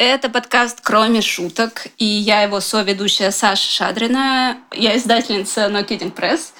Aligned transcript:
Это 0.00 0.28
подкаст 0.28 0.78
«Кроме 0.80 1.20
шуток», 1.20 1.88
и 1.98 2.04
я 2.04 2.42
его 2.42 2.60
соведущая 2.60 3.32
Саша 3.32 3.68
Шадрина. 3.68 4.58
Я 4.72 4.96
издательница 4.96 5.62
No 5.62 5.84
Kidding 5.84 6.14
Press. 6.14 6.52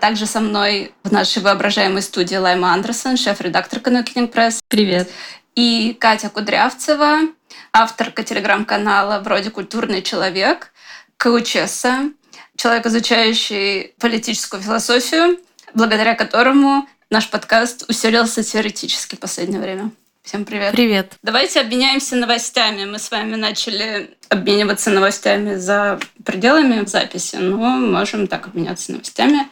Также 0.00 0.26
со 0.26 0.40
мной 0.40 0.92
в 1.04 1.12
нашей 1.12 1.40
воображаемой 1.40 2.02
студии 2.02 2.34
Лайма 2.34 2.72
Андерсон, 2.72 3.16
шеф-редакторка 3.16 3.90
No 3.90 4.04
Kidding 4.04 4.28
Press. 4.28 4.58
Привет. 4.66 5.08
И 5.54 5.96
Катя 6.00 6.30
Кудрявцева, 6.30 7.28
авторка 7.72 8.24
телеграм-канала 8.24 9.20
«Вроде 9.20 9.50
культурный 9.50 10.02
человек», 10.02 10.72
коучесса, 11.16 12.10
человек, 12.56 12.86
изучающий 12.86 13.94
политическую 14.00 14.60
философию, 14.64 15.38
благодаря 15.74 16.16
которому 16.16 16.88
наш 17.08 17.30
подкаст 17.30 17.88
усилился 17.88 18.42
теоретически 18.42 19.14
в 19.14 19.20
последнее 19.20 19.60
время. 19.60 19.92
Всем 20.30 20.44
привет. 20.44 20.70
Привет. 20.70 21.14
Давайте 21.24 21.60
обменяемся 21.60 22.14
новостями. 22.14 22.84
Мы 22.84 23.00
с 23.00 23.10
вами 23.10 23.34
начали 23.34 24.10
обмениваться 24.28 24.90
новостями 24.90 25.56
за 25.56 25.98
пределами 26.24 26.86
записи, 26.86 27.34
но 27.34 27.56
можем 27.56 28.28
так 28.28 28.46
обменяться 28.46 28.92
новостями. 28.92 29.48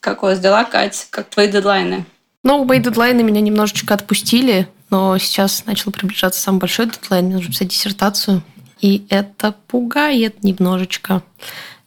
Как 0.00 0.22
у 0.22 0.26
вас 0.26 0.40
дела, 0.40 0.64
Катя? 0.64 1.04
Как 1.10 1.28
твои 1.28 1.48
дедлайны? 1.48 2.06
Ну, 2.44 2.64
мои 2.64 2.78
дедлайны 2.78 3.22
меня 3.22 3.42
немножечко 3.42 3.92
отпустили, 3.92 4.68
но 4.88 5.18
сейчас 5.18 5.66
начал 5.66 5.92
приближаться 5.92 6.40
самый 6.40 6.60
большой 6.60 6.86
дедлайн. 6.86 7.26
Мне 7.26 7.34
нужно 7.34 7.52
писать 7.52 7.68
диссертацию. 7.68 8.42
И 8.80 9.04
это 9.10 9.52
пугает 9.52 10.42
немножечко. 10.42 11.22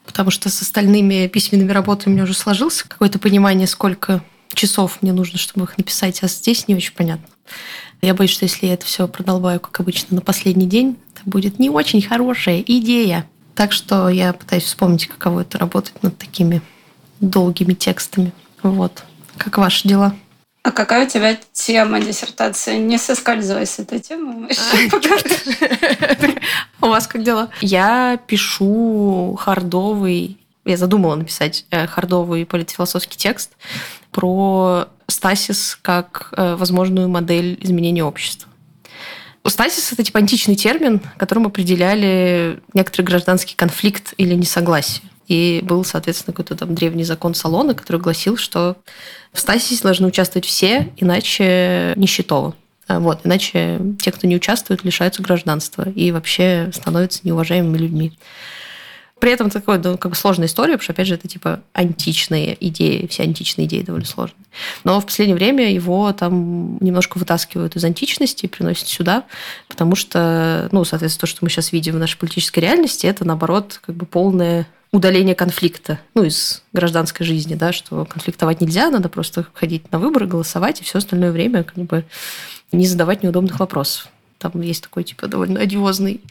Потому 0.06 0.30
что 0.30 0.52
с 0.52 0.62
остальными 0.62 1.26
письменными 1.26 1.72
работами 1.72 2.12
у 2.12 2.14
меня 2.14 2.26
уже 2.26 2.36
сложился 2.36 2.88
какое-то 2.88 3.18
понимание, 3.18 3.66
сколько 3.66 4.24
часов 4.54 5.00
мне 5.02 5.14
нужно, 5.14 5.40
чтобы 5.40 5.66
их 5.66 5.80
написать, 5.80 6.22
а 6.22 6.28
здесь 6.28 6.68
не 6.68 6.76
очень 6.76 6.94
понятно. 6.94 7.26
Я 8.06 8.14
боюсь, 8.14 8.30
что 8.30 8.46
если 8.46 8.68
я 8.68 8.76
это 8.76 8.86
все 8.86 9.08
продолбаю, 9.08 9.60
как 9.60 9.80
обычно, 9.80 10.18
на 10.18 10.22
последний 10.22 10.68
день, 10.68 10.96
это 11.16 11.28
будет 11.28 11.58
не 11.58 11.72
очень 11.72 12.04
хорошая 12.04 12.62
идея. 12.62 13.28
Так 13.56 13.72
что 13.72 14.10
я 14.10 14.32
пытаюсь 14.32 14.66
вспомнить, 14.66 15.08
каково 15.08 15.42
это 15.42 15.58
работать 15.58 16.04
над 16.04 16.16
такими 16.16 16.62
долгими 17.20 17.74
текстами. 17.74 18.32
Вот. 18.62 19.04
Как 19.38 19.58
ваши 19.58 19.88
дела? 19.88 20.16
А 20.62 20.70
какая 20.70 21.08
у 21.08 21.10
тебя 21.10 21.36
тема 21.52 22.00
диссертации? 22.00 22.78
Не 22.78 23.00
соскальзывай 23.00 23.66
с 23.66 23.80
этой 23.80 24.00
темы. 24.00 24.50
У 26.82 26.86
вас 26.86 27.08
как 27.08 27.24
дела? 27.24 27.50
Я 27.60 28.20
пишу 28.28 29.36
хардовый 29.42 30.38
я 30.66 30.78
задумала 30.78 31.16
написать 31.16 31.66
э, 31.70 31.86
хардовый 31.86 32.46
политфилософский 32.46 33.18
текст 33.18 33.52
про 34.12 34.88
стасис 35.08 35.78
как 35.82 36.34
э, 36.36 36.56
возможную 36.56 37.10
модель 37.10 37.58
изменения 37.62 38.04
общества. 38.04 38.50
Стасис– 39.48 39.92
это 39.94 40.04
типа 40.04 40.20
античный 40.20 40.56
термин, 40.56 41.02
которым 41.18 41.46
определяли 41.46 42.60
некоторый 42.74 43.04
гражданский 43.04 43.56
конфликт 43.56 44.14
или 44.18 44.34
несогласие. 44.34 45.04
И 45.28 45.62
был, 45.64 45.84
соответственно, 45.84 46.34
какой-то 46.34 46.56
там 46.56 46.74
древний 46.74 47.04
закон 47.04 47.36
Салона, 47.36 47.74
который 47.74 48.02
гласил, 48.02 48.38
что 48.38 48.78
в 49.34 49.40
стасисе 49.40 49.84
должны 49.84 50.08
участвовать 50.08 50.46
все, 50.46 50.92
иначе 50.98 51.94
нищетово. 51.96 52.56
Вот, 52.88 53.22
иначе 53.24 53.80
те, 54.00 54.12
кто 54.12 54.28
не 54.28 54.36
участвует, 54.36 54.84
лишаются 54.84 55.24
гражданства 55.24 55.90
и 55.90 56.12
вообще 56.12 56.70
становятся 56.74 57.22
неуважаемыми 57.24 57.78
людьми. 57.78 58.18
При 59.26 59.32
этом 59.32 59.50
такой, 59.50 59.80
ну, 59.80 59.98
как 59.98 60.12
бы 60.12 60.16
сложная 60.16 60.46
история, 60.46 60.74
потому 60.74 60.84
что, 60.84 60.94
опять 60.94 61.08
же, 61.08 61.16
это 61.16 61.28
типа 61.28 61.60
античные 61.74 62.56
идеи, 62.68 63.08
все 63.08 63.24
античные 63.24 63.66
идеи 63.66 63.82
довольно 63.82 64.06
сложные. 64.06 64.46
Но 64.84 65.02
в 65.02 65.06
последнее 65.08 65.36
время 65.36 65.74
его 65.74 66.14
там 66.14 66.78
немножко 66.78 67.18
вытаскивают 67.18 67.76
из 67.76 67.84
античности 67.84 68.46
и 68.46 68.48
приносят 68.48 68.88
сюда, 68.88 69.24
потому 69.68 69.96
что, 69.96 70.70
ну, 70.72 70.86
соответственно, 70.86 71.22
то, 71.22 71.26
что 71.26 71.40
мы 71.42 71.50
сейчас 71.50 71.72
видим 71.72 71.96
в 71.96 71.98
нашей 71.98 72.20
политической 72.20 72.60
реальности, 72.60 73.08
это, 73.08 73.26
наоборот, 73.26 73.82
как 73.84 73.96
бы 73.96 74.06
полное 74.06 74.68
удаление 74.92 75.34
конфликта, 75.34 76.00
ну, 76.14 76.24
из 76.24 76.62
гражданской 76.72 77.26
жизни, 77.26 77.56
да, 77.56 77.74
что 77.74 78.06
конфликтовать 78.06 78.62
нельзя, 78.62 78.92
надо 78.92 79.10
просто 79.10 79.48
ходить 79.56 79.92
на 79.92 79.98
выборы, 79.98 80.28
голосовать, 80.28 80.82
и 80.82 80.84
все 80.84 81.00
остальное 81.00 81.32
время 81.32 81.64
как 81.64 81.78
бы 81.78 82.06
не 82.72 82.86
задавать 82.86 83.24
неудобных 83.24 83.60
вопросов. 83.60 84.08
Там 84.38 84.62
есть 84.62 84.84
такой, 84.84 85.04
типа, 85.04 85.28
довольно 85.28 85.60
одиозный 85.60 86.22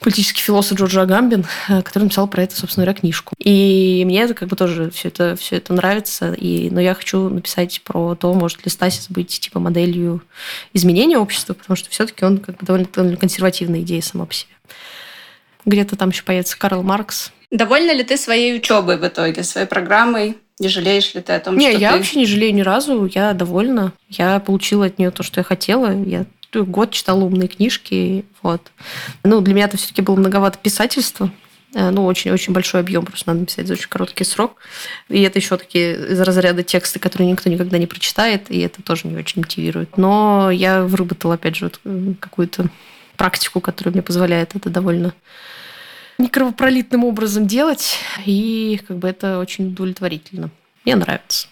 политический 0.00 0.42
философ 0.42 0.78
Джордж 0.78 0.98
Агамбин, 0.98 1.46
э, 1.68 1.82
который 1.82 2.04
написал 2.04 2.28
про 2.28 2.42
это, 2.42 2.56
собственно 2.56 2.84
говоря, 2.84 3.00
книжку. 3.00 3.34
И 3.38 4.02
мне 4.04 4.22
это 4.22 4.34
как 4.34 4.48
бы 4.48 4.56
тоже 4.56 4.90
все 4.90 5.08
это, 5.08 5.36
все 5.36 5.56
это 5.56 5.72
нравится. 5.72 6.32
И, 6.32 6.70
но 6.70 6.80
я 6.80 6.94
хочу 6.94 7.28
написать 7.28 7.80
про 7.82 8.14
то, 8.14 8.32
может 8.34 8.64
ли 8.64 8.70
Стасис 8.70 9.08
быть 9.08 9.40
типа 9.40 9.60
моделью 9.60 10.22
изменения 10.72 11.18
общества, 11.18 11.54
потому 11.54 11.76
что 11.76 11.90
все-таки 11.90 12.24
он 12.24 12.38
как 12.38 12.58
бы 12.58 12.66
довольно, 12.66 12.86
довольно 12.92 13.16
консервативная 13.16 13.80
идея 13.80 14.02
сама 14.02 14.26
по 14.26 14.34
себе. 14.34 14.52
Где-то 15.64 15.96
там 15.96 16.10
еще 16.10 16.22
появится 16.22 16.58
Карл 16.58 16.82
Маркс. 16.82 17.32
Довольна 17.50 17.92
ли 17.92 18.04
ты 18.04 18.16
своей 18.16 18.56
учебой 18.56 18.98
в 18.98 19.06
итоге, 19.06 19.42
своей 19.42 19.66
программой? 19.66 20.36
Не 20.58 20.68
жалеешь 20.68 21.14
ли 21.14 21.20
ты 21.20 21.34
о 21.34 21.40
том, 21.40 21.56
не, 21.56 21.70
что 21.70 21.78
я 21.78 21.92
ты... 21.92 21.98
вообще 21.98 22.18
не 22.18 22.26
жалею 22.26 22.54
ни 22.54 22.62
разу. 22.62 23.08
Я 23.14 23.32
довольна. 23.32 23.92
Я 24.08 24.40
получила 24.40 24.86
от 24.86 24.98
нее 24.98 25.10
то, 25.10 25.22
что 25.22 25.40
я 25.40 25.44
хотела. 25.44 25.92
Я 26.04 26.26
год 26.52 26.90
читала 26.92 27.24
умные 27.24 27.48
книжки. 27.48 28.24
Вот. 28.42 28.70
Ну, 29.24 29.40
для 29.40 29.54
меня 29.54 29.66
это 29.66 29.76
все-таки 29.76 30.02
было 30.02 30.16
многовато 30.16 30.58
писательства. 30.58 31.30
Э, 31.74 31.90
ну, 31.90 32.06
очень-очень 32.06 32.52
большой 32.52 32.80
объем, 32.80 33.04
просто 33.04 33.28
надо 33.28 33.40
написать 33.40 33.66
за 33.66 33.74
очень 33.74 33.88
короткий 33.88 34.24
срок. 34.24 34.56
И 35.08 35.20
это 35.22 35.38
еще 35.38 35.56
такие 35.56 36.12
из 36.12 36.20
разряда 36.20 36.62
тексты, 36.62 36.98
которые 36.98 37.30
никто 37.30 37.50
никогда 37.50 37.78
не 37.78 37.86
прочитает, 37.86 38.50
и 38.50 38.60
это 38.60 38.82
тоже 38.82 39.06
не 39.06 39.16
очень 39.16 39.42
мотивирует. 39.42 39.96
Но 39.96 40.50
я 40.50 40.82
выработала, 40.82 41.34
опять 41.34 41.56
же, 41.56 41.66
вот 41.66 41.80
э, 41.84 42.14
какую-то 42.20 42.68
практику, 43.16 43.60
которая 43.60 43.92
мне 43.92 44.02
позволяет 44.02 44.54
это 44.54 44.70
довольно 44.70 45.12
некровопролитным 46.18 47.04
образом 47.04 47.46
делать, 47.46 47.98
и 48.24 48.80
как 48.86 48.98
бы 48.98 49.08
это 49.08 49.38
очень 49.38 49.68
удовлетворительно. 49.68 50.50
Мне 50.84 50.96
нравится. 50.96 51.48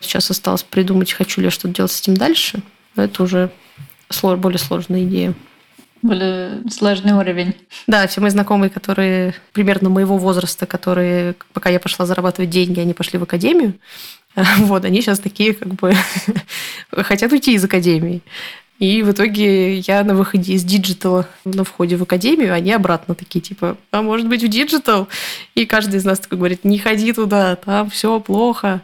Сейчас 0.00 0.30
осталось 0.30 0.62
придумать, 0.62 1.12
хочу 1.12 1.40
ли 1.40 1.46
я 1.46 1.50
что-то 1.50 1.74
делать 1.74 1.92
с 1.92 2.00
этим 2.00 2.16
дальше, 2.16 2.62
но 2.94 3.04
это 3.04 3.22
уже 3.22 3.50
более 4.22 4.58
сложная 4.58 5.04
идея. 5.04 5.34
Более 6.02 6.62
сложный 6.70 7.12
уровень. 7.12 7.54
Да, 7.86 8.06
все 8.06 8.20
мои 8.20 8.30
знакомые, 8.30 8.70
которые 8.70 9.34
примерно 9.52 9.88
моего 9.88 10.18
возраста, 10.18 10.66
которые, 10.66 11.34
пока 11.52 11.70
я 11.70 11.80
пошла 11.80 12.06
зарабатывать 12.06 12.50
деньги, 12.50 12.80
они 12.80 12.94
пошли 12.94 13.18
в 13.18 13.22
академию. 13.22 13.74
Вот, 14.58 14.84
они 14.84 15.00
сейчас 15.00 15.18
такие, 15.18 15.54
как 15.54 15.68
бы, 15.68 15.94
хотят 16.90 17.32
уйти 17.32 17.54
из 17.54 17.64
академии. 17.64 18.20
И 18.78 19.02
в 19.02 19.12
итоге 19.12 19.78
я 19.78 20.04
на 20.04 20.14
выходе 20.14 20.52
из 20.52 20.62
диджитала, 20.62 21.26
на 21.46 21.64
входе 21.64 21.96
в 21.96 22.02
академию, 22.02 22.52
они 22.52 22.72
обратно 22.72 23.14
такие, 23.14 23.40
типа, 23.40 23.78
а 23.90 24.02
может 24.02 24.28
быть 24.28 24.42
в 24.44 24.48
digital? 24.48 25.08
И 25.54 25.64
каждый 25.64 25.96
из 25.96 26.04
нас 26.04 26.18
такой 26.18 26.36
говорит, 26.36 26.64
не 26.64 26.78
ходи 26.78 27.14
туда, 27.14 27.56
там 27.56 27.88
все 27.88 28.20
плохо. 28.20 28.82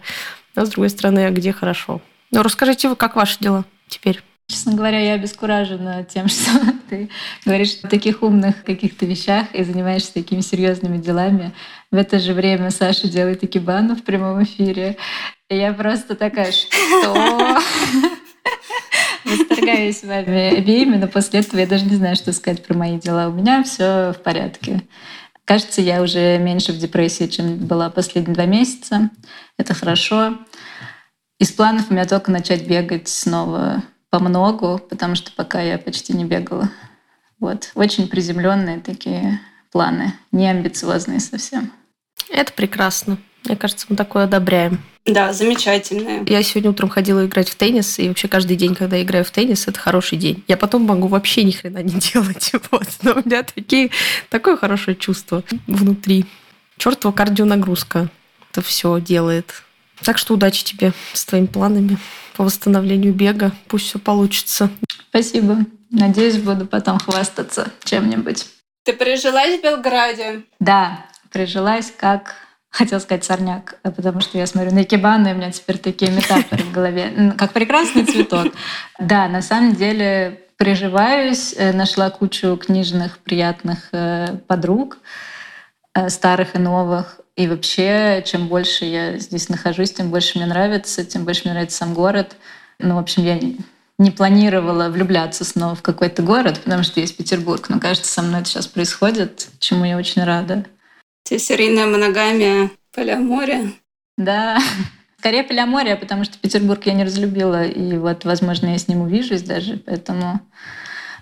Но 0.55 0.65
с 0.65 0.71
другой 0.71 0.89
стороны, 0.89 1.27
а 1.27 1.31
где 1.31 1.53
хорошо? 1.53 2.01
Ну, 2.31 2.43
расскажите, 2.43 2.95
как 2.95 3.17
ваши 3.17 3.39
дела 3.39 3.67
теперь? 3.89 4.23
Честно 4.53 4.75
говоря, 4.75 5.01
я 5.01 5.15
обескуражена 5.15 6.05
тем, 6.05 6.29
что 6.29 6.51
ты 6.91 7.09
говоришь 7.47 7.79
о 7.83 7.89
таких 7.89 8.23
умных 8.23 8.65
каких-то 8.65 9.07
вещах 9.07 9.47
и 9.55 9.65
занимаешься 9.65 10.13
такими 10.13 10.43
серьезными 10.43 10.99
делами. 10.99 11.53
В 11.91 11.97
это 11.97 12.19
же 12.19 12.35
время 12.35 12.71
Саша 12.71 13.09
делает 13.09 13.43
экибану 13.43 13.97
в 13.97 14.03
прямом 14.03 14.43
эфире. 14.43 14.99
И 15.49 15.57
я 15.57 15.73
просто 15.73 16.17
такая, 16.17 16.53
что? 16.53 16.69
Восторгаюсь 19.25 20.05
вами 20.05 20.59
обеими, 20.59 20.99
но 20.99 21.09
после 21.09 21.41
этого 21.41 21.59
я 21.61 21.67
даже 21.67 21.87
не 21.87 21.97
знаю, 21.97 22.15
что 22.15 22.35
сказать 22.35 22.63
про 22.63 22.75
мои 22.77 22.99
дела. 22.99 23.29
У 23.31 23.33
меня 23.33 23.63
все 23.63 24.13
в 24.13 24.23
порядке. 24.23 24.83
Кажется, 25.47 25.81
я 25.81 26.03
уже 26.03 26.37
меньше 26.37 26.75
в 26.75 26.79
депрессии, 26.79 27.27
чем 27.27 27.57
была 27.57 27.89
последние 27.89 28.35
два 28.35 28.45
месяца. 28.45 29.09
Это 29.57 29.73
хорошо. 29.73 30.37
Из 31.39 31.51
планов 31.53 31.87
у 31.89 31.95
меня 31.95 32.05
только 32.05 32.31
начать 32.31 32.69
бегать 32.69 33.09
снова 33.09 33.83
по 34.13 34.19
многу, 34.19 34.79
потому 34.91 35.15
что 35.15 35.33
пока 35.33 35.63
я 35.63 35.79
почти 35.79 36.13
не 36.13 36.27
бегала. 36.27 36.71
Вот. 37.41 37.71
Очень 37.75 38.09
приземленные 38.09 38.79
такие 38.79 39.41
планы, 39.73 40.13
не 40.33 40.47
амбициозные 40.51 41.19
совсем. 41.19 41.73
Это 42.29 42.53
прекрасно. 42.53 43.17
Мне 43.47 43.57
кажется, 43.57 43.87
мы 43.89 43.97
такое 43.97 44.25
одобряем. 44.25 44.83
Да, 45.07 45.33
замечательное. 45.33 46.25
Я 46.27 46.43
сегодня 46.43 46.71
утром 46.71 46.91
ходила 46.91 47.25
играть 47.25 47.49
в 47.49 47.55
теннис, 47.55 47.99
и 47.99 48.09
вообще 48.09 48.29
каждый 48.29 48.59
день, 48.59 48.75
когда 48.75 48.97
я 48.97 49.03
играю 49.03 49.25
в 49.25 49.31
теннис, 49.31 49.67
это 49.67 49.81
хороший 49.81 50.19
день. 50.19 50.45
Я 50.47 50.59
потом 50.59 50.83
могу 50.83 51.09
вообще 51.09 51.43
ни 51.43 51.53
хрена 51.53 51.83
не 51.83 51.99
делать. 52.13 52.53
Вот. 52.71 52.89
Но 53.03 53.13
у 53.13 53.27
меня 53.27 53.43
такие, 53.43 53.91
такое 54.29 54.59
хорошее 54.59 54.95
чувство 54.95 55.43
внутри. 55.67 56.27
Чертова 56.77 57.13
кардионагрузка 57.13 58.11
это 58.51 58.61
все 58.61 59.01
делает. 59.01 59.63
Так 60.03 60.19
что 60.19 60.35
удачи 60.35 60.65
тебе 60.65 60.93
с 61.15 61.25
твоими 61.25 61.47
планами 61.47 61.97
по 62.37 62.45
восстановлению 62.45 63.13
бега. 63.13 63.53
Пусть 63.69 63.87
все 63.87 63.99
получится. 63.99 64.71
Спасибо. 65.09 65.59
Надеюсь, 65.91 66.39
буду 66.39 66.67
потом 66.67 66.99
хвастаться 66.99 67.71
чем-нибудь. 67.85 68.47
Ты 68.85 68.93
прижилась 68.95 69.61
в 69.61 69.63
Белграде? 69.63 70.43
Да, 70.59 71.07
прижилась 71.31 71.93
как 71.97 72.35
хотел 72.73 73.01
сказать 73.01 73.23
сорняк, 73.23 73.79
потому 73.83 74.21
что 74.21 74.39
я 74.39 74.47
смотрю 74.47 74.73
на 74.73 74.83
икебану, 74.83 75.29
и 75.29 75.33
у 75.33 75.37
меня 75.37 75.53
теперь 75.53 75.79
такие 75.79 76.11
метафоры 76.11 76.63
в 76.63 76.73
голове. 76.73 77.35
Как 77.37 77.53
прекрасный 77.53 78.05
цветок. 78.05 78.53
Да, 78.99 79.29
на 79.29 79.43
самом 79.43 79.75
деле 79.75 80.41
приживаюсь, 80.57 81.55
э, 81.57 81.73
нашла 81.73 82.11
кучу 82.11 82.57
книжных 82.57 83.19
приятных 83.19 83.89
э, 83.93 84.37
подруг, 84.47 84.99
э, 85.95 86.09
старых 86.09 86.55
и 86.55 86.59
новых. 86.59 87.21
И 87.37 87.47
вообще, 87.49 88.23
чем 88.27 88.49
больше 88.49 88.85
я 88.85 89.19
здесь 89.19 89.49
нахожусь, 89.49 89.93
тем 89.93 90.11
больше 90.11 90.39
мне 90.39 90.47
нравится, 90.47 91.05
тем 91.05 91.25
больше 91.25 91.43
мне 91.45 91.55
нравится 91.55 91.79
сам 91.79 91.95
город. 91.95 92.37
Ну, 92.79 92.97
в 92.97 92.99
общем, 92.99 93.25
я 93.25 93.41
не 93.99 94.11
планировала 94.11 94.89
влюбляться 94.89 95.45
снова 95.45 95.75
в 95.75 95.83
какой-то 95.83 96.23
город, 96.23 96.61
потому 96.63 96.83
что 96.83 97.01
есть 97.01 97.17
Петербург. 97.17 97.69
Но 97.69 97.81
кажется, 97.81 98.13
со 98.13 98.23
мной 98.23 98.41
это 98.41 98.51
сейчас 98.51 98.67
происходит, 98.67 99.49
чему 99.59 99.85
я 99.85 99.97
очень 99.97 100.25
рада. 100.25 100.67
Те 101.25 101.39
серийная 101.39 101.87
моногамия, 101.87 102.71
полиамория. 102.93 103.73
Да, 104.19 104.59
скорее 105.19 105.45
полиамория, 105.45 105.97
потому 105.97 106.25
что 106.25 106.37
Петербург 106.39 106.85
я 106.85 106.93
не 106.93 107.05
разлюбила, 107.05 107.65
и 107.65 107.97
вот, 107.97 108.25
возможно, 108.25 108.67
я 108.67 108.79
с 108.79 108.89
ним 108.89 109.03
увижусь 109.03 109.43
даже, 109.43 109.77
поэтому 109.79 110.41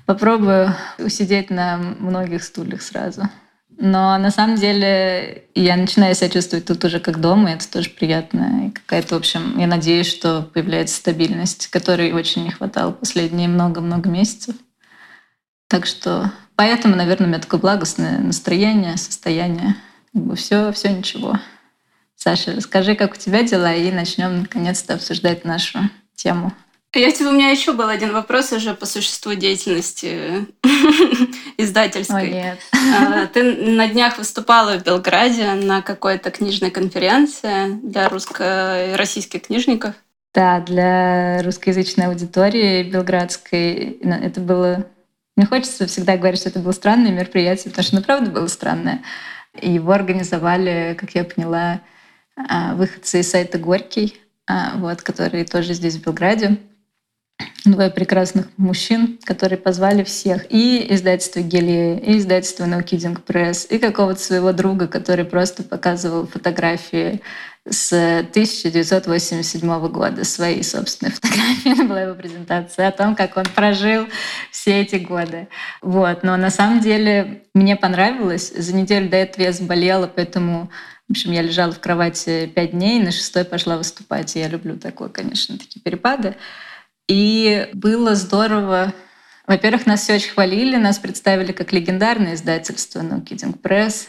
попробую 0.07 0.75
усидеть 0.99 1.51
на 1.51 1.77
многих 1.77 2.43
стульях 2.43 2.83
сразу. 2.83 3.29
Но 3.83 4.19
на 4.19 4.31
самом 4.31 4.57
деле 4.57 5.45
я 5.55 5.75
начинаю 5.75 6.15
себя 6.15 6.29
чувствовать 6.29 6.67
тут 6.67 6.85
уже 6.85 7.01
как 7.01 7.19
дома, 7.19 7.51
и 7.51 7.55
это 7.55 7.67
тоже 7.67 7.89
приятно. 7.89 8.67
И 8.67 8.71
какая-то, 8.73 9.15
в 9.15 9.19
общем, 9.19 9.59
я 9.59 9.67
надеюсь, 9.67 10.07
что 10.07 10.43
появляется 10.43 10.97
стабильность, 10.97 11.69
которой 11.69 12.13
очень 12.13 12.45
не 12.45 12.51
хватало 12.51 12.93
последние 12.93 13.49
много-много 13.49 14.11
месяцев. 14.11 14.55
Так 15.67 15.87
что 15.87 16.31
поэтому, 16.57 16.95
наверное, 16.95 17.27
у 17.27 17.31
меня 17.31 17.41
такое 17.41 17.59
благостное 17.59 18.19
настроение, 18.19 18.99
состояние. 18.99 19.77
Как 20.13 20.25
бы 20.25 20.37
все, 20.37 20.73
все 20.73 20.91
ничего. 20.91 21.41
Саша, 22.17 22.53
расскажи, 22.53 22.95
как 22.95 23.15
у 23.15 23.17
тебя 23.17 23.45
дела, 23.45 23.75
и 23.75 23.91
начнем 23.91 24.43
наконец-то 24.43 24.93
обсуждать 24.93 25.47
нашу 25.47 25.79
тему. 26.15 26.53
Я 26.93 27.13
тебе, 27.13 27.29
у 27.29 27.33
меня 27.33 27.51
еще 27.51 27.73
был 27.73 27.89
один 27.89 28.13
вопрос 28.13 28.53
уже 28.53 28.75
по 28.75 28.85
существу 28.85 29.35
деятельности 29.35 30.49
издательской. 31.57 32.31
О, 32.31 32.33
нет. 32.33 32.59
А, 32.73 33.27
ты 33.27 33.45
на 33.45 33.87
днях 33.87 34.19
выступала 34.19 34.77
в 34.77 34.83
Белграде 34.83 35.53
на 35.53 35.83
какой-то 35.83 36.33
книжной 36.33 36.73
конференции 36.73 37.79
для 37.85 38.09
русско 38.09 38.97
российских 38.97 39.43
книжников. 39.43 39.95
Да, 40.35 40.59
для 40.61 41.43
русскоязычной 41.45 42.07
аудитории 42.07 42.83
белградской. 42.83 44.01
Это 44.03 44.41
было... 44.41 44.87
Мне 45.37 45.47
хочется 45.47 45.87
всегда 45.87 46.17
говорить, 46.17 46.41
что 46.41 46.49
это 46.49 46.59
было 46.59 46.73
странное 46.73 47.13
мероприятие, 47.13 47.71
потому 47.71 47.85
что, 47.85 47.97
ну, 47.97 48.03
правда, 48.03 48.31
было 48.33 48.49
странное. 48.49 49.03
Его 49.63 49.93
организовали, 49.93 50.97
как 50.99 51.15
я 51.15 51.23
поняла, 51.23 51.83
а, 52.37 52.75
выходцы 52.75 53.21
из 53.21 53.31
сайта 53.31 53.59
«Горький», 53.59 54.21
а, 54.49 54.73
вот, 54.77 55.03
которые 55.03 55.45
тоже 55.45 55.75
здесь, 55.75 55.95
в 55.95 56.03
Белграде 56.03 56.59
двое 57.65 57.91
прекрасных 57.91 58.47
мужчин, 58.57 59.19
которые 59.25 59.59
позвали 59.59 60.03
всех. 60.05 60.47
И 60.51 60.87
издательство 60.91 61.41
Гелия, 61.41 61.97
и 61.97 62.19
издательство 62.19 62.65
No 62.65 62.85
Kidding 62.85 63.19
Press, 63.25 63.67
и 63.69 63.79
какого-то 63.79 64.21
своего 64.21 64.53
друга, 64.53 64.87
который 64.87 65.25
просто 65.25 65.63
показывал 65.63 66.27
фотографии 66.27 67.21
с 67.69 67.93
1987 67.93 69.89
года, 69.89 70.25
свои 70.25 70.63
собственные 70.63 71.13
фотографии. 71.21 71.83
Была 71.87 72.03
его 72.03 72.15
презентация 72.15 72.89
о 72.89 72.93
том, 72.93 73.15
как 73.15 73.37
он 73.37 73.45
прожил 73.55 74.07
все 74.51 74.81
эти 74.81 74.97
годы. 74.97 75.49
Вот. 75.83 76.23
Но 76.23 76.37
на 76.37 76.51
самом 76.51 76.81
деле 76.81 77.43
мне 77.55 77.77
понравилось. 77.77 78.53
За 78.57 78.75
неделю 78.75 79.09
до 79.09 79.17
этого 79.17 79.45
я 79.45 79.53
заболела, 79.53 80.07
поэтому 80.07 80.71
в 81.09 81.13
общем, 81.13 81.33
я 81.33 81.43
лежала 81.43 81.73
в 81.73 81.81
кровати 81.81 82.47
пять 82.47 82.71
дней, 82.71 83.01
на 83.01 83.11
шестой 83.11 83.45
пошла 83.45 83.77
выступать. 83.77 84.37
И 84.37 84.39
я 84.39 84.47
люблю 84.47 84.79
такое, 84.79 85.09
конечно, 85.09 85.59
такие 85.59 85.81
перепады. 85.81 86.37
И 87.11 87.69
было 87.73 88.15
здорово. 88.15 88.95
Во-первых, 89.49 89.85
нас 89.85 90.03
все 90.03 90.15
очень 90.15 90.31
хвалили, 90.31 90.77
нас 90.77 91.01
представили 91.01 91.51
как 91.51 91.73
легендарное 91.73 92.35
издательство 92.35 93.01
No 93.01 93.21
Kidding 93.21 93.61
Press. 93.61 94.07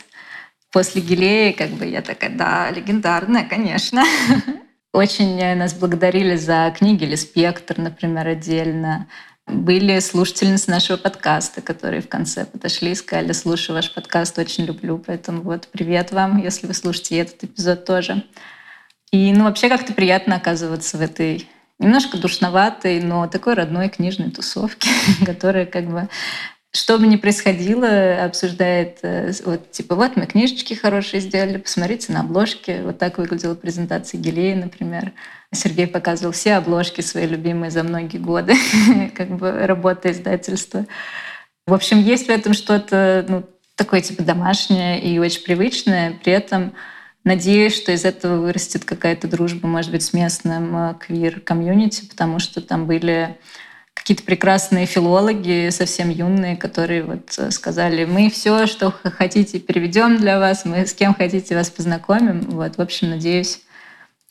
После 0.71 1.01
Гилея, 1.01 1.51
как 1.53 1.71
бы 1.71 1.88
я 1.88 2.03
такая, 2.03 2.30
да, 2.30 2.69
легендарная, 2.69 3.44
конечно. 3.44 4.03
Очень 4.94 5.56
нас 5.56 5.74
благодарили 5.74 6.36
за 6.36 6.71
книги 6.77 7.06
или 7.06 7.15
«Спектр», 7.15 7.80
например, 7.80 8.27
отдельно. 8.27 9.07
Были 9.48 9.98
слушательницы 9.98 10.69
нашего 10.69 10.98
подкаста, 10.98 11.62
которые 11.62 12.03
в 12.03 12.07
конце 12.07 12.45
подошли 12.45 12.92
и 12.92 12.95
сказали, 12.95 13.31
слушаю 13.31 13.77
ваш 13.77 13.92
подкаст, 13.92 14.38
очень 14.38 14.65
люблю, 14.65 15.00
поэтому 15.00 15.42
вот 15.42 15.68
привет 15.71 16.12
вам, 16.12 16.38
если 16.38 16.68
вы 16.68 16.75
слушаете 16.75 17.18
этот 17.18 17.45
эпизод 17.45 17.83
тоже. 17.83 18.24
И 19.12 19.33
ну 19.33 19.45
вообще 19.45 19.69
как-то 19.69 19.92
приятно 19.94 20.36
оказываться 20.36 20.98
в 20.98 21.01
этой 21.01 21.50
немножко 21.81 22.18
душноватой, 22.18 23.01
но 23.01 23.28
такой 23.28 23.56
родной 23.56 23.89
книжной 23.89 24.31
тусовки, 24.31 24.89
которая 25.25 25.66
как 25.66 25.86
бы 25.86 26.10
что 26.74 26.98
бы 26.98 27.06
ни 27.06 27.18
происходило, 27.18 28.24
обсуждает, 28.24 29.00
э, 29.01 29.33
вот 29.45 29.72
типа, 29.72 29.95
вот 29.95 30.16
мы 30.16 30.25
книжечки 30.25 30.74
хорошие 30.74 31.19
сделали, 31.19 31.57
посмотрите 31.57 32.13
на 32.13 32.22
обложки. 32.22 32.80
Вот 32.83 32.98
так 32.98 33.18
выглядела 33.18 33.56
презентация 33.56 34.19
Гелея, 34.19 34.56
например. 34.56 35.12
Сергей 35.54 35.86
показывал 35.86 36.31
все 36.31 36.54
обложки 36.54 37.01
свои 37.01 37.28
любимые 37.28 37.72
за 37.72 37.84
многие 37.84 38.19
годы, 38.19 38.56
как 39.18 39.36
бы 39.36 39.51
работа 39.68 40.12
издательства. 40.12 40.86
В 41.68 41.74
общем, 41.74 42.01
есть 42.01 42.27
в 42.27 42.30
этом 42.30 42.54
что-то 42.54 43.25
ну, 43.27 43.44
такое 43.75 44.00
типа 44.00 44.24
домашнее 44.24 45.01
и 45.01 45.19
очень 45.19 45.44
привычное, 45.44 46.19
при 46.24 46.31
этом 46.31 46.74
Надеюсь, 47.24 47.76
что 47.76 47.92
из 47.92 48.04
этого 48.04 48.42
вырастет 48.42 48.84
какая-то 48.84 49.28
дружба, 49.28 49.68
может 49.68 49.92
быть, 49.92 50.02
с 50.02 50.12
местным 50.12 50.76
э, 50.76 50.96
квир-комьюнити, 51.00 52.06
потому 52.06 52.40
что 52.40 52.62
там 52.62 52.88
были 52.88 53.38
какие-то 53.94 54.24
прекрасные 54.24 54.88
филологи, 54.88 55.70
совсем 55.70 56.10
юные, 56.10 56.58
которые 56.58 57.04
вот 57.04 57.38
э, 57.38 57.52
сказали, 57.52 58.06
мы 58.06 58.32
все, 58.32 58.66
что 58.66 58.92
хотите, 59.04 59.60
переведем 59.60 60.18
для 60.18 60.40
вас, 60.40 60.66
мы 60.66 60.88
с 60.88 60.94
кем 60.94 61.14
хотите 61.14 61.56
вас 61.56 61.70
познакомим. 61.70 62.42
Вот, 62.42 62.78
в 62.78 62.82
общем, 62.82 63.12
надеюсь 63.12 63.62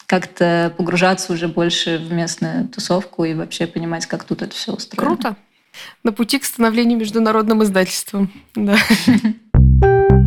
как-то 0.06 0.74
погружаться 0.76 1.32
уже 1.32 1.46
больше 1.46 1.98
в 1.98 2.12
местную 2.12 2.66
тусовку 2.66 3.24
и 3.24 3.34
вообще 3.34 3.68
понимать, 3.68 4.06
как 4.06 4.24
тут 4.24 4.42
это 4.42 4.52
все 4.52 4.72
устроено. 4.72 5.14
Круто. 5.14 5.36
На 6.02 6.10
пути 6.10 6.40
к 6.40 6.44
становлению 6.44 6.98
международным 6.98 7.62
издательством. 7.62 8.32
Да. 8.56 8.76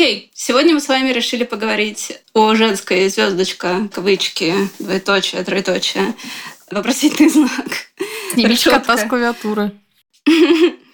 Окей, 0.00 0.30
сегодня 0.32 0.72
мы 0.72 0.80
с 0.80 0.88
вами 0.88 1.10
решили 1.10 1.44
поговорить 1.44 2.20
о 2.32 2.54
женской 2.54 3.06
звездочка, 3.10 3.86
кавычки, 3.92 4.54
двоеточие, 4.78 5.44
троеточие, 5.44 6.14
вопросительный 6.70 7.28
знак. 7.28 7.90
Снимите 8.32 8.70
с 8.70 9.04
клавиатуры. 9.06 9.72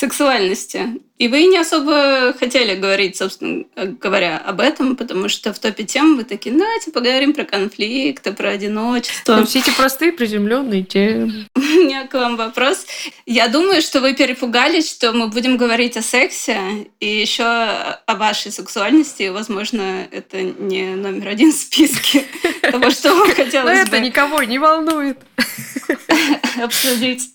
Сексуальности. 0.00 0.98
И 1.18 1.28
вы 1.28 1.44
не 1.44 1.58
особо 1.58 2.34
хотели 2.40 2.74
говорить, 2.74 3.18
собственно 3.18 3.66
говоря, 3.76 4.38
об 4.38 4.60
этом, 4.60 4.96
потому 4.96 5.28
что 5.28 5.52
в 5.52 5.58
топе 5.58 5.84
тем 5.84 6.16
вы 6.16 6.24
такие, 6.24 6.56
давайте 6.56 6.90
поговорим 6.90 7.34
про 7.34 7.44
конфликты, 7.44 8.32
про 8.32 8.48
одиночество. 8.52 9.36
Ну, 9.36 9.44
все 9.44 9.58
эти 9.58 9.68
простые 9.76 10.12
приземленные 10.12 10.84
темы. 10.84 11.46
У 11.54 11.60
меня 11.60 12.06
к 12.06 12.14
вам 12.14 12.36
вопрос. 12.36 12.86
Я 13.26 13.48
думаю, 13.48 13.82
что 13.82 14.00
вы 14.00 14.14
перепугались, 14.14 14.90
что 14.90 15.12
мы 15.12 15.28
будем 15.28 15.58
говорить 15.58 15.98
о 15.98 16.02
сексе 16.02 16.90
и 16.98 17.20
еще 17.20 17.44
о 17.44 18.14
вашей 18.16 18.52
сексуальности. 18.52 19.28
Возможно, 19.28 20.08
это 20.10 20.40
не 20.40 20.94
номер 20.94 21.28
один 21.28 21.52
в 21.52 21.56
списке 21.56 22.24
того, 22.62 22.88
что 22.88 23.14
вам 23.14 23.30
хотелось 23.34 23.64
Но 23.64 23.82
это 23.82 24.00
никого 24.00 24.42
не 24.44 24.58
волнует. 24.58 25.18
обсудить 26.62 27.34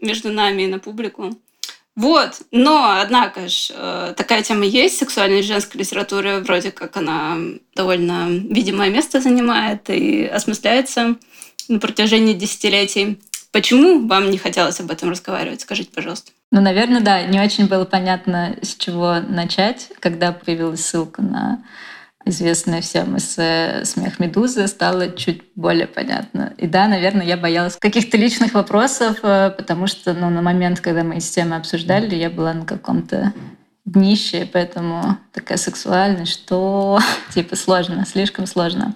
между 0.00 0.32
нами 0.32 0.62
и 0.62 0.66
на 0.66 0.78
публику. 0.78 1.38
Вот, 1.96 2.42
но, 2.50 3.00
однако 3.00 3.48
же, 3.48 3.74
э, 3.76 4.14
такая 4.16 4.42
тема 4.42 4.64
есть, 4.64 4.96
сексуальность 4.96 5.48
женской 5.48 5.80
литературы, 5.80 6.38
вроде 6.40 6.70
как 6.70 6.96
она 6.96 7.36
довольно 7.74 8.28
видимое 8.28 8.90
место 8.90 9.20
занимает 9.20 9.90
и 9.90 10.24
осмысляется 10.24 11.16
на 11.68 11.78
протяжении 11.78 12.34
десятилетий. 12.34 13.20
Почему 13.52 14.06
вам 14.06 14.30
не 14.30 14.38
хотелось 14.38 14.78
об 14.80 14.90
этом 14.90 15.10
разговаривать? 15.10 15.62
Скажите, 15.62 15.90
пожалуйста. 15.92 16.30
Ну, 16.52 16.60
наверное, 16.60 17.00
да, 17.00 17.22
не 17.24 17.40
очень 17.40 17.66
было 17.66 17.84
понятно, 17.84 18.56
с 18.62 18.76
чего 18.76 19.16
начать, 19.20 19.90
когда 19.98 20.32
появилась 20.32 20.86
ссылка 20.86 21.22
на 21.22 21.62
известное 22.24 22.80
всем 22.80 23.16
эссе 23.16 23.82
«Смех 23.84 24.18
Медузы» 24.20 24.66
стало 24.68 25.10
чуть 25.10 25.42
более 25.54 25.86
понятно. 25.86 26.52
И 26.58 26.66
да, 26.66 26.86
наверное, 26.86 27.26
я 27.26 27.36
боялась 27.36 27.76
каких-то 27.76 28.16
личных 28.16 28.54
вопросов, 28.54 29.18
э, 29.22 29.50
потому 29.50 29.86
что 29.86 30.12
ну, 30.12 30.30
на 30.30 30.42
момент, 30.42 30.80
когда 30.80 31.02
мы 31.02 31.16
эти 31.16 31.30
темы 31.30 31.56
обсуждали, 31.56 32.14
я 32.14 32.30
была 32.30 32.52
на 32.52 32.66
каком-то 32.66 33.32
днище, 33.84 34.48
поэтому 34.52 35.16
такая 35.32 35.58
сексуальность, 35.58 36.32
что 36.32 37.00
типа 37.34 37.56
сложно, 37.56 38.04
слишком 38.06 38.46
сложно. 38.46 38.94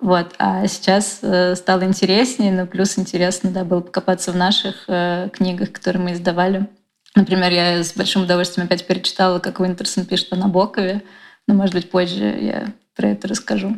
Вот. 0.00 0.34
А 0.38 0.66
сейчас 0.66 1.18
э, 1.22 1.54
стало 1.56 1.84
интереснее, 1.84 2.52
но 2.52 2.66
плюс 2.66 2.98
интересно 2.98 3.50
да, 3.50 3.64
было 3.64 3.80
покопаться 3.80 4.32
в 4.32 4.36
наших 4.36 4.84
э, 4.88 5.28
книгах, 5.32 5.72
которые 5.72 6.02
мы 6.02 6.12
издавали. 6.12 6.66
Например, 7.14 7.50
я 7.52 7.82
с 7.82 7.92
большим 7.92 8.22
удовольствием 8.22 8.66
опять 8.66 8.86
перечитала, 8.86 9.40
как 9.40 9.60
Уинтерсон 9.60 10.06
пишет 10.06 10.32
о 10.32 10.36
Набокове. 10.36 11.02
Но, 11.50 11.56
может 11.56 11.74
быть, 11.74 11.90
позже 11.90 12.24
я 12.40 12.72
про 12.94 13.08
это 13.08 13.26
расскажу. 13.26 13.76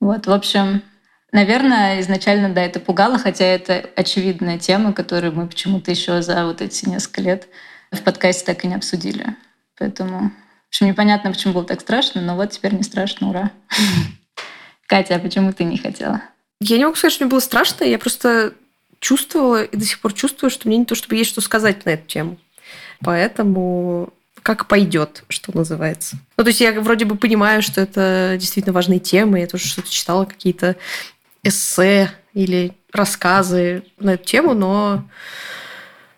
Вот, 0.00 0.26
в 0.26 0.32
общем, 0.32 0.82
Наверное, 1.30 2.00
изначально, 2.00 2.48
да, 2.54 2.62
это 2.62 2.80
пугало, 2.80 3.18
хотя 3.18 3.44
это 3.44 3.84
очевидная 3.96 4.58
тема, 4.58 4.94
которую 4.94 5.34
мы 5.34 5.46
почему-то 5.46 5.90
еще 5.90 6.22
за 6.22 6.46
вот 6.46 6.62
эти 6.62 6.88
несколько 6.88 7.20
лет 7.20 7.48
в 7.92 8.00
подкасте 8.00 8.46
так 8.46 8.64
и 8.64 8.66
не 8.66 8.74
обсудили. 8.74 9.36
Поэтому, 9.78 10.30
в 10.30 10.68
общем, 10.68 10.86
непонятно, 10.86 11.30
почему 11.30 11.52
было 11.52 11.64
так 11.64 11.82
страшно, 11.82 12.22
но 12.22 12.34
вот 12.34 12.52
теперь 12.52 12.72
не 12.72 12.82
страшно, 12.82 13.28
ура. 13.28 13.50
Катя, 14.86 15.16
а 15.16 15.18
почему 15.18 15.52
ты 15.52 15.64
не 15.64 15.76
хотела? 15.76 16.22
Я 16.62 16.78
не 16.78 16.86
могу 16.86 16.96
сказать, 16.96 17.12
что 17.12 17.24
мне 17.24 17.30
было 17.30 17.40
страшно, 17.40 17.84
я 17.84 17.98
просто 17.98 18.54
чувствовала 18.98 19.64
и 19.64 19.76
до 19.76 19.84
сих 19.84 20.00
пор 20.00 20.14
чувствую, 20.14 20.48
что 20.48 20.66
мне 20.66 20.78
не 20.78 20.86
то 20.86 20.94
чтобы 20.94 21.16
есть 21.16 21.28
что 21.28 21.42
сказать 21.42 21.84
на 21.84 21.90
эту 21.90 22.06
тему. 22.06 22.38
Поэтому 23.00 24.14
как 24.48 24.66
пойдет, 24.66 25.24
что 25.28 25.54
называется. 25.54 26.16
Ну, 26.38 26.42
то 26.42 26.48
есть 26.48 26.62
я 26.62 26.80
вроде 26.80 27.04
бы 27.04 27.16
понимаю, 27.16 27.60
что 27.60 27.82
это 27.82 28.38
действительно 28.40 28.72
важные 28.72 28.98
темы. 28.98 29.40
Я 29.40 29.46
тоже 29.46 29.66
что-то 29.66 29.90
читала, 29.90 30.24
какие-то 30.24 30.76
эссе 31.42 32.10
или 32.32 32.72
рассказы 32.90 33.82
на 33.98 34.14
эту 34.14 34.24
тему, 34.24 34.54
но 34.54 35.04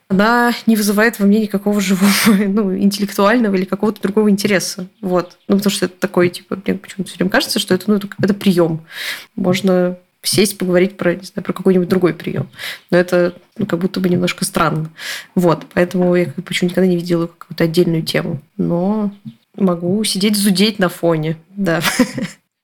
она 0.07 0.53
не 0.67 0.77
вызывает 0.77 1.19
во 1.19 1.27
мне 1.27 1.41
никакого 1.41 1.81
живого, 1.81 2.09
ну, 2.29 2.77
интеллектуального 2.79 3.57
или 3.57 3.65
какого-то 3.65 4.01
другого 4.01 4.31
интереса. 4.31 4.87
Вот. 5.01 5.37
Ну, 5.49 5.57
потому 5.57 5.73
что 5.73 5.87
это 5.87 5.99
такое, 5.99 6.29
типа, 6.29 6.57
мне 6.65 6.77
почему-то 6.77 7.11
все 7.11 7.19
время 7.19 7.31
кажется, 7.31 7.59
что 7.59 7.75
это, 7.75 7.91
ну, 7.91 7.97
это, 7.97 8.07
это 8.23 8.33
прием. 8.33 8.87
Можно 9.35 9.99
сесть, 10.23 10.59
поговорить 10.59 10.97
про, 10.97 11.15
не 11.15 11.25
знаю, 11.25 11.45
про 11.45 11.53
какой-нибудь 11.53 11.89
другой 11.89 12.15
прием. 12.15 12.49
Но 12.91 12.99
это 12.99 13.35
ну, 13.57 13.67
как 13.67 13.79
будто 13.79 14.01
бы 14.01 14.09
немножко 14.09 14.45
странно. 14.45 14.91
Вот, 15.35 15.65
поэтому 15.73 16.15
я 16.15 16.27
как 16.27 16.45
почему 16.45 16.71
никогда 16.71 16.89
не 16.89 16.97
видела 16.97 17.27
какую-то 17.27 17.65
отдельную 17.65 18.03
тему. 18.03 18.41
Но 18.57 19.13
могу 19.57 20.03
сидеть 20.05 20.37
зудеть 20.37 20.79
на 20.79 20.89
фоне, 20.89 21.37
да. 21.57 21.81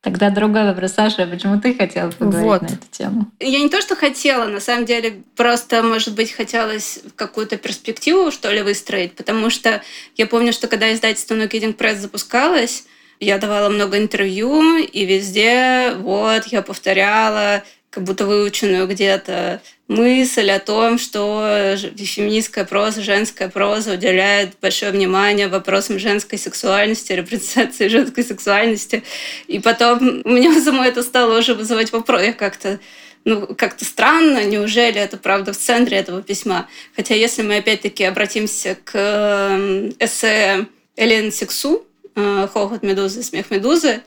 Тогда 0.07 0.31
другой 0.31 0.63
вопрос, 0.63 0.93
Саша, 0.93 1.25
а 1.25 1.27
почему 1.27 1.61
ты 1.61 1.75
хотела 1.75 2.13
поговорить 2.13 2.45
вот. 2.45 2.63
на 2.63 2.67
эту 2.67 2.87
тему? 2.93 3.27
Я 3.41 3.59
не 3.59 3.69
то, 3.69 3.81
что 3.81 3.97
хотела, 3.97 4.45
на 4.45 4.61
самом 4.61 4.85
деле, 4.85 5.25
просто, 5.35 5.83
может 5.83 6.15
быть, 6.15 6.31
хотелось 6.31 7.01
какую-то 7.17 7.57
перспективу, 7.57 8.31
что 8.31 8.53
ли, 8.53 8.63
выстроить, 8.63 9.17
потому 9.17 9.51
что 9.51 9.83
я 10.15 10.27
помню, 10.29 10.53
что 10.53 10.69
когда 10.69 10.95
издательство 10.95 11.35
No 11.35 11.51
Kidding 11.51 11.77
Press 11.77 11.97
запускалось, 11.97 12.85
я 13.20 13.38
давала 13.38 13.68
много 13.68 13.99
интервью, 13.99 14.78
и 14.78 15.04
везде 15.04 15.92
вот 15.99 16.46
я 16.46 16.62
повторяла 16.62 17.62
как 17.90 18.04
будто 18.04 18.26
выученную 18.26 18.87
где-то 18.87 19.62
мысль 19.88 20.50
о 20.50 20.58
том, 20.58 20.99
что 20.99 21.76
феминистская 21.96 22.66
проза, 22.66 23.00
женская 23.00 23.49
проза 23.49 23.94
уделяет 23.94 24.50
большое 24.61 24.92
внимание 24.92 25.49
вопросам 25.49 25.99
женской 25.99 26.38
сексуальности, 26.38 27.12
репрезентации 27.12 27.88
женской 27.88 28.23
сексуальности. 28.23 29.02
И 29.46 29.61
потом 29.61 30.20
у 30.25 30.28
меня 30.28 30.61
самой 30.64 30.88
это 30.88 31.02
стало 31.02 31.38
уже 31.38 31.54
вызывать 31.54 31.90
вопрос. 31.90 32.20
Я 32.20 32.32
как-то 32.35 32.80
ну, 33.25 33.46
как-то 33.56 33.85
странно, 33.85 34.44
неужели 34.44 35.00
это 35.00 35.16
правда 35.16 35.54
в 35.54 35.56
центре 35.56 35.96
этого 35.96 36.23
письма? 36.23 36.68
Хотя 36.94 37.14
если 37.14 37.42
мы 37.42 37.56
опять-таки 37.56 38.04
обратимся 38.04 38.76
к 38.85 38.92
эм, 38.94 39.94
эссе 39.99 40.66
Элен 40.96 41.32
Сексу, 41.32 41.87
хохот 42.16 42.82
медузы, 42.82 43.23
смех 43.23 43.50
медузы. 43.50 44.02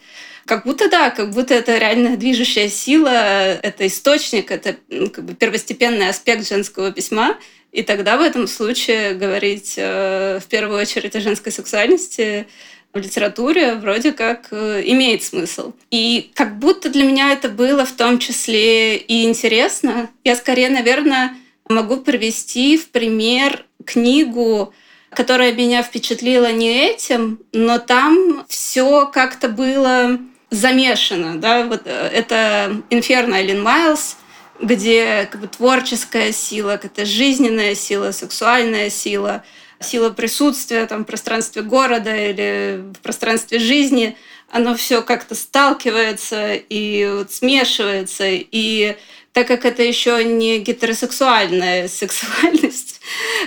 Как 0.46 0.66
будто 0.66 0.90
да, 0.90 1.12
как 1.12 1.30
будто 1.32 1.54
это 1.54 1.78
реально 1.78 2.18
движущая 2.18 2.70
сила, 2.70 3.10
это 3.10 3.86
источник, 3.86 4.52
это 4.52 4.78
как 5.14 5.24
бы 5.24 5.36
первостепенный 5.36 6.10
аспект 6.10 6.48
женского 6.48 6.92
письма. 6.92 7.38
И 7.72 7.84
тогда 7.84 8.18
в 8.18 8.22
этом 8.22 8.48
случае 8.48 9.14
говорить 9.14 9.76
э, 9.78 10.40
в 10.42 10.48
первую 10.48 10.80
очередь 10.82 11.16
о 11.16 11.22
женской 11.22 11.52
сексуальности 11.52 12.48
в 12.94 12.98
литературе 12.98 13.76
вроде 13.76 14.12
как 14.12 14.48
э, 14.50 14.82
имеет 14.86 15.22
смысл. 15.22 15.74
И 15.92 16.32
как 16.34 16.58
будто 16.58 16.90
для 16.90 17.04
меня 17.04 17.32
это 17.32 17.48
было 17.48 17.86
в 17.86 17.92
том 17.92 18.18
числе 18.18 18.98
и 18.98 19.26
интересно. 19.26 20.10
Я 20.24 20.36
скорее, 20.36 20.70
наверное, 20.70 21.36
могу 21.68 21.98
привести 21.98 22.78
в 22.78 22.88
пример 22.90 23.66
книгу 23.86 24.74
которая 25.10 25.54
меня 25.54 25.84
впечатлила 25.84 26.52
не 26.52 26.90
этим, 26.90 27.40
но 27.52 27.80
там 27.80 28.46
все 28.48 29.08
как-то 29.08 29.50
было 29.50 30.20
замешано. 30.50 31.40
Да? 31.40 31.66
Вот 31.66 31.82
э, 31.86 32.10
это 32.14 32.82
«Инферно» 32.90 33.36
Эллен 33.36 33.62
Майлз, 33.62 34.18
где 34.62 35.28
как 35.32 35.42
бы, 35.42 35.48
творческая 35.48 36.32
сила, 36.32 36.74
какая-то 36.74 37.06
жизненная 37.06 37.76
сила, 37.76 38.12
сексуальная 38.12 38.90
сила, 38.90 39.44
сила 39.80 40.10
присутствия 40.10 40.86
там, 40.86 41.04
в 41.04 41.08
пространстве 41.08 41.62
города 41.62 42.16
или 42.16 42.84
в 42.94 43.00
пространстве 43.00 43.60
жизни, 43.60 44.18
оно 44.52 44.76
все 44.76 45.02
как-то 45.02 45.36
сталкивается 45.36 46.56
и 46.56 47.10
вот 47.14 47.32
смешивается. 47.32 48.26
И 48.28 48.98
так 49.32 49.48
как 49.48 49.66
это 49.66 49.84
еще 49.84 50.24
не 50.24 50.60
гетеросексуальная 50.60 51.88
сексуальность, 51.88 52.99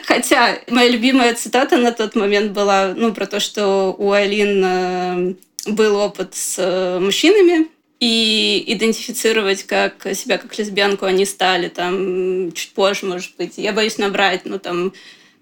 хотя 0.06 0.58
моя 0.68 0.88
любимая 0.88 1.34
цитата 1.34 1.76
на 1.76 1.92
тот 1.92 2.14
момент 2.14 2.52
была 2.52 2.94
ну, 2.96 3.12
про 3.12 3.26
то, 3.26 3.40
что 3.40 3.94
у 3.98 4.12
Алин 4.12 4.62
э, 4.64 5.34
был 5.66 5.96
опыт 5.96 6.34
с 6.34 6.56
э, 6.58 6.98
мужчинами, 6.98 7.68
и 8.00 8.64
идентифицировать 8.66 9.62
как 9.62 10.08
себя 10.14 10.36
как 10.36 10.58
лесбиянку 10.58 11.06
они 11.06 11.24
стали 11.24 11.68
там 11.68 12.50
чуть 12.50 12.72
позже, 12.72 13.06
может 13.06 13.36
быть. 13.36 13.58
Я 13.58 13.72
боюсь 13.72 13.96
набрать, 13.96 14.40
ну 14.44 14.58
там 14.58 14.92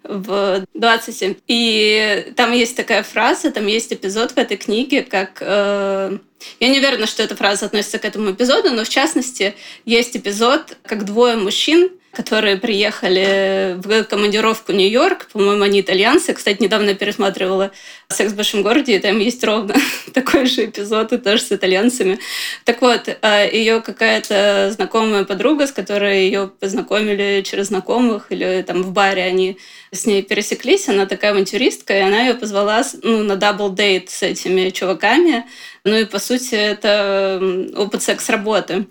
в 0.03 0.67
27. 0.75 1.37
И 1.47 2.33
там 2.37 2.53
есть 2.53 2.77
такая 2.77 3.03
фраза, 3.03 3.51
там 3.51 3.67
есть 3.67 3.93
эпизод 3.93 4.33
в 4.33 4.39
этой 4.39 4.57
книге, 4.57 5.03
как... 5.03 5.39
Э, 5.41 6.19
я 6.59 6.69
не 6.69 6.79
уверена, 6.79 7.07
что 7.07 7.23
эта 7.23 7.37
фраза 7.37 7.67
относится 7.67 7.99
к 7.99 8.05
этому 8.05 8.33
эпизоду, 8.33 8.71
но 8.71 8.85
в 8.85 8.89
частности 8.89 9.55
есть 9.85 10.17
эпизод, 10.17 10.77
как 10.85 11.05
двое 11.05 11.37
мужчин 11.37 11.91
которые 12.13 12.57
приехали 12.57 13.77
в 13.79 14.05
командировку 14.05 14.73
в 14.73 14.75
Нью-Йорк. 14.75 15.29
По-моему, 15.33 15.63
они 15.63 15.81
итальянцы. 15.81 16.33
Кстати, 16.35 16.61
недавно 16.61 16.95
пересматривала 16.95 17.71
«Секс 18.09 18.33
в 18.33 18.37
большом 18.37 18.63
городе», 18.63 18.97
и 18.97 18.99
там 18.99 19.19
есть 19.21 19.43
ровно 19.45 19.75
такой 20.13 20.47
же 20.47 20.65
эпизод, 20.65 21.13
и 21.13 21.19
тоже 21.19 21.43
с 21.43 21.53
итальянцами. 21.53 22.19
Так 22.65 22.83
вот, 22.83 23.09
а, 23.23 23.45
ее 23.45 23.81
какая-то 23.81 24.73
знакомая 24.75 25.25
подруга, 25.25 25.69
с 25.69 25.73
которой 25.73 26.25
ее 26.25 26.51
познакомили 26.59 27.43
через 27.47 27.69
знакомых, 27.69 28.27
или 28.31 28.65
там 28.67 28.83
в 28.83 28.91
баре 28.91 29.23
они 29.23 29.59
с 29.93 30.05
ней 30.05 30.23
пересеклись, 30.23 30.89
она 30.89 31.07
такая 31.07 31.31
авантюристка, 31.31 31.97
и 31.97 32.01
она 32.01 32.23
ее 32.23 32.35
позвала 32.35 32.83
ну, 33.03 33.23
на 33.23 33.37
double 33.37 33.81
date 33.81 34.11
с 34.11 34.23
этими 34.23 34.71
чуваками. 34.71 35.45
Ну 35.85 35.97
и, 35.97 36.05
по 36.05 36.19
сути, 36.19 36.55
это 36.55 37.41
опыт 37.77 38.03
секс-работы. 38.03 38.87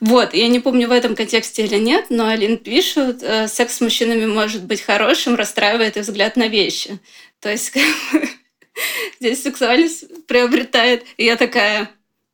Вот, 0.00 0.32
я 0.32 0.48
не 0.48 0.60
помню 0.60 0.88
в 0.88 0.92
этом 0.92 1.14
контексте 1.14 1.64
или 1.64 1.76
нет, 1.76 2.06
но 2.08 2.26
Алин 2.26 2.56
пишет, 2.56 3.22
э, 3.22 3.48
секс 3.48 3.76
с 3.76 3.80
мужчинами 3.82 4.24
может 4.24 4.64
быть 4.64 4.80
хорошим, 4.80 5.34
расстраивает 5.34 5.98
их 5.98 6.04
взгляд 6.04 6.36
на 6.36 6.48
вещи. 6.48 6.98
То 7.38 7.50
есть 7.50 7.72
здесь 9.20 9.42
сексуальность 9.42 10.26
приобретает, 10.26 11.04
и 11.18 11.24
я 11.26 11.36
такая, 11.36 11.90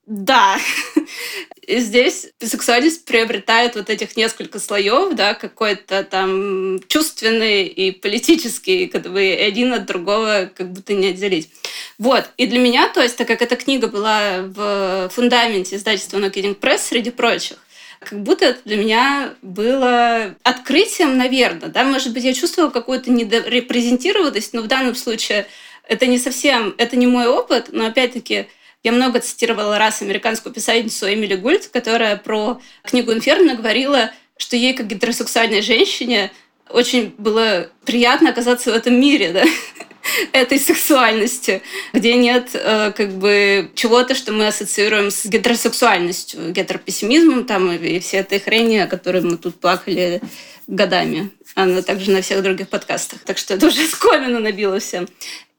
да. 0.07 0.59
И 1.67 1.81
здесь 1.81 2.29
сексуальность 2.41 3.05
приобретает 3.05 3.75
вот 3.75 3.91
этих 3.91 4.17
несколько 4.17 4.61
слоев, 4.61 5.15
да, 5.15 5.35
какой-то 5.35 6.05
там 6.05 6.79
чувственный 6.87 7.65
и 7.65 7.91
политический, 7.91 8.87
как 8.87 9.11
бы 9.11 9.21
один 9.33 9.73
от 9.73 9.85
другого 9.85 10.49
как 10.55 10.71
будто 10.71 10.93
не 10.93 11.09
отделить. 11.09 11.51
Вот. 11.99 12.31
И 12.37 12.47
для 12.47 12.61
меня, 12.61 12.89
то 12.89 13.03
есть, 13.03 13.17
так 13.17 13.27
как 13.27 13.43
эта 13.43 13.57
книга 13.57 13.89
была 13.89 14.43
в 14.43 15.11
фундаменте 15.13 15.75
издательства 15.75 16.19
No 16.19 16.31
Press, 16.31 16.79
среди 16.79 17.11
прочих, 17.11 17.57
как 17.99 18.23
будто 18.23 18.45
это 18.45 18.61
для 18.65 18.77
меня 18.77 19.35
было 19.43 20.37
открытием, 20.45 21.19
наверное. 21.19 21.69
Да? 21.69 21.83
Может 21.83 22.13
быть, 22.13 22.23
я 22.23 22.33
чувствовала 22.33 22.71
какую-то 22.71 23.11
недорепрезентированность, 23.11 24.53
но 24.53 24.63
в 24.63 24.69
данном 24.69 24.95
случае 24.95 25.49
это 25.89 26.07
не 26.07 26.19
совсем, 26.19 26.77
это 26.79 26.95
не 26.95 27.09
мой 27.09 27.27
опыт, 27.27 27.71
но 27.73 27.87
опять-таки 27.87 28.47
я 28.87 28.93
много 28.93 29.19
цитировала 29.19 29.79
раз 29.79 30.01
американскую 30.01 30.55
писательницу 30.55 31.13
Эмили 31.13 31.35
Гульд, 31.35 31.67
которая 31.73 32.17
про 32.17 32.61
книгу 32.85 33.13
«Инферно» 33.13 33.57
говорила, 33.57 34.13
что 34.37 34.55
ей, 34.55 34.75
как 34.75 34.87
гетеросексуальной 34.87 35.61
женщине, 35.61 36.31
очень 36.71 37.13
было 37.19 37.69
приятно 37.85 38.31
оказаться 38.31 38.71
в 38.71 38.75
этом 38.75 38.95
мире, 39.01 39.33
да, 39.33 39.45
этой 40.33 40.61
сексуальности, 40.61 41.63
где 41.93 42.15
нет 42.15 42.51
э, 42.55 42.93
как 42.97 43.11
бы 43.15 43.73
чего-то, 43.75 44.15
что 44.15 44.33
мы 44.33 44.47
ассоциируем 44.47 45.11
с 45.11 45.27
гетеросексуальностью, 45.27 46.53
гетеропессимизмом 46.53 47.45
там 47.45 47.73
и 47.73 47.99
все 47.99 48.19
этой 48.19 48.39
хрени, 48.39 48.77
о 48.77 48.87
которой 48.87 49.23
мы 49.23 49.37
тут 49.37 49.59
плакали 49.59 50.23
годами. 50.69 51.31
Она 51.57 51.83
также 51.83 52.13
на 52.13 52.23
всех 52.23 52.43
других 52.43 52.69
подкастах. 52.69 53.21
Так 53.25 53.39
что 53.39 53.55
это 53.55 53.67
уже 53.67 53.85
скомину 53.89 54.39
набило 54.39 54.79
всем. 54.79 55.09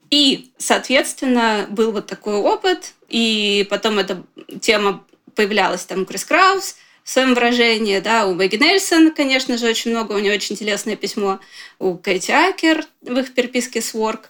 И, 0.10 0.52
соответственно, 0.58 1.68
был 1.70 1.92
вот 1.92 2.08
такой 2.08 2.36
опыт, 2.36 2.94
и 3.10 3.68
потом 3.70 4.00
эта 4.00 4.24
тема 4.62 5.04
появлялась 5.36 5.86
там 5.86 6.06
Крис 6.06 6.26
Краус 6.26 6.76
в 7.04 7.10
своем 7.10 7.34
выражении, 7.34 8.00
да, 8.00 8.26
у 8.26 8.34
Мэгги 8.34 8.58
Нельсон, 8.58 9.12
конечно 9.12 9.58
же, 9.58 9.68
очень 9.68 9.92
много, 9.92 10.14
у 10.14 10.20
нее 10.20 10.34
очень 10.34 10.56
интересное 10.56 10.96
письмо, 10.96 11.40
у 11.80 11.96
Кэти 11.96 12.32
Акер 12.32 12.86
в 13.02 13.18
их 13.18 13.34
переписке 13.34 13.82
с 13.82 13.94
Work, 13.94 14.26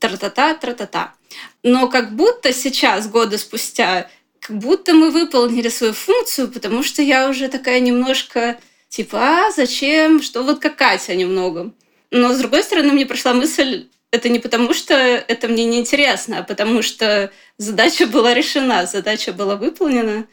тра-та-та, 0.00 0.54
тра-та-та. 0.54 1.14
Но 1.62 1.88
как 1.88 2.14
будто 2.16 2.52
сейчас, 2.52 3.08
годы 3.08 3.38
спустя, 3.38 4.10
как 4.40 4.58
будто 4.58 4.94
мы 4.94 5.10
выполнили 5.10 5.68
свою 5.68 5.92
функцию, 5.92 6.48
потому 6.48 6.82
что 6.82 7.02
я 7.02 7.28
уже 7.28 7.48
такая 7.48 7.80
немножко 7.80 8.58
типа, 8.88 9.18
а 9.18 9.50
зачем, 9.50 10.22
что 10.22 10.42
вот 10.42 10.60
как 10.60 10.76
Катя 10.76 11.14
немного. 11.14 11.72
Но, 12.10 12.32
с 12.32 12.38
другой 12.38 12.62
стороны, 12.62 12.92
мне 12.92 13.06
пришла 13.06 13.34
мысль, 13.34 13.88
это 14.10 14.28
не 14.28 14.38
потому, 14.38 14.72
что 14.74 14.94
это 14.94 15.48
мне 15.48 15.64
неинтересно, 15.64 16.38
а 16.38 16.42
потому 16.42 16.82
что 16.82 17.30
задача 17.58 18.06
была 18.06 18.34
решена, 18.34 18.86
задача 18.86 19.32
была 19.32 19.56
выполнена. 19.56 20.26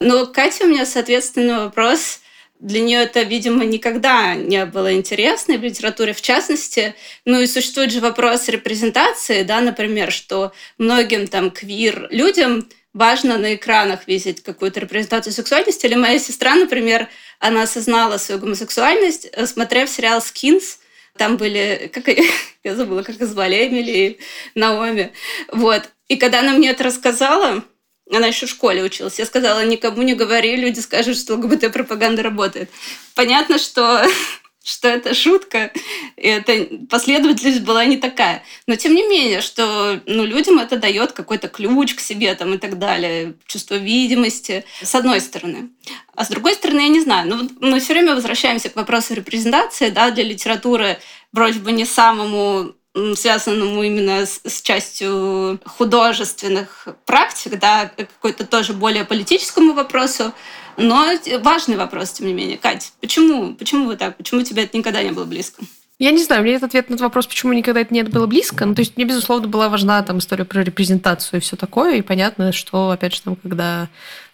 Но 0.00 0.26
Катя 0.26 0.64
у 0.64 0.68
меня, 0.68 0.86
соответственно, 0.86 1.64
вопрос, 1.64 2.20
для 2.58 2.80
нее 2.80 3.02
это, 3.02 3.22
видимо, 3.22 3.64
никогда 3.64 4.34
не 4.34 4.64
было 4.64 4.94
интересно, 4.94 5.58
в 5.58 5.62
литературе 5.62 6.14
в 6.14 6.22
частности. 6.22 6.94
Ну 7.24 7.40
и 7.40 7.46
существует 7.46 7.92
же 7.92 8.00
вопрос 8.00 8.48
репрезентации, 8.48 9.42
да, 9.42 9.60
например, 9.60 10.10
что 10.10 10.52
многим 10.78 11.26
там 11.26 11.50
квир-людям 11.50 12.66
важно 12.94 13.36
на 13.36 13.54
экранах 13.54 14.06
видеть 14.06 14.42
какую-то 14.42 14.80
репрезентацию 14.80 15.34
сексуальности. 15.34 15.84
Или 15.84 15.96
моя 15.96 16.18
сестра, 16.18 16.54
например, 16.54 17.08
она 17.38 17.64
осознала 17.64 18.16
свою 18.16 18.40
гомосексуальность, 18.40 19.28
э, 19.32 19.46
смотрев 19.46 19.90
сериал 19.90 20.22
«Скинс», 20.22 20.78
там 21.16 21.36
были, 21.36 21.90
как 21.92 22.08
я 22.64 22.74
забыла, 22.74 23.02
как 23.02 23.16
их 23.16 23.26
звали, 23.26 23.66
Эмили 23.66 23.90
и 23.90 24.18
Наоми. 24.54 25.12
Вот. 25.52 25.90
И 26.08 26.16
когда 26.16 26.40
она 26.40 26.52
мне 26.52 26.70
это 26.70 26.84
рассказала, 26.84 27.64
она 28.10 28.28
еще 28.28 28.46
в 28.46 28.50
школе 28.50 28.82
училась. 28.82 29.18
Я 29.18 29.26
сказала, 29.26 29.64
никому 29.64 30.02
не 30.02 30.14
говори, 30.14 30.56
люди 30.56 30.80
скажут, 30.80 31.16
что 31.16 31.34
ЛГБТ-пропаганда 31.34 32.22
работает. 32.22 32.70
Понятно, 33.14 33.58
что 33.58 34.04
что 34.66 34.88
это 34.88 35.14
шутка, 35.14 35.70
и 36.16 36.26
эта 36.26 36.66
последовательность 36.90 37.60
была 37.60 37.84
не 37.84 37.98
такая. 37.98 38.42
Но 38.66 38.74
тем 38.74 38.94
не 38.94 39.06
менее, 39.08 39.40
что 39.40 40.00
ну, 40.06 40.24
людям 40.24 40.58
это 40.58 40.76
дает 40.76 41.12
какой-то 41.12 41.46
ключ 41.46 41.94
к 41.94 42.00
себе 42.00 42.34
там, 42.34 42.54
и 42.54 42.58
так 42.58 42.76
далее, 42.78 43.34
чувство 43.46 43.76
видимости, 43.76 44.64
с 44.82 44.92
одной 44.96 45.20
стороны. 45.20 45.70
А 46.16 46.24
с 46.24 46.28
другой 46.28 46.54
стороны, 46.54 46.80
я 46.80 46.88
не 46.88 47.00
знаю, 47.00 47.28
ну, 47.28 47.48
мы 47.60 47.78
все 47.78 47.92
время 47.92 48.16
возвращаемся 48.16 48.68
к 48.68 48.76
вопросу 48.76 49.14
репрезентации, 49.14 49.90
да, 49.90 50.10
для 50.10 50.24
литературы 50.24 50.98
вроде 51.32 51.60
бы 51.60 51.70
не 51.70 51.84
самому 51.84 52.74
связанному 53.14 53.82
именно 53.82 54.26
с, 54.26 54.40
с 54.44 54.62
частью 54.62 55.60
художественных 55.64 56.88
практик, 57.04 57.58
да, 57.58 57.90
какой-то 57.96 58.46
тоже 58.46 58.72
более 58.72 59.04
политическому 59.04 59.74
вопросу. 59.74 60.32
Но 60.76 61.06
важный 61.40 61.76
вопрос, 61.76 62.12
тем 62.12 62.26
не 62.26 62.34
менее. 62.34 62.58
Кать, 62.58 62.92
почему? 63.00 63.54
Почему 63.54 63.86
вы 63.86 63.96
так? 63.96 64.16
Почему 64.16 64.42
тебе 64.42 64.64
это 64.64 64.76
никогда 64.76 65.02
не 65.02 65.10
было 65.10 65.24
близко? 65.24 65.62
Я 65.98 66.10
не 66.10 66.22
знаю, 66.22 66.42
мне 66.42 66.52
этот 66.52 66.68
ответ 66.68 66.90
на 66.90 66.94
этот 66.94 67.04
вопрос, 67.04 67.26
почему 67.26 67.54
никогда 67.54 67.80
это 67.80 67.94
не 67.94 68.02
было 68.02 68.26
близко. 68.26 68.66
Ну, 68.66 68.74
то 68.74 68.80
есть 68.80 68.96
мне, 68.96 69.06
безусловно, 69.06 69.48
была 69.48 69.70
важна 69.70 70.02
там 70.02 70.18
история 70.18 70.44
про 70.44 70.62
репрезентацию 70.62 71.38
и 71.38 71.42
все 71.42 71.56
такое. 71.56 71.96
И 71.96 72.02
понятно, 72.02 72.52
что, 72.52 72.90
опять 72.90 73.14
же, 73.14 73.22
там, 73.22 73.36
когда 73.36 73.88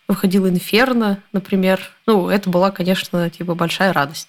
выходил 0.08 0.48
«Инферно», 0.48 1.22
например, 1.32 1.80
ну, 2.06 2.28
это 2.28 2.50
была, 2.50 2.72
конечно, 2.72 3.30
типа 3.30 3.54
большая 3.54 3.92
радость. 3.92 4.28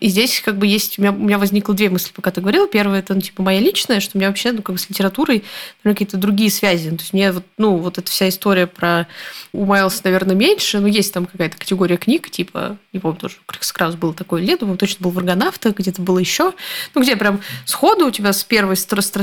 И 0.00 0.08
здесь 0.08 0.40
как 0.44 0.58
бы 0.58 0.66
есть... 0.66 0.98
У 0.98 1.02
меня, 1.02 1.12
у 1.12 1.16
меня 1.18 1.38
возникло 1.38 1.74
две 1.74 1.90
мысли, 1.90 2.12
пока 2.14 2.30
ты 2.30 2.40
говорила. 2.40 2.66
Первая, 2.66 3.00
это, 3.00 3.14
ну, 3.14 3.20
типа, 3.20 3.42
моя 3.42 3.60
личная, 3.60 4.00
что 4.00 4.16
у 4.16 4.18
меня 4.18 4.28
вообще, 4.28 4.52
ну, 4.52 4.62
как 4.62 4.74
бы 4.74 4.78
с 4.78 4.88
литературой 4.88 5.44
какие-то 5.82 6.16
другие 6.16 6.50
связи. 6.50 6.90
То 6.90 6.96
есть 6.96 7.12
мне 7.12 7.32
вот, 7.32 7.44
ну, 7.56 7.76
вот 7.76 7.98
эта 7.98 8.10
вся 8.10 8.28
история 8.28 8.66
про... 8.66 9.06
У 9.52 9.64
Майлса, 9.64 10.02
наверное, 10.04 10.36
меньше, 10.36 10.78
но 10.80 10.88
есть 10.88 11.12
там 11.12 11.26
какая-то 11.26 11.56
категория 11.56 11.96
книг, 11.96 12.30
типа, 12.30 12.76
не 12.92 13.00
помню, 13.00 13.18
тоже 13.18 13.36
Крикс 13.46 13.72
был 13.96 14.12
такой 14.12 14.42
лет, 14.42 14.60
думаю, 14.60 14.76
точно 14.76 15.04
был 15.04 15.10
в 15.10 15.18
«Аргонавтах», 15.18 15.74
где-то 15.76 16.02
было 16.02 16.18
еще. 16.18 16.52
Ну, 16.94 17.02
где 17.02 17.16
прям 17.16 17.40
сходу 17.64 18.06
у 18.06 18.10
тебя 18.10 18.32
с 18.32 18.44
первой 18.44 18.76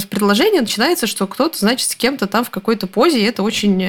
предложения 0.10 0.62
начинается, 0.62 1.08
что 1.08 1.28
кто-то, 1.28 1.58
значит, 1.58 1.90
с 1.90 1.96
кем-то 1.96 2.28
там 2.28 2.44
в 2.44 2.50
какой-то 2.50 2.88
позе, 2.88 3.22
и 3.22 3.24
это 3.24 3.44
очень 3.44 3.82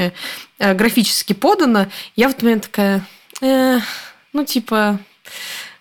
э, 0.58 0.74
графически 0.74 1.32
подано. 1.32 1.86
Я 2.14 2.28
в 2.28 2.32
этот 2.32 2.42
момент 2.42 2.62
такая... 2.64 3.06
Э, 3.40 3.80
ну, 4.32 4.44
типа, 4.44 4.98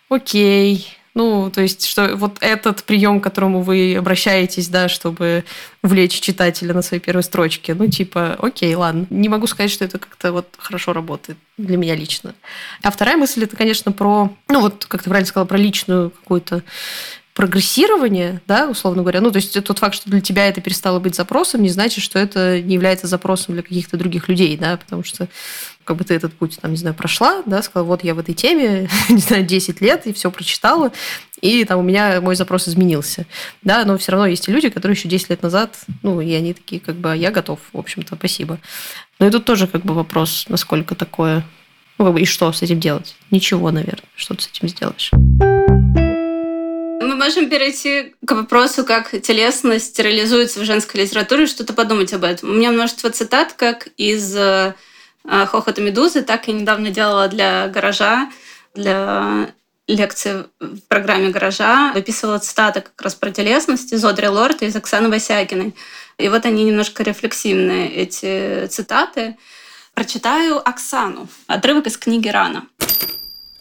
окей, 0.08 0.95
ну, 1.16 1.50
то 1.50 1.62
есть, 1.62 1.86
что 1.86 2.14
вот 2.14 2.36
этот 2.42 2.84
прием, 2.84 3.20
к 3.20 3.24
которому 3.24 3.62
вы 3.62 3.96
обращаетесь, 3.96 4.68
да, 4.68 4.90
чтобы 4.90 5.44
увлечь 5.82 6.20
читателя 6.20 6.74
на 6.74 6.82
своей 6.82 7.02
первой 7.02 7.22
строчке, 7.22 7.72
ну, 7.72 7.88
типа, 7.88 8.36
окей, 8.38 8.74
ладно. 8.74 9.06
Не 9.08 9.30
могу 9.30 9.46
сказать, 9.46 9.70
что 9.70 9.86
это 9.86 9.98
как-то 9.98 10.30
вот 10.32 10.46
хорошо 10.58 10.92
работает 10.92 11.38
для 11.56 11.78
меня 11.78 11.96
лично. 11.96 12.34
А 12.82 12.90
вторая 12.90 13.16
мысль, 13.16 13.44
это, 13.44 13.56
конечно, 13.56 13.92
про, 13.92 14.30
ну, 14.48 14.60
вот, 14.60 14.84
как 14.84 15.02
ты 15.02 15.08
правильно 15.08 15.26
сказала, 15.26 15.46
про 15.46 15.56
личную 15.56 16.10
какую-то 16.10 16.62
прогрессирование, 17.32 18.42
да, 18.46 18.68
условно 18.68 19.00
говоря, 19.00 19.22
ну, 19.22 19.30
то 19.30 19.36
есть 19.36 19.62
тот 19.64 19.78
факт, 19.78 19.94
что 19.94 20.10
для 20.10 20.20
тебя 20.20 20.48
это 20.48 20.60
перестало 20.60 21.00
быть 21.00 21.14
запросом, 21.14 21.62
не 21.62 21.70
значит, 21.70 22.04
что 22.04 22.18
это 22.18 22.60
не 22.60 22.74
является 22.74 23.06
запросом 23.06 23.54
для 23.54 23.62
каких-то 23.62 23.96
других 23.96 24.28
людей, 24.28 24.54
да, 24.58 24.76
потому 24.76 25.02
что 25.02 25.28
как 25.86 25.96
бы 25.96 26.04
ты 26.04 26.14
этот 26.14 26.34
путь, 26.34 26.58
там, 26.60 26.72
не 26.72 26.76
знаю, 26.76 26.94
прошла, 26.94 27.42
да, 27.46 27.62
сказала, 27.62 27.86
вот 27.86 28.04
я 28.04 28.14
в 28.14 28.18
этой 28.18 28.34
теме, 28.34 28.88
не 29.08 29.18
знаю, 29.18 29.46
10 29.46 29.80
лет, 29.80 30.06
и 30.06 30.12
все 30.12 30.30
прочитала, 30.30 30.92
и 31.40 31.64
там 31.64 31.78
у 31.78 31.82
меня 31.82 32.20
мой 32.20 32.34
запрос 32.34 32.68
изменился, 32.68 33.24
да, 33.62 33.84
но 33.84 33.96
все 33.96 34.12
равно 34.12 34.26
есть 34.26 34.48
и 34.48 34.52
люди, 34.52 34.68
которые 34.68 34.96
еще 34.96 35.08
10 35.08 35.30
лет 35.30 35.42
назад, 35.42 35.78
ну, 36.02 36.20
и 36.20 36.32
они 36.34 36.52
такие, 36.52 36.80
как 36.80 36.96
бы, 36.96 37.16
я 37.16 37.30
готов, 37.30 37.60
в 37.72 37.78
общем-то, 37.78 38.16
спасибо. 38.16 38.58
Но 39.18 39.28
и 39.28 39.30
тут 39.30 39.44
тоже, 39.44 39.66
как 39.66 39.82
бы, 39.82 39.94
вопрос, 39.94 40.46
насколько 40.48 40.94
такое, 40.94 41.44
ну, 41.98 42.04
как 42.04 42.14
бы, 42.14 42.20
и 42.20 42.24
что 42.26 42.52
с 42.52 42.62
этим 42.62 42.80
делать? 42.80 43.16
Ничего, 43.30 43.70
наверное, 43.70 44.08
что 44.16 44.34
ты 44.34 44.42
с 44.42 44.48
этим 44.48 44.68
сделаешь 44.68 45.12
мы 47.06 47.14
можем 47.14 47.48
перейти 47.48 48.14
к 48.26 48.32
вопросу, 48.32 48.84
как 48.84 49.10
телесность 49.22 49.98
реализуется 49.98 50.60
в 50.60 50.64
женской 50.64 51.02
литературе, 51.02 51.46
что-то 51.46 51.72
подумать 51.72 52.12
об 52.12 52.24
этом. 52.24 52.50
У 52.50 52.54
меня 52.54 52.72
множество 52.72 53.10
цитат, 53.10 53.52
как 53.54 53.88
из 53.96 54.36
э, 54.36 54.74
«Хохота 55.28 55.80
Медузы», 55.80 56.22
так 56.22 56.48
и 56.48 56.52
недавно 56.52 56.90
делала 56.90 57.28
для 57.28 57.68
«Гаража», 57.68 58.30
для 58.74 59.50
лекции 59.88 60.44
в 60.60 60.80
программе 60.88 61.30
«Гаража», 61.30 61.92
выписывала 61.94 62.38
цитаты 62.38 62.80
как 62.80 63.00
раз 63.02 63.14
про 63.14 63.30
телесность 63.30 63.92
из 63.92 64.04
Одри 64.04 64.28
Лорд 64.28 64.62
и 64.62 64.66
из 64.66 64.76
Оксаны 64.76 65.08
Васякиной. 65.08 65.74
И 66.18 66.28
вот 66.28 66.46
они 66.46 66.64
немножко 66.64 67.02
рефлексивные, 67.02 67.90
эти 67.92 68.66
цитаты. 68.66 69.36
Прочитаю 69.94 70.66
Оксану. 70.66 71.28
Отрывок 71.46 71.86
из 71.86 71.96
книги 71.96 72.28
«Рана». 72.28 72.66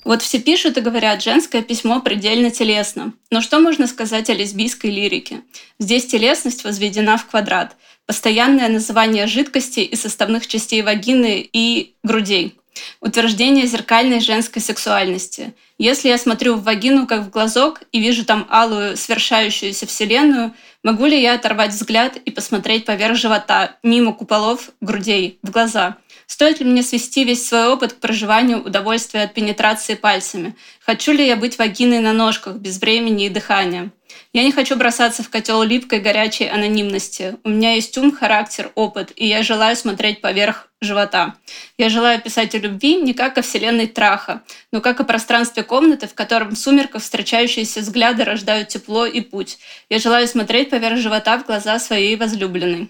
Вот 0.04 0.21
все 0.21 0.39
пишут 0.39 0.78
и 0.78 0.82
говорят, 0.82 1.23
женское 1.23 1.63
письмо 1.63 1.99
предельно 1.99 2.51
телесно. 2.51 3.13
Но 3.32 3.41
что 3.41 3.60
можно 3.60 3.88
сказать 3.88 4.30
о 4.30 4.34
лесбийской 4.34 4.91
лирике? 4.91 5.41
Здесь 5.80 6.06
телесность 6.06 6.63
возведена 6.63 7.17
в 7.17 7.25
квадрат. 7.25 7.75
Постоянное 8.05 8.69
называние 8.69 9.25
жидкостей 9.25 9.83
и 9.83 9.95
составных 9.95 10.45
частей 10.45 10.83
вагины 10.83 11.49
и 11.51 11.95
грудей. 12.03 12.55
Утверждение 13.01 13.65
зеркальной 13.65 14.19
женской 14.19 14.61
сексуальности. 14.61 15.55
Если 15.79 16.09
я 16.09 16.17
смотрю 16.17 16.55
в 16.55 16.63
вагину 16.63 17.07
как 17.07 17.21
в 17.21 17.29
глазок 17.29 17.81
и 17.91 17.99
вижу 17.99 18.25
там 18.25 18.45
алую 18.49 18.95
свершающуюся 18.95 19.87
вселенную, 19.87 20.53
могу 20.83 21.05
ли 21.05 21.19
я 21.19 21.33
оторвать 21.33 21.71
взгляд 21.71 22.17
и 22.17 22.31
посмотреть 22.31 22.85
поверх 22.85 23.15
живота, 23.15 23.77
мимо 23.81 24.13
куполов, 24.13 24.69
грудей, 24.81 25.39
в 25.41 25.49
глаза? 25.49 25.97
Стоит 26.27 26.59
ли 26.59 26.65
мне 26.65 26.83
свести 26.83 27.23
весь 27.23 27.47
свой 27.47 27.67
опыт 27.67 27.93
к 27.93 27.99
проживанию 27.99 28.63
удовольствия 28.63 29.23
от 29.23 29.33
пенетрации 29.33 29.95
пальцами? 29.95 30.55
Хочу 30.79 31.11
ли 31.11 31.25
я 31.25 31.37
быть 31.37 31.57
вагиной 31.57 31.99
на 31.99 32.13
ножках, 32.13 32.57
без 32.57 32.79
времени 32.79 33.25
и 33.25 33.29
дыхания? 33.29 33.91
Я 34.36 34.43
не 34.43 34.52
хочу 34.52 34.76
бросаться 34.76 35.24
в 35.24 35.30
котел 35.30 35.63
липкой 35.63 36.02
горячей 36.02 36.50
анонимности. 36.50 37.38
У 37.45 37.50
меня 37.50 37.76
есть 37.76 37.98
ум, 37.98 38.13
характер, 38.13 38.69
опыт, 38.76 39.13
и 39.15 39.26
я 39.26 39.43
желаю 39.43 39.78
смотреть 39.78 40.19
поверх 40.19 40.67
живота. 40.82 41.36
Я 41.78 41.88
желаю 41.88 42.21
писать 42.21 42.54
о 42.54 42.58
любви 42.58 42.98
не 42.98 43.13
как 43.13 43.38
о 43.38 43.41
вселенной 43.41 43.88
траха, 43.88 44.41
но 44.74 44.82
как 44.82 45.00
о 45.00 45.06
пространстве 45.06 45.63
комнаты, 45.63 46.10
в 46.10 46.13
котором 46.13 46.50
в 46.50 46.58
сумерках 46.58 47.02
встречающиеся 47.02 47.80
взгляды 47.80 48.26
рождают 48.26 48.67
тепло 48.67 49.06
и 49.06 49.21
путь. 49.21 49.58
Я 49.89 50.00
желаю 50.00 50.28
смотреть 50.28 50.69
поверх 50.69 50.98
живота 50.98 51.38
в 51.38 51.45
глаза 51.45 51.80
своей 51.80 52.17
возлюбленной. 52.17 52.89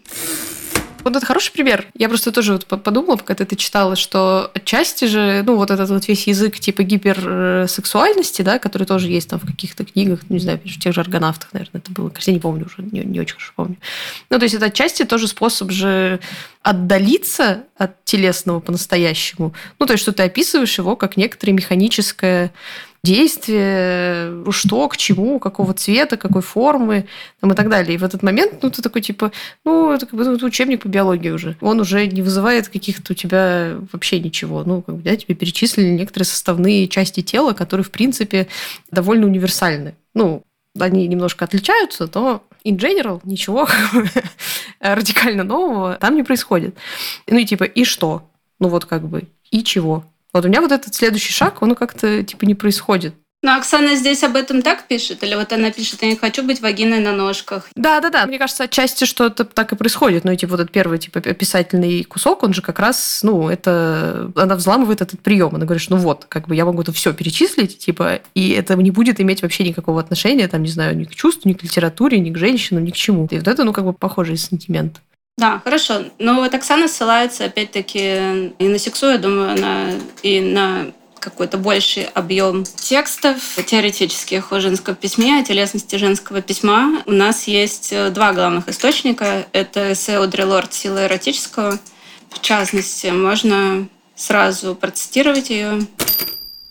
Вот 1.06 1.16
это 1.16 1.24
хороший 1.24 1.54
пример. 1.54 1.86
Я 1.94 2.10
просто 2.10 2.32
тоже 2.32 2.54
вот 2.54 2.66
подумала, 2.66 3.16
пока 3.16 3.36
ты 3.36 3.44
это 3.44 3.56
читала, 3.56 3.96
что 3.96 4.50
отчасти 4.56 5.06
же, 5.06 5.44
ну, 5.46 5.56
вот 5.56 5.70
этот 5.70 5.88
вот 5.92 6.08
весь 6.08 6.26
язык 6.26 6.58
типа 6.60 6.82
гиперсексуальности, 6.82 8.42
да, 8.42 8.58
который 8.58 8.86
тоже 8.86 9.10
есть 9.10 9.30
там 9.30 9.40
в 9.40 9.46
каких-то 9.46 9.86
книгах, 9.86 10.22
не 10.30 10.40
знаю, 10.40 10.60
в 10.66 10.80
тех 10.80 10.96
же 10.96 11.02
аргонавтах, 11.02 11.54
наверное, 11.54 11.80
это 11.80 11.92
было. 11.92 12.12
Я 12.20 12.34
не 12.34 12.40
помню 12.40 12.66
уже, 12.66 12.82
не, 12.92 13.02
не 13.02 13.20
очень 13.20 13.36
хорошо 13.36 13.52
помню. 13.56 13.78
Ну, 14.32 14.40
то 14.40 14.46
есть 14.46 14.56
это 14.56 14.66
отчасти 14.66 15.06
тоже 15.06 15.28
способ 15.28 15.70
же 15.70 16.20
отдалиться 16.64 17.66
от 17.78 18.04
телесного 18.04 18.60
по-настоящему. 18.60 19.54
Ну, 19.78 19.86
то 19.86 19.94
есть 19.94 20.02
что 20.02 20.12
ты 20.12 20.24
описываешь 20.24 20.76
его 20.76 20.96
как 20.96 21.18
некоторое 21.18 21.54
механическое 21.54 22.52
действие, 23.06 24.44
что, 24.52 24.90
к 24.90 24.98
чему, 24.98 25.40
какого 25.40 25.74
цвета, 25.74 26.18
какой 26.18 26.42
формы 26.42 27.06
там, 27.40 27.52
и 27.52 27.56
так 27.56 27.70
далее. 27.70 27.96
И 27.96 27.98
в 27.98 28.04
этот 28.04 28.24
момент, 28.24 28.62
ну, 28.62 28.70
ты 28.70 28.82
такой, 28.82 29.02
типа, 29.02 29.32
ну, 29.64 29.94
это 29.94 30.06
как 30.06 30.16
бы 30.16 30.26
ну, 30.26 30.46
учебник 30.46 30.82
по 30.82 30.88
биологии 30.88 31.30
уже. 31.30 31.56
Он 31.62 31.80
уже 31.80 32.08
не 32.08 32.22
вызывает 32.22 32.68
каких-то 32.68 33.14
у 33.14 33.16
тебя 33.16 33.78
вообще 33.94 34.20
ничего. 34.20 34.64
Ну, 34.64 34.82
как 34.82 34.96
бы, 34.96 35.02
да, 35.04 35.16
тебе 35.16 35.36
перечислили 35.36 35.90
некоторые 35.90 36.26
составные 36.26 36.88
части 36.88 37.22
тела, 37.22 37.54
которые, 37.54 37.86
в 37.86 37.92
принципе, 37.92 38.48
довольно 38.92 39.28
универсальны. 39.28 39.96
Ну, 40.14 40.44
они 40.80 41.08
немножко 41.08 41.46
отличаются, 41.46 42.10
но 42.14 42.44
in 42.66 42.78
general 42.78 43.22
ничего 43.24 43.68
радикально 44.80 45.44
нового 45.44 45.96
там 45.96 46.16
не 46.16 46.24
происходит. 46.24 46.76
Ну 47.28 47.38
и 47.38 47.46
типа, 47.46 47.64
и 47.64 47.84
что? 47.86 48.30
Ну 48.60 48.70
вот 48.70 48.86
как 48.86 49.08
бы, 49.08 49.24
и 49.52 49.64
чего? 49.64 50.06
Вот 50.36 50.44
у 50.44 50.50
меня 50.50 50.60
вот 50.60 50.74
этот 50.74 50.94
следующий 50.94 51.32
шаг, 51.32 51.62
он 51.62 51.76
как-то 51.76 52.22
типа 52.22 52.44
не 52.44 52.56
происходит. 52.56 53.16
Но 53.42 53.56
Оксана 53.56 53.96
здесь 53.96 54.22
об 54.22 54.36
этом 54.36 54.62
так 54.64 54.86
пишет? 54.86 55.24
Или 55.24 55.34
вот 55.36 55.54
она 55.54 55.72
пишет, 55.72 56.02
я 56.02 56.10
не 56.10 56.18
хочу 56.18 56.44
быть 56.44 56.62
вагиной 56.62 57.00
на 57.00 57.14
ножках? 57.14 57.70
Да, 57.74 58.02
да, 58.02 58.10
да. 58.10 58.26
Мне 58.26 58.38
кажется, 58.38 58.66
отчасти 58.66 59.06
что 59.06 59.28
это 59.28 59.46
так 59.46 59.72
и 59.72 59.78
происходит. 59.78 60.26
Ну, 60.26 60.36
типа, 60.36 60.52
вот 60.52 60.60
этот 60.60 60.74
первый, 60.74 60.98
типа, 60.98 61.20
описательный 61.20 62.04
кусок, 62.04 62.44
он 62.44 62.54
же 62.54 62.62
как 62.62 62.80
раз, 62.80 63.22
ну, 63.24 63.48
это... 63.48 64.30
Она 64.36 64.56
взламывает 64.56 65.00
этот 65.00 65.22
прием. 65.22 65.56
Она 65.56 65.64
говорит, 65.64 65.90
ну 65.90 65.96
вот, 65.96 66.26
как 66.28 66.50
бы 66.50 66.56
я 66.56 66.66
могу 66.66 66.82
это 66.82 66.92
все 66.92 67.14
перечислить, 67.14 67.78
типа, 67.78 68.20
и 68.34 68.50
это 68.50 68.76
не 68.76 68.92
будет 68.92 69.22
иметь 69.22 69.42
вообще 69.42 69.64
никакого 69.64 70.02
отношения, 70.02 70.50
там, 70.50 70.64
не 70.64 70.70
знаю, 70.70 70.98
ни 70.98 71.06
к 71.06 71.16
чувству, 71.16 71.48
ни 71.48 71.54
к 71.54 71.64
литературе, 71.64 72.20
ни 72.20 72.32
к 72.32 72.38
женщинам, 72.38 72.84
ни 72.84 72.92
к 72.92 72.96
чему. 72.96 73.26
И 73.32 73.38
вот 73.38 73.48
это, 73.48 73.64
ну, 73.64 73.72
как 73.72 73.86
бы 73.86 73.94
похожий 73.94 74.36
сентимент. 74.36 75.00
Да, 75.38 75.60
хорошо. 75.64 76.06
Но 76.18 76.36
вот 76.36 76.54
Оксана 76.54 76.88
ссылается 76.88 77.46
опять-таки 77.46 78.54
и 78.58 78.68
на 78.68 78.80
сексу, 78.80 79.08
я 79.08 79.18
думаю, 79.18 79.60
на, 79.60 79.92
и 80.24 80.40
на 80.40 80.94
какой-то 81.20 81.58
больший 81.58 82.06
объем 82.06 82.64
текстов 82.64 83.38
теоретических 83.66 84.54
о 84.54 84.62
женском 84.62 84.96
письме, 84.96 85.40
о 85.40 85.44
телесности 85.44 85.98
женского 85.98 86.42
письма. 86.42 87.04
У 87.06 87.12
нас 87.12 87.48
есть 87.48 87.92
э, 87.92 88.12
два 88.12 88.32
главных 88.32 88.70
источника. 88.70 89.46
Это 89.52 89.92
эссе 89.92 90.20
Одри 90.20 90.44
Лорд 90.44 90.74
«Сила 90.74 91.06
эротического». 91.06 91.80
В 92.30 92.42
частности, 92.42 93.08
можно 93.08 93.88
сразу 94.16 94.74
процитировать 94.76 95.50
ее. 95.50 95.86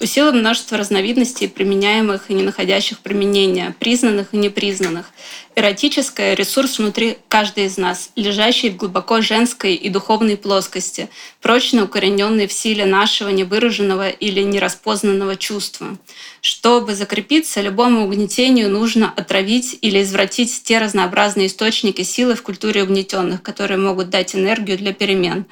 Усило 0.00 0.32
множество 0.32 0.78
разновидностей, 0.78 1.48
применяемых 1.48 2.30
и 2.30 2.34
не 2.34 2.42
находящих 2.42 2.98
применения, 3.00 3.74
признанных 3.78 4.28
и 4.32 4.36
непризнанных. 4.36 5.10
Эротическое— 5.56 6.34
ресурс 6.34 6.78
внутри 6.78 7.18
каждой 7.28 7.66
из 7.66 7.76
нас, 7.78 8.10
лежащий 8.16 8.70
в 8.70 8.76
глубоко 8.76 9.20
женской 9.20 9.76
и 9.76 9.88
духовной 9.88 10.36
плоскости, 10.36 11.08
прочно 11.40 11.84
укорененный 11.84 12.48
в 12.48 12.52
силе 12.52 12.84
нашего 12.86 13.28
невыраженного 13.28 14.08
или 14.08 14.40
нераспознанного 14.40 15.36
чувства. 15.36 15.96
Чтобы 16.40 16.96
закрепиться, 16.96 17.60
любому 17.60 18.04
угнетению 18.04 18.68
нужно 18.68 19.12
отравить 19.14 19.78
или 19.80 20.02
извратить 20.02 20.64
те 20.64 20.78
разнообразные 20.78 21.46
источники 21.46 22.02
силы 22.02 22.34
в 22.34 22.42
культуре 22.42 22.82
угнетенных, 22.82 23.40
которые 23.40 23.78
могут 23.78 24.10
дать 24.10 24.34
энергию 24.34 24.76
для 24.76 24.92
перемен. 24.92 25.46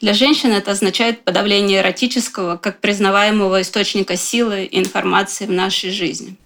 Для 0.00 0.14
женщин 0.14 0.50
это 0.50 0.72
означает 0.72 1.22
подавление 1.22 1.80
эротического 1.80 2.56
как 2.56 2.80
признаваемого 2.80 3.62
источника 3.62 4.16
силы 4.16 4.64
и 4.64 4.80
информации 4.80 5.46
в 5.46 5.52
нашей 5.52 5.90
жизни. 5.90 6.36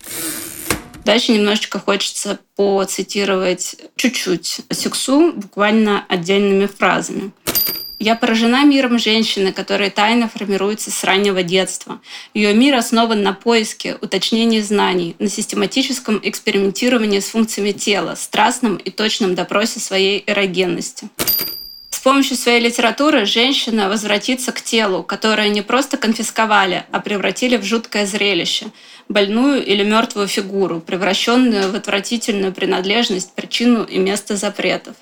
Дальше 1.09 1.33
немножечко 1.33 1.79
хочется 1.79 2.39
поцитировать 2.55 3.77
чуть-чуть 3.97 4.61
сексу, 4.69 5.33
буквально 5.33 6.05
отдельными 6.07 6.67
фразами. 6.67 7.31
Я 7.99 8.15
поражена 8.15 8.67
миром 8.67 8.99
женщины, 8.99 9.55
которая 9.55 9.89
тайно 9.89 10.29
формируется 10.29 10.91
с 10.91 11.03
раннего 11.05 11.43
детства. 11.43 12.03
Ее 12.35 12.53
мир 12.53 12.75
основан 12.75 13.23
на 13.23 13.33
поиске, 13.33 13.97
уточнении 14.03 14.61
знаний, 14.61 15.17
на 15.19 15.31
систематическом 15.31 16.21
экспериментировании 16.23 17.21
с 17.21 17.31
функциями 17.31 17.73
тела, 17.73 18.15
страстном 18.15 18.77
и 18.77 18.91
точном 18.91 19.35
допросе 19.35 19.81
своей 19.81 20.23
эрогенности. 20.27 21.09
С 21.99 22.01
помощью 22.01 22.37
своей 22.37 22.61
литературы 22.61 23.27
женщина 23.27 23.89
возвратится 23.89 24.53
к 24.53 24.63
телу, 24.63 25.03
которое 25.03 25.49
не 25.49 25.63
просто 25.63 25.97
конфисковали, 25.97 26.85
а 26.93 27.01
превратили 27.01 27.57
в 27.57 27.65
жуткое 27.65 28.07
зрелище, 28.07 28.67
больную 29.09 29.65
или 29.65 29.83
мертвую 29.83 30.29
фигуру, 30.29 30.81
превращенную 30.81 31.71
в 31.71 31.75
отвратительную 31.75 32.53
принадлежность, 32.53 33.33
причину 33.33 33.85
и 33.85 33.99
место 33.99 34.37
запретов. 34.37 34.97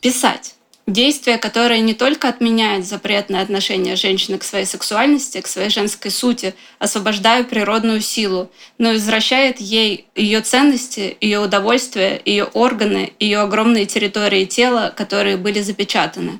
Писать. 0.00 0.54
Действие, 0.86 1.36
которое 1.36 1.80
не 1.80 1.94
только 1.94 2.28
отменяет 2.28 2.86
запретное 2.86 3.42
отношение 3.42 3.96
женщины 3.96 4.38
к 4.38 4.44
своей 4.44 4.66
сексуальности, 4.66 5.40
к 5.40 5.48
своей 5.48 5.68
женской 5.68 6.12
сути, 6.12 6.54
освобождая 6.78 7.42
природную 7.42 8.00
силу, 8.00 8.52
но 8.78 8.90
и 8.90 8.94
возвращает 8.94 9.60
ей 9.60 10.06
ее 10.14 10.42
ценности, 10.42 11.16
ее 11.20 11.40
удовольствие, 11.40 12.22
ее 12.24 12.44
органы, 12.44 13.12
ее 13.18 13.40
огромные 13.40 13.86
территории 13.86 14.44
тела, 14.44 14.94
которые 14.96 15.36
были 15.36 15.60
запечатаны. 15.60 16.38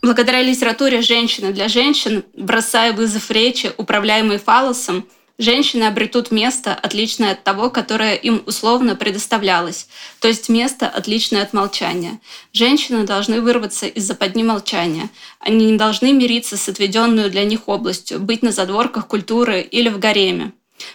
Благодаря 0.00 0.42
литературе 0.42 1.02
«Женщины 1.02 1.52
для 1.52 1.66
женщин», 1.66 2.24
бросая 2.34 2.92
вызов 2.92 3.32
речи, 3.32 3.72
управляемой 3.76 4.38
фалосом, 4.38 5.08
женщины 5.40 5.84
обретут 5.84 6.30
место, 6.30 6.74
отличное 6.74 7.32
от 7.32 7.42
того, 7.42 7.70
которое 7.70 8.14
им 8.14 8.42
условно 8.46 8.94
предоставлялось, 8.94 9.88
то 10.20 10.28
есть 10.28 10.48
место, 10.48 10.86
отличное 10.86 11.42
от 11.42 11.52
молчания. 11.52 12.20
Женщины 12.52 13.04
должны 13.04 13.40
вырваться 13.40 13.86
из 13.86 14.04
западни 14.04 14.42
молчания. 14.42 15.08
Они 15.40 15.72
не 15.72 15.78
должны 15.78 16.12
мириться 16.12 16.56
с 16.56 16.68
отведенную 16.68 17.30
для 17.30 17.44
них 17.44 17.68
областью, 17.68 18.20
быть 18.20 18.42
на 18.42 18.52
задворках 18.52 19.06
культуры 19.06 19.62
или 19.62 19.88
в 19.88 19.98
гареме. 19.98 20.52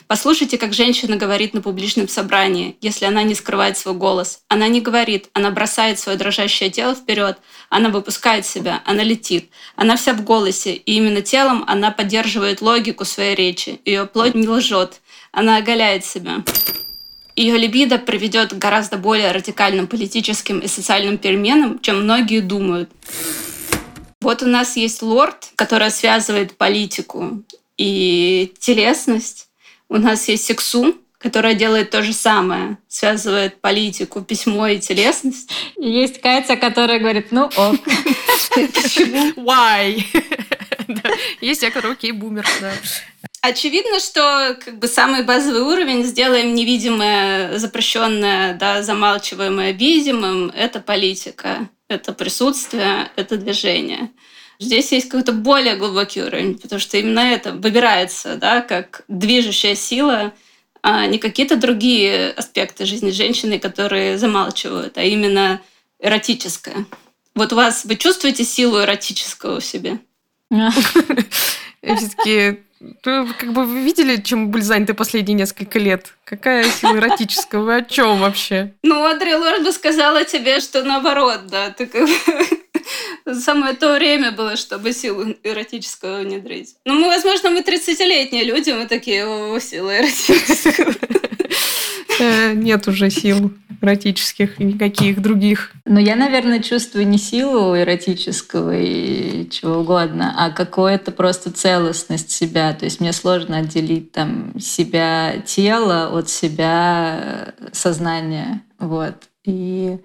Послушайте, 0.07 0.57
как 0.57 0.73
женщина 0.73 1.17
говорит 1.17 1.53
на 1.53 1.61
публичном 1.61 2.07
собрании, 2.07 2.77
если 2.81 3.05
она 3.05 3.23
не 3.23 3.35
скрывает 3.35 3.77
свой 3.77 3.95
голос. 3.95 4.41
Она 4.47 4.67
не 4.67 4.81
говорит, 4.81 5.29
она 5.33 5.51
бросает 5.51 5.99
свое 5.99 6.17
дрожащее 6.17 6.69
тело 6.69 6.95
вперед, 6.95 7.37
она 7.69 7.89
выпускает 7.89 8.45
себя, 8.45 8.81
она 8.85 9.03
летит. 9.03 9.49
Она 9.75 9.95
вся 9.95 10.13
в 10.13 10.23
голосе, 10.23 10.73
и 10.73 10.93
именно 10.93 11.21
телом 11.21 11.63
она 11.67 11.91
поддерживает 11.91 12.61
логику 12.61 13.05
своей 13.05 13.35
речи. 13.35 13.79
Ее 13.85 14.05
плоть 14.05 14.35
не 14.35 14.47
лжет, 14.47 15.01
она 15.31 15.57
оголяет 15.57 16.05
себя. 16.05 16.43
Ее 17.35 17.57
либидо 17.57 17.97
приведет 17.97 18.53
к 18.53 18.57
гораздо 18.57 18.97
более 18.97 19.31
радикальным 19.31 19.87
политическим 19.87 20.59
и 20.59 20.67
социальным 20.67 21.17
переменам, 21.17 21.79
чем 21.79 22.03
многие 22.03 22.39
думают. 22.39 22.89
Вот 24.21 24.41
у 24.41 24.47
нас 24.47 24.77
есть 24.77 25.01
лорд, 25.01 25.49
который 25.55 25.91
связывает 25.91 26.57
политику 26.57 27.43
и 27.77 28.53
телесность. 28.59 29.49
У 29.89 29.97
нас 29.97 30.27
есть 30.27 30.45
сексу, 30.45 30.95
которая 31.19 31.55
делает 31.55 31.89
то 31.89 32.03
же 32.03 32.13
самое, 32.13 32.77
связывает 32.87 33.59
политику, 33.61 34.21
письмо 34.21 34.67
и 34.67 34.79
телесность. 34.79 35.51
И 35.77 35.89
есть 35.89 36.21
Катя, 36.21 36.55
которая 36.55 36.99
говорит, 36.99 37.31
ну 37.31 37.45
ок. 37.45 37.79
Почему? 38.53 39.31
Why? 39.35 40.03
Есть 41.41 41.63
я, 41.63 41.71
который 41.71 41.93
окей, 41.93 42.11
бумер, 42.11 42.47
да. 42.61 42.71
Очевидно, 43.41 43.99
что 43.99 44.57
как 44.63 44.79
бы 44.79 44.87
самый 44.87 45.23
базовый 45.23 45.61
уровень 45.61 46.03
сделаем 46.03 46.55
невидимое, 46.55 47.57
запрещенное, 47.57 48.55
да, 48.55 48.81
замалчиваемое 48.81 49.71
видимым. 49.71 50.49
Это 50.49 50.79
политика, 50.79 51.69
это 51.87 52.13
присутствие, 52.13 53.09
это 53.15 53.37
движение. 53.37 54.09
Здесь 54.59 54.91
есть 54.91 55.09
какой-то 55.09 55.33
более 55.33 55.75
глубокий 55.75 56.21
уровень, 56.21 56.57
потому 56.57 56.79
что 56.79 56.97
именно 56.97 57.19
это 57.19 57.51
выбирается 57.53 58.35
да, 58.35 58.61
как 58.61 59.03
движущая 59.07 59.75
сила, 59.75 60.33
а 60.81 61.05
не 61.07 61.17
какие-то 61.17 61.55
другие 61.57 62.31
аспекты 62.31 62.85
жизни 62.85 63.11
женщины, 63.11 63.59
которые 63.59 64.17
замалчивают, 64.17 64.97
а 64.97 65.03
именно 65.03 65.61
эротическое. 65.99 66.85
Вот 67.33 67.51
у 67.51 67.55
вас, 67.55 67.85
вы 67.85 67.95
чувствуете 67.95 68.43
силу 68.43 68.79
эротического 68.81 69.59
в 69.59 69.65
себе? 69.65 69.99
Все-таки 71.81 72.61
как 73.01 73.53
бы 73.53 73.65
вы 73.65 73.81
видели, 73.81 74.21
чем 74.21 74.49
были 74.51 74.61
заняты 74.61 74.93
последние 74.93 75.35
несколько 75.35 75.79
лет? 75.79 76.13
Какая 76.23 76.63
сила 76.63 76.97
эротическая? 76.97 77.61
Вы 77.61 77.75
о 77.77 77.81
чем 77.83 78.19
вообще? 78.19 78.73
Ну, 78.83 79.03
Адри 79.03 79.33
Лорд 79.33 79.63
бы 79.63 79.71
сказала 79.71 80.23
тебе, 80.25 80.59
что 80.59 80.83
наоборот, 80.83 81.47
да. 81.47 81.69
Ты 81.71 81.85
как 81.85 82.09
самое 83.39 83.75
то 83.75 83.93
время 83.93 84.31
было, 84.31 84.55
чтобы 84.55 84.93
силу 84.93 85.35
эротического 85.43 86.21
внедрить. 86.21 86.75
Ну, 86.85 86.95
мы, 86.95 87.07
возможно, 87.07 87.49
мы 87.49 87.59
30-летние 87.61 88.43
люди, 88.43 88.71
мы 88.71 88.87
такие, 88.87 89.25
о, 89.25 89.59
сила 89.59 89.97
эротического. 89.97 90.93
Э, 92.19 92.53
нет 92.53 92.87
уже 92.87 93.09
сил 93.09 93.51
эротических 93.81 94.59
и 94.59 94.63
никаких 94.63 95.21
других. 95.21 95.71
Но 95.85 95.99
я, 95.99 96.15
наверное, 96.15 96.59
чувствую 96.59 97.07
не 97.07 97.17
силу 97.17 97.77
эротического 97.77 98.75
и 98.75 99.49
чего 99.49 99.79
угодно, 99.79 100.33
а 100.37 100.51
какую-то 100.51 101.11
просто 101.11 101.51
целостность 101.51 102.31
себя. 102.31 102.73
То 102.73 102.85
есть 102.85 102.99
мне 102.99 103.13
сложно 103.13 103.57
отделить 103.57 104.11
там 104.11 104.59
себя 104.59 105.35
тело 105.45 106.17
от 106.17 106.29
себя 106.29 107.53
сознания. 107.71 108.61
Вот. 108.79 109.15
И 109.45 109.97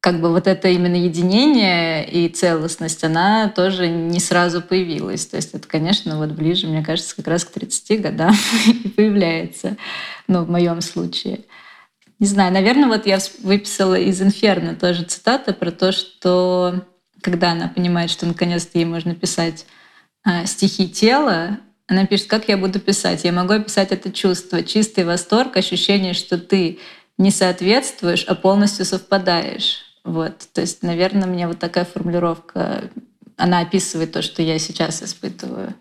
как 0.00 0.20
бы 0.20 0.30
вот 0.30 0.46
это 0.46 0.68
именно 0.68 0.96
единение 0.96 2.08
и 2.08 2.28
целостность, 2.28 3.04
она 3.04 3.48
тоже 3.48 3.88
не 3.88 4.18
сразу 4.18 4.62
появилась. 4.62 5.26
То 5.26 5.36
есть 5.36 5.54
это, 5.54 5.68
конечно, 5.68 6.16
вот 6.16 6.30
ближе, 6.30 6.66
мне 6.66 6.82
кажется, 6.82 7.14
как 7.14 7.28
раз 7.28 7.44
к 7.44 7.50
30 7.50 8.00
годам 8.00 8.34
и 8.66 8.88
появляется, 8.88 9.76
ну, 10.26 10.42
в 10.42 10.50
моем 10.50 10.80
случае. 10.80 11.40
Не 12.18 12.26
знаю, 12.26 12.52
наверное, 12.52 12.88
вот 12.88 13.06
я 13.06 13.18
выписала 13.42 13.98
из 13.98 14.20
«Инферно» 14.20 14.74
тоже 14.74 15.04
цитата 15.04 15.52
про 15.52 15.70
то, 15.70 15.92
что 15.92 16.84
когда 17.22 17.52
она 17.52 17.68
понимает, 17.68 18.10
что 18.10 18.26
наконец-то 18.26 18.78
ей 18.78 18.86
можно 18.86 19.14
писать 19.14 19.66
а, 20.24 20.46
стихи 20.46 20.88
тела, 20.88 21.58
она 21.86 22.06
пишет, 22.06 22.28
как 22.28 22.48
я 22.48 22.56
буду 22.56 22.78
писать? 22.78 23.24
Я 23.24 23.32
могу 23.32 23.54
описать 23.54 23.90
это 23.90 24.12
чувство, 24.12 24.62
чистый 24.62 25.04
восторг, 25.04 25.56
ощущение, 25.56 26.14
что 26.14 26.38
ты 26.38 26.78
не 27.18 27.30
соответствуешь, 27.30 28.24
а 28.24 28.34
полностью 28.34 28.84
совпадаешь. 28.86 29.89
Вот, 30.10 30.48
то 30.52 30.60
есть, 30.60 30.82
наверное, 30.82 31.28
мне 31.28 31.46
вот 31.46 31.60
такая 31.60 31.84
формулировка 31.84 32.90
она 33.36 33.60
описывает 33.60 34.12
то, 34.12 34.22
что 34.22 34.42
я 34.42 34.58
сейчас 34.58 35.02
испытываю. 35.02 35.74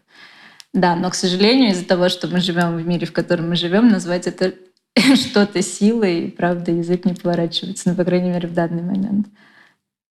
Да, 0.71 0.95
но, 0.95 1.09
к 1.09 1.15
сожалению, 1.15 1.71
из-за 1.71 1.85
того, 1.85 2.09
что 2.09 2.27
мы 2.27 2.39
живем 2.41 2.77
в 2.77 2.87
мире, 2.87 3.07
в 3.07 3.11
котором 3.11 3.49
мы 3.49 3.55
живем, 3.55 3.89
назвать 3.89 4.27
это 4.27 4.53
что-то 5.15 5.63
силой, 5.63 6.33
правда, 6.37 6.71
язык 6.71 7.05
не 7.05 7.15
поворачивается, 7.15 7.89
ну, 7.89 7.95
по 7.95 8.05
крайней 8.05 8.29
мере, 8.29 8.47
в 8.47 8.53
данный 8.53 8.83
момент. 8.83 9.27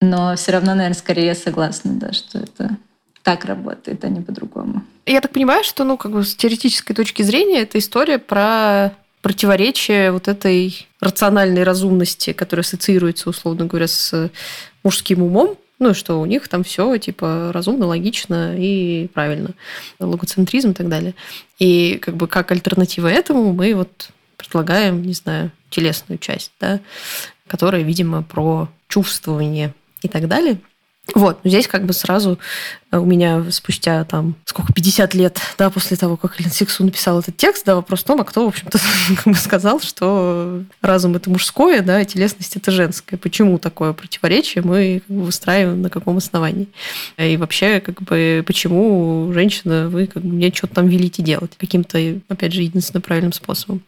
Но 0.01 0.35
все 0.35 0.53
равно, 0.53 0.75
наверное, 0.75 0.99
скорее 0.99 1.27
я 1.27 1.35
согласна, 1.37 1.93
да, 1.95 2.13
что 2.13 2.41
это 2.41 2.77
так 3.23 3.45
работает, 3.45 4.05
а 4.05 4.09
не 4.09 4.21
по-другому. 4.21 4.83
Я 5.07 5.21
так 5.21 5.33
понимаю, 5.33 5.63
что, 5.63 5.85
ну, 5.85 5.97
как 5.97 6.13
бы 6.13 6.25
с 6.25 6.35
теоретической 6.35 6.95
точки 6.95 7.23
зрения, 7.23 7.61
это 7.61 7.79
история 7.79 8.19
про 8.19 8.93
противоречие 9.23 10.13
вот 10.13 10.29
этой 10.29 10.87
рациональной 11.01 11.63
разумности, 11.63 12.33
которая 12.33 12.65
ассоциируется, 12.65 13.31
условно 13.31 13.67
говоря, 13.67 13.89
с 13.89 14.31
мужским 14.83 15.23
умом, 15.23 15.57
ну, 15.79 15.95
что 15.95 16.21
у 16.21 16.27
них 16.27 16.49
там 16.49 16.65
все 16.65 16.97
типа 16.99 17.51
разумно, 17.53 17.87
логично 17.87 18.57
и 18.59 19.09
правильно. 19.09 19.51
Логоцентризм 20.01 20.71
и 20.71 20.75
так 20.75 20.89
далее. 20.89 21.15
И 21.59 21.99
как 22.01 22.17
бы 22.17 22.27
как 22.27 22.51
альтернатива 22.51 23.07
этому 23.09 23.53
мы 23.53 23.75
вот 23.75 24.11
предлагаем, 24.37 25.03
не 25.03 25.15
знаю, 25.15 25.51
телесную 25.71 26.19
часть, 26.19 26.53
да, 26.61 26.81
которая, 27.47 27.83
видимо, 27.83 28.23
про 28.23 28.69
чувствование 28.89 29.75
и 30.03 30.09
так 30.09 30.29
далее. 30.29 30.59
Вот, 31.15 31.41
здесь 31.43 31.67
как 31.67 31.85
бы 31.85 31.93
сразу 31.93 32.39
у 32.91 33.05
меня 33.05 33.45
спустя 33.51 34.05
там 34.05 34.35
сколько, 34.47 34.73
50 34.73 35.15
лет, 35.15 35.39
да, 35.59 35.69
после 35.69 35.97
того, 35.97 36.17
как 36.17 36.41
Элен 36.41 36.51
Сиксу 36.51 36.85
написал 36.85 37.19
этот 37.19 37.37
текст, 37.37 37.67
да, 37.67 37.75
вопрос 37.75 38.01
в 38.01 38.05
том, 38.05 38.21
а 38.21 38.25
кто, 38.25 38.45
в 38.45 38.49
общем-то, 38.49 38.79
как 39.17 39.27
бы 39.33 39.35
сказал, 39.35 39.81
что 39.81 40.63
разум 40.81 41.15
это 41.17 41.29
мужское, 41.29 41.83
да, 41.83 41.99
а 41.99 42.05
телесность 42.05 42.57
это 42.57 42.71
женское. 42.71 43.19
Почему 43.19 43.59
такое 43.59 43.93
противоречие 43.93 44.65
мы 44.65 45.03
как 45.07 45.17
бы 45.17 45.23
выстраиваем, 45.25 45.83
на 45.83 45.91
каком 45.91 46.17
основании? 46.17 46.69
И 47.19 47.37
вообще, 47.37 47.81
как 47.81 48.03
бы, 48.03 48.43
почему 48.47 49.31
женщина, 49.35 49.89
вы 49.89 50.07
как 50.07 50.23
бы, 50.23 50.29
мне 50.31 50.51
что-то 50.53 50.77
там 50.77 50.89
велите 50.89 51.23
делать 51.23 51.53
каким-то, 51.59 51.99
опять 52.29 52.53
же, 52.53 52.63
единственно 52.63 53.03
правильным 53.03 53.33
способом. 53.33 53.83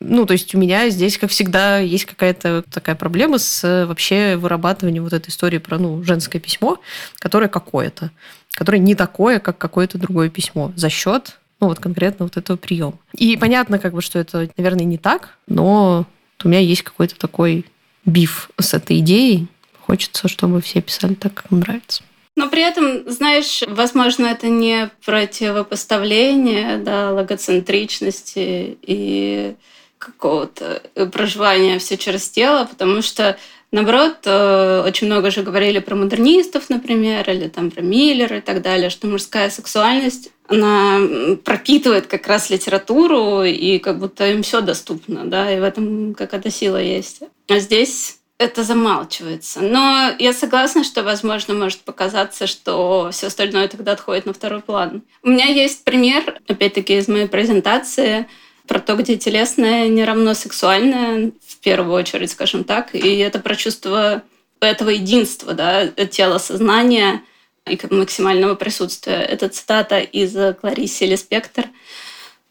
Ну, 0.00 0.24
то 0.24 0.32
есть 0.32 0.54
у 0.54 0.58
меня 0.58 0.88
здесь, 0.88 1.18
как 1.18 1.30
всегда, 1.30 1.78
есть 1.78 2.06
какая-то 2.06 2.64
такая 2.70 2.96
проблема 2.96 3.38
с 3.38 3.86
вообще 3.86 4.36
вырабатыванием 4.36 5.04
вот 5.04 5.12
этой 5.12 5.30
истории 5.30 5.58
про, 5.58 5.78
ну, 5.78 6.02
женское 6.02 6.38
письмо, 6.38 6.78
которое 7.18 7.48
какое-то 7.48 8.10
которое 8.56 8.78
не 8.78 8.96
такое, 8.96 9.38
как 9.38 9.58
какое-то 9.58 9.98
другое 9.98 10.30
письмо, 10.30 10.72
за 10.74 10.88
счет 10.88 11.38
ну 11.60 11.68
вот 11.68 11.78
конкретно 11.78 12.26
вот 12.26 12.36
этого 12.36 12.56
приема. 12.56 12.98
И 13.14 13.36
понятно, 13.36 13.78
как 13.78 13.94
бы, 13.94 14.02
что 14.02 14.18
это, 14.18 14.48
наверное, 14.56 14.84
не 14.84 14.98
так, 14.98 15.38
но 15.46 16.06
у 16.44 16.48
меня 16.48 16.60
есть 16.60 16.82
какой-то 16.82 17.16
такой 17.16 17.64
биф 18.04 18.50
с 18.58 18.74
этой 18.74 18.98
идеей. 18.98 19.48
Хочется, 19.80 20.28
чтобы 20.28 20.60
все 20.60 20.80
писали 20.80 21.14
так, 21.14 21.34
как 21.34 21.52
им 21.52 21.60
нравится. 21.60 22.02
Но 22.36 22.50
при 22.50 22.60
этом, 22.62 23.10
знаешь, 23.10 23.62
возможно, 23.66 24.26
это 24.26 24.48
не 24.48 24.90
противопоставление 25.04 26.78
да, 26.78 27.12
логоцентричности 27.12 28.76
и 28.82 29.54
какого-то 29.98 30.82
проживания 31.10 31.78
все 31.78 31.96
через 31.96 32.28
тело, 32.28 32.66
потому 32.66 33.00
что 33.00 33.38
Наоборот, 33.76 34.20
э, 34.24 34.84
очень 34.86 35.06
много 35.06 35.30
же 35.30 35.42
говорили 35.42 35.80
про 35.80 35.94
модернистов, 35.94 36.70
например, 36.70 37.28
или 37.28 37.46
там 37.46 37.70
про 37.70 37.82
Миллера 37.82 38.38
и 38.38 38.40
так 38.40 38.62
далее, 38.62 38.88
что 38.88 39.06
мужская 39.06 39.50
сексуальность 39.50 40.30
она 40.48 40.98
пропитывает 41.44 42.06
как 42.06 42.26
раз 42.26 42.48
литературу, 42.48 43.42
и 43.42 43.78
как 43.78 43.98
будто 43.98 44.26
им 44.28 44.42
все 44.42 44.62
доступно, 44.62 45.26
да, 45.26 45.52
и 45.52 45.60
в 45.60 45.62
этом 45.62 46.14
какая-то 46.14 46.50
сила 46.50 46.80
есть. 46.80 47.20
А 47.48 47.58
здесь 47.58 48.16
это 48.38 48.62
замалчивается. 48.62 49.60
Но 49.60 50.10
я 50.18 50.32
согласна, 50.32 50.82
что, 50.82 51.02
возможно, 51.02 51.52
может 51.52 51.80
показаться, 51.80 52.46
что 52.46 53.10
все 53.12 53.26
остальное 53.26 53.68
тогда 53.68 53.92
отходит 53.92 54.24
на 54.24 54.32
второй 54.32 54.62
план. 54.62 55.02
У 55.22 55.28
меня 55.28 55.48
есть 55.48 55.84
пример, 55.84 56.40
опять-таки, 56.48 56.96
из 56.96 57.08
моей 57.08 57.28
презентации– 57.28 58.26
про 58.66 58.80
то, 58.80 58.96
где 58.96 59.16
телесное 59.16 59.88
не 59.88 60.04
равно 60.04 60.34
сексуальное, 60.34 61.32
в 61.46 61.56
первую 61.58 61.94
очередь, 61.94 62.30
скажем 62.30 62.64
так. 62.64 62.94
И 62.94 63.18
это 63.18 63.38
про 63.38 63.56
чувство 63.56 64.22
этого 64.60 64.90
единства, 64.90 65.52
да, 65.54 65.88
тела, 65.88 66.38
сознания 66.38 67.22
и 67.66 67.78
максимального 67.90 68.54
присутствия. 68.54 69.16
Это 69.16 69.48
цитата 69.48 69.98
из 69.98 70.34
Кларисы 70.60 71.04
Леспектор 71.06 71.66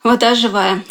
«Вода 0.04 0.36
живая». 0.36 0.84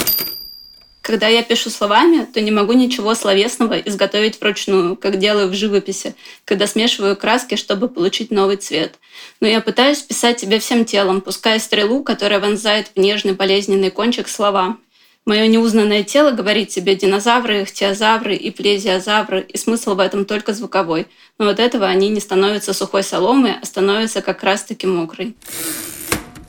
Когда 1.03 1.29
я 1.29 1.43
пишу 1.43 1.69
словами, 1.69 2.25
то 2.25 2.41
не 2.41 2.51
могу 2.51 2.73
ничего 2.73 3.15
словесного 3.15 3.79
изготовить 3.79 4.41
вручную, 4.41 4.97
как 4.97 5.19
делаю 5.19 5.49
в 5.49 5.53
живописи, 5.53 6.15
когда 6.47 6.67
смешиваю 6.67 7.15
краски, 7.15 7.57
чтобы 7.57 7.91
получить 7.91 8.31
новый 8.31 8.57
цвет. 8.57 8.95
Но 9.39 9.47
я 9.47 9.61
пытаюсь 9.61 10.01
писать 10.01 10.39
тебе 10.39 10.61
всем 10.61 10.87
телом, 10.87 11.21
пуская 11.21 11.59
стрелу, 11.59 12.03
которая 12.03 12.41
вонзает 12.41 12.91
в 12.95 12.99
нежный 12.99 13.35
болезненный 13.35 13.91
кончик 13.91 14.29
слова. 14.29 14.79
Мое 15.27 15.47
неузнанное 15.47 16.05
тело 16.05 16.33
говорит 16.33 16.69
тебе 16.69 16.97
динозавры, 16.97 17.63
ихтиозавры 17.63 18.35
и 18.37 18.51
плезиозавры, 18.51 19.41
и 19.41 19.57
смысл 19.57 19.95
в 19.95 20.01
этом 20.01 20.27
только 20.27 20.53
звуковой. 20.53 21.07
Но 21.39 21.49
от 21.49 21.61
этого 21.61 21.87
они 21.87 22.11
не 22.11 22.21
становятся 22.21 22.75
сухой 22.75 23.03
соломой, 23.03 23.55
а 23.61 23.65
становятся 23.65 24.21
как 24.21 24.43
раз-таки 24.43 24.87
мокрой. 24.87 25.35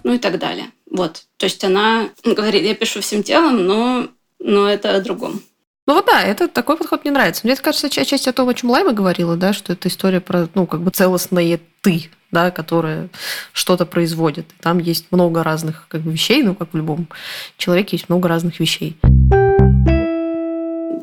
Ну 0.04 0.14
и 0.14 0.18
так 0.18 0.40
далее. 0.40 0.72
Вот. 0.92 1.24
То 1.38 1.46
есть 1.46 1.64
она 1.64 2.10
говорит, 2.24 2.64
я 2.64 2.76
пишу 2.76 3.00
всем 3.00 3.24
телом, 3.24 3.66
но, 3.66 4.08
но 4.40 4.70
это 4.70 4.96
о 4.96 5.02
другом. 5.02 5.42
Ну 5.88 5.94
вот 5.94 6.08
да, 6.08 6.24
это 6.24 6.48
такой 6.48 6.78
подход 6.78 7.04
мне 7.04 7.12
нравится. 7.12 7.42
Мне 7.44 7.56
кажется, 7.56 7.92
часть 7.92 8.28
о 8.28 8.34
том, 8.34 8.50
о 8.50 8.56
чем 8.56 8.72
Лайма 8.72 8.92
говорила, 8.92 9.36
да, 9.36 9.54
что 9.54 9.74
это 9.74 9.88
история 9.88 10.20
про, 10.20 10.50
ну, 10.56 10.66
как 10.66 10.82
бы 10.82 10.90
целостное 10.90 11.60
ты, 11.82 12.10
да, 12.32 12.50
которое 12.50 13.10
что-то 13.54 13.86
производит. 13.86 14.48
Там 14.62 14.80
есть 14.80 15.12
много 15.12 15.44
разных 15.44 15.86
как 15.88 16.02
бы, 16.02 16.12
вещей, 16.12 16.42
ну, 16.42 16.56
как 16.56 16.74
в 16.74 16.78
любом 16.78 17.08
человеке 17.58 17.98
есть 17.98 18.10
много 18.10 18.28
разных 18.28 18.60
вещей. 18.60 18.98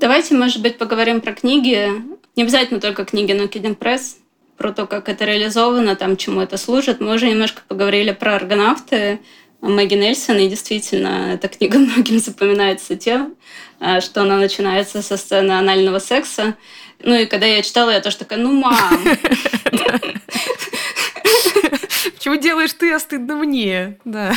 Давайте, 0.01 0.35
может 0.35 0.61
быть, 0.61 0.79
поговорим 0.79 1.21
про 1.21 1.33
книги. 1.33 1.89
Не 2.35 2.43
обязательно 2.43 2.81
только 2.81 3.05
книги, 3.05 3.31
но 3.33 3.45
Kidding 3.45 3.79
Press, 3.79 4.17
про 4.57 4.73
то, 4.73 4.87
как 4.87 5.09
это 5.09 5.25
реализовано, 5.25 5.95
там, 5.95 6.17
чему 6.17 6.41
это 6.41 6.57
служит. 6.57 6.99
Мы 7.01 7.15
уже 7.15 7.29
немножко 7.29 7.63
поговорили 7.69 8.11
про 8.11 8.35
аргонавты, 8.35 9.21
Мэгги 9.63 9.95
Нельсон, 9.95 10.39
и 10.39 10.49
действительно, 10.49 11.35
эта 11.35 11.47
книга 11.47 11.79
многим 11.79 12.19
запоминается 12.19 12.97
тем, 12.97 13.37
что 14.01 14.23
она 14.23 14.37
начинается 14.37 15.03
со 15.03 15.17
сцены 15.17 15.53
анального 15.53 15.99
секса. 15.99 16.55
Ну 17.01 17.15
и 17.15 17.27
когда 17.27 17.47
я 17.47 17.63
читала, 17.63 17.91
я 17.91 18.01
тоже 18.01 18.19
такая, 18.19 18.39
ну, 18.39 18.53
мам. 18.53 18.77
Чего 22.19 22.37
делаешь 22.37 22.73
ты, 22.73 22.93
а 22.93 23.01
стыдно 23.01 23.35
мне? 23.37 23.99
Да. 24.05 24.33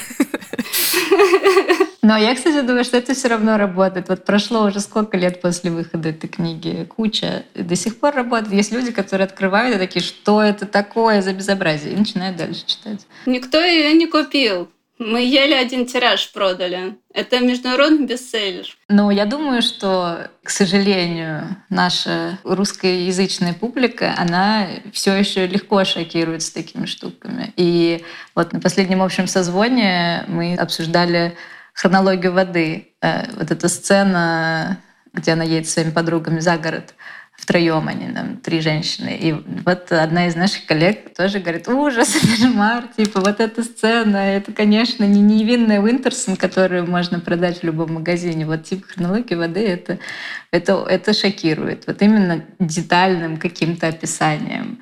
Но 2.01 2.17
я, 2.17 2.35
кстати, 2.35 2.61
думаю, 2.61 2.83
что 2.83 2.97
это 2.97 3.13
все 3.13 3.27
равно 3.27 3.57
работает. 3.57 4.09
Вот 4.09 4.25
прошло 4.25 4.65
уже 4.65 4.79
сколько 4.79 5.17
лет 5.17 5.41
после 5.41 5.71
выхода 5.71 6.09
этой 6.09 6.27
книги, 6.27 6.87
куча. 6.95 7.45
До 7.53 7.75
сих 7.75 7.99
пор 7.99 8.15
работает. 8.15 8.53
Есть 8.53 8.71
люди, 8.71 8.91
которые 8.91 9.25
открывают 9.25 9.75
и 9.75 9.79
такие, 9.79 10.03
что 10.03 10.41
это 10.41 10.65
такое 10.65 11.21
за 11.21 11.33
безобразие? 11.33 11.93
И 11.93 11.97
начинают 11.97 12.37
дальше 12.37 12.65
читать. 12.65 13.05
Никто 13.25 13.59
ее 13.63 13.93
не 13.93 14.07
купил. 14.07 14.69
Мы 14.97 15.25
еле 15.25 15.57
один 15.57 15.85
тираж 15.85 16.31
продали. 16.31 16.95
Это 17.13 17.39
международный 17.39 18.05
бестселлер. 18.05 18.65
Но 18.87 19.11
я 19.11 19.25
думаю, 19.25 19.61
что, 19.61 20.29
к 20.41 20.49
сожалению, 20.49 21.57
наша 21.69 22.39
русскоязычная 22.43 23.53
публика, 23.53 24.15
она 24.17 24.67
все 24.93 25.13
еще 25.15 25.47
легко 25.47 25.83
шокируется 25.83 26.53
такими 26.53 26.85
штуками. 26.85 27.53
И 27.57 28.05
вот 28.35 28.53
на 28.53 28.61
последнем 28.61 29.01
общем 29.01 29.27
созвоне 29.27 30.23
мы 30.27 30.55
обсуждали 30.55 31.35
хронологию 31.73 32.31
воды. 32.31 32.93
Э, 33.01 33.25
вот 33.35 33.51
эта 33.51 33.67
сцена, 33.67 34.77
где 35.13 35.33
она 35.33 35.43
едет 35.43 35.67
с 35.67 35.73
своими 35.73 35.91
подругами 35.91 36.39
за 36.39 36.57
город— 36.57 36.93
втроем 37.37 37.87
они, 37.87 38.11
там, 38.13 38.37
три 38.37 38.59
женщины. 38.59 39.17
И 39.19 39.33
вот 39.33 39.91
одна 39.91 40.27
из 40.27 40.35
наших 40.35 40.65
коллег 40.65 41.13
тоже 41.15 41.39
говорит, 41.39 41.67
ужас, 41.67 42.13
кошмар, 42.21 42.85
типа 42.95 43.19
вот 43.19 43.39
эта 43.39 43.63
сцена, 43.63 44.17
это, 44.17 44.51
конечно, 44.51 45.03
не 45.03 45.21
невинная 45.21 45.79
Уинтерсон, 45.79 46.37
которую 46.37 46.89
можно 46.89 47.19
продать 47.19 47.59
в 47.59 47.63
любом 47.63 47.93
магазине. 47.93 48.45
Вот 48.45 48.63
типа 48.63 48.87
хронология 48.87 49.37
воды, 49.37 49.65
это, 49.65 49.99
это, 50.51 50.85
это 50.89 51.13
шокирует. 51.13 51.85
Вот 51.87 52.01
именно 52.01 52.43
детальным 52.59 53.37
каким-то 53.37 53.87
описанием. 53.87 54.79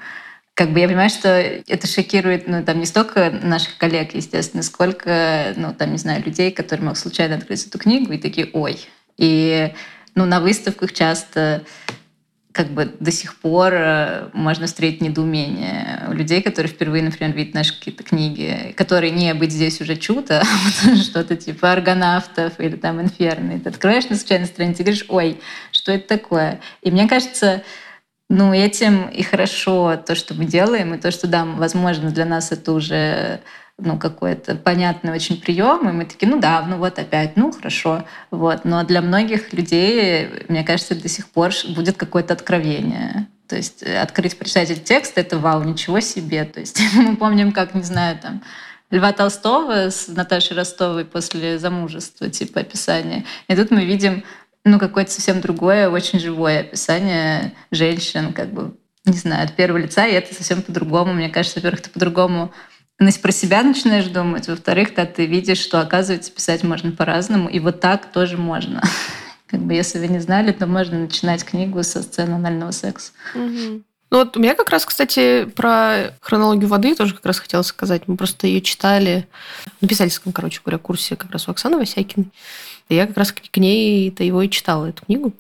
Как 0.53 0.69
бы 0.69 0.79
я 0.79 0.87
понимаю, 0.87 1.09
что 1.09 1.29
это 1.29 1.87
шокирует, 1.87 2.47
ну, 2.47 2.63
там 2.63 2.79
не 2.79 2.85
столько 2.85 3.31
наших 3.31 3.77
коллег, 3.77 4.13
естественно, 4.13 4.61
сколько, 4.61 5.53
ну, 5.55 5.73
там, 5.73 5.91
не 5.91 5.97
знаю, 5.97 6.23
людей, 6.23 6.51
которые 6.51 6.85
могут 6.85 6.99
случайно 6.99 7.37
открыть 7.37 7.65
эту 7.65 7.79
книгу 7.79 8.13
и 8.13 8.19
такие, 8.19 8.47
ой. 8.53 8.79
И, 9.17 9.73
ну, 10.13 10.25
на 10.25 10.39
выставках 10.39 10.93
часто 10.93 11.63
как 12.53 12.67
бы 12.67 12.85
до 12.99 13.11
сих 13.11 13.35
пор 13.35 13.73
э, 13.73 14.29
можно 14.33 14.67
встретить 14.67 15.01
недоумение 15.01 16.05
у 16.07 16.13
людей, 16.13 16.41
которые 16.41 16.71
впервые, 16.71 17.03
например, 17.03 17.35
видят 17.35 17.55
наши 17.55 17.77
какие-то 17.77 18.03
книги, 18.03 18.73
которые 18.77 19.11
не 19.11 19.33
быть 19.33 19.51
здесь 19.51 19.81
уже 19.81 19.95
чудо, 19.95 20.43
а 20.85 20.95
что-то 20.95 21.35
типа 21.35 21.71
аргонавтов 21.71 22.59
или 22.59 22.75
там 22.75 23.01
инферно. 23.01 23.53
И 23.53 23.59
ты 23.59 23.69
открываешь 23.69 24.07
на 24.07 24.15
случайной 24.15 24.45
странице 24.45 24.83
и 24.83 24.85
говоришь, 24.85 25.05
ой, 25.09 25.41
что 25.71 25.91
это 25.91 26.07
такое? 26.07 26.61
И 26.81 26.91
мне 26.91 27.07
кажется, 27.09 27.63
Ну, 28.29 28.53
этим 28.53 29.09
и 29.09 29.21
хорошо 29.21 29.97
то, 29.97 30.15
что 30.15 30.33
мы 30.33 30.45
делаем, 30.45 30.93
и 30.93 30.97
то, 30.97 31.11
что, 31.11 31.27
да, 31.27 31.45
возможно, 31.45 32.09
для 32.09 32.25
нас 32.25 32.51
это 32.51 32.71
уже 32.71 33.41
ну, 33.79 33.97
какой-то 33.97 34.55
понятный 34.55 35.11
очень 35.11 35.41
прием, 35.41 35.89
и 35.89 35.91
мы 35.91 36.05
такие, 36.05 36.29
ну 36.29 36.39
да, 36.39 36.61
ну 36.61 36.77
вот 36.77 36.99
опять, 36.99 37.35
ну 37.35 37.51
хорошо. 37.51 38.05
Вот. 38.31 38.65
Но 38.65 38.83
для 38.83 39.01
многих 39.01 39.51
людей, 39.53 40.29
мне 40.47 40.63
кажется, 40.63 40.95
до 40.95 41.07
сих 41.07 41.27
пор 41.29 41.51
будет 41.75 41.97
какое-то 41.97 42.33
откровение. 42.33 43.27
То 43.47 43.55
есть 43.55 43.83
э, 43.83 43.99
открыть, 43.99 44.37
прочитать 44.37 44.69
этот 44.69 44.83
текст— 44.83 45.13
это 45.17 45.37
вау, 45.37 45.63
ничего 45.63 45.99
себе. 45.99 46.45
То 46.45 46.59
есть 46.59 46.79
мы 46.95 47.15
помним, 47.15 47.51
как, 47.51 47.73
не 47.73 47.83
знаю, 47.83 48.17
там, 48.19 48.43
Льва 48.91 49.11
Толстого 49.11 49.89
с 49.89 50.07
Наташей 50.07 50.55
Ростовой 50.55 51.03
после 51.03 51.57
замужества, 51.57 52.29
типа 52.29 52.61
описания. 52.61 53.25
И 53.47 53.55
тут 53.55 53.71
мы 53.71 53.85
видим 53.85 54.23
ну, 54.63 54.79
какое-то 54.79 55.11
совсем 55.11 55.41
другое, 55.41 55.89
очень 55.89 56.19
живое 56.19 56.61
описание 56.61 57.53
женщин, 57.71 58.33
как 58.33 58.53
бы, 58.53 58.77
не 59.05 59.17
знаю, 59.17 59.45
от 59.45 59.55
первого 59.55 59.79
лица, 59.79 60.05
и 60.05 60.13
это 60.13 60.33
совсем 60.33 60.61
по-другому. 60.61 61.13
Мне 61.13 61.29
кажется, 61.29 61.59
во-первых, 61.59 61.81
ты 61.81 61.89
по-другому 61.89 62.53
про 62.97 63.31
себя 63.31 63.63
начинаешь 63.63 64.05
думать, 64.05 64.47
во-вторых, 64.47 64.95
да, 64.95 65.05
ты 65.05 65.25
видишь, 65.25 65.59
что, 65.59 65.81
оказывается, 65.81 66.31
писать 66.31 66.63
можно 66.63 66.91
по-разному, 66.91 67.49
и 67.49 67.59
вот 67.59 67.79
так 67.79 68.11
тоже 68.11 68.37
можно. 68.37 68.81
Как 69.47 69.59
бы, 69.59 69.73
если 69.73 69.99
вы 69.99 70.07
не 70.07 70.19
знали, 70.19 70.51
то 70.51 70.65
можно 70.65 70.99
начинать 70.99 71.43
книгу 71.43 71.83
со 71.83 72.01
сцены 72.01 72.35
анального 72.35 72.71
секса. 72.71 73.11
Ну 74.13 74.19
вот 74.19 74.37
у 74.37 74.39
меня 74.39 74.53
как 74.53 74.69
раз, 74.69 74.85
кстати, 74.85 75.45
про 75.45 76.13
хронологию 76.21 76.67
воды 76.67 76.93
тоже 76.93 77.15
как 77.15 77.25
раз 77.25 77.39
хотела 77.39 77.63
сказать. 77.63 78.03
Мы 78.07 78.15
просто 78.15 78.45
ее 78.45 78.61
читали 78.61 79.27
на 79.81 79.87
писательском, 79.87 80.33
короче 80.33 80.61
говоря, 80.63 80.77
курсе 80.77 81.15
как 81.15 81.31
раз 81.31 81.47
у 81.47 81.51
Оксаны 81.51 81.77
Васякиной. 81.77 82.31
И 82.89 82.95
я 82.95 83.07
как 83.07 83.17
раз 83.17 83.31
к 83.31 83.57
ней-то 83.57 84.23
его 84.23 84.43
и 84.43 84.51
читала, 84.51 84.85
эту 84.85 85.03
книгу. 85.03 85.33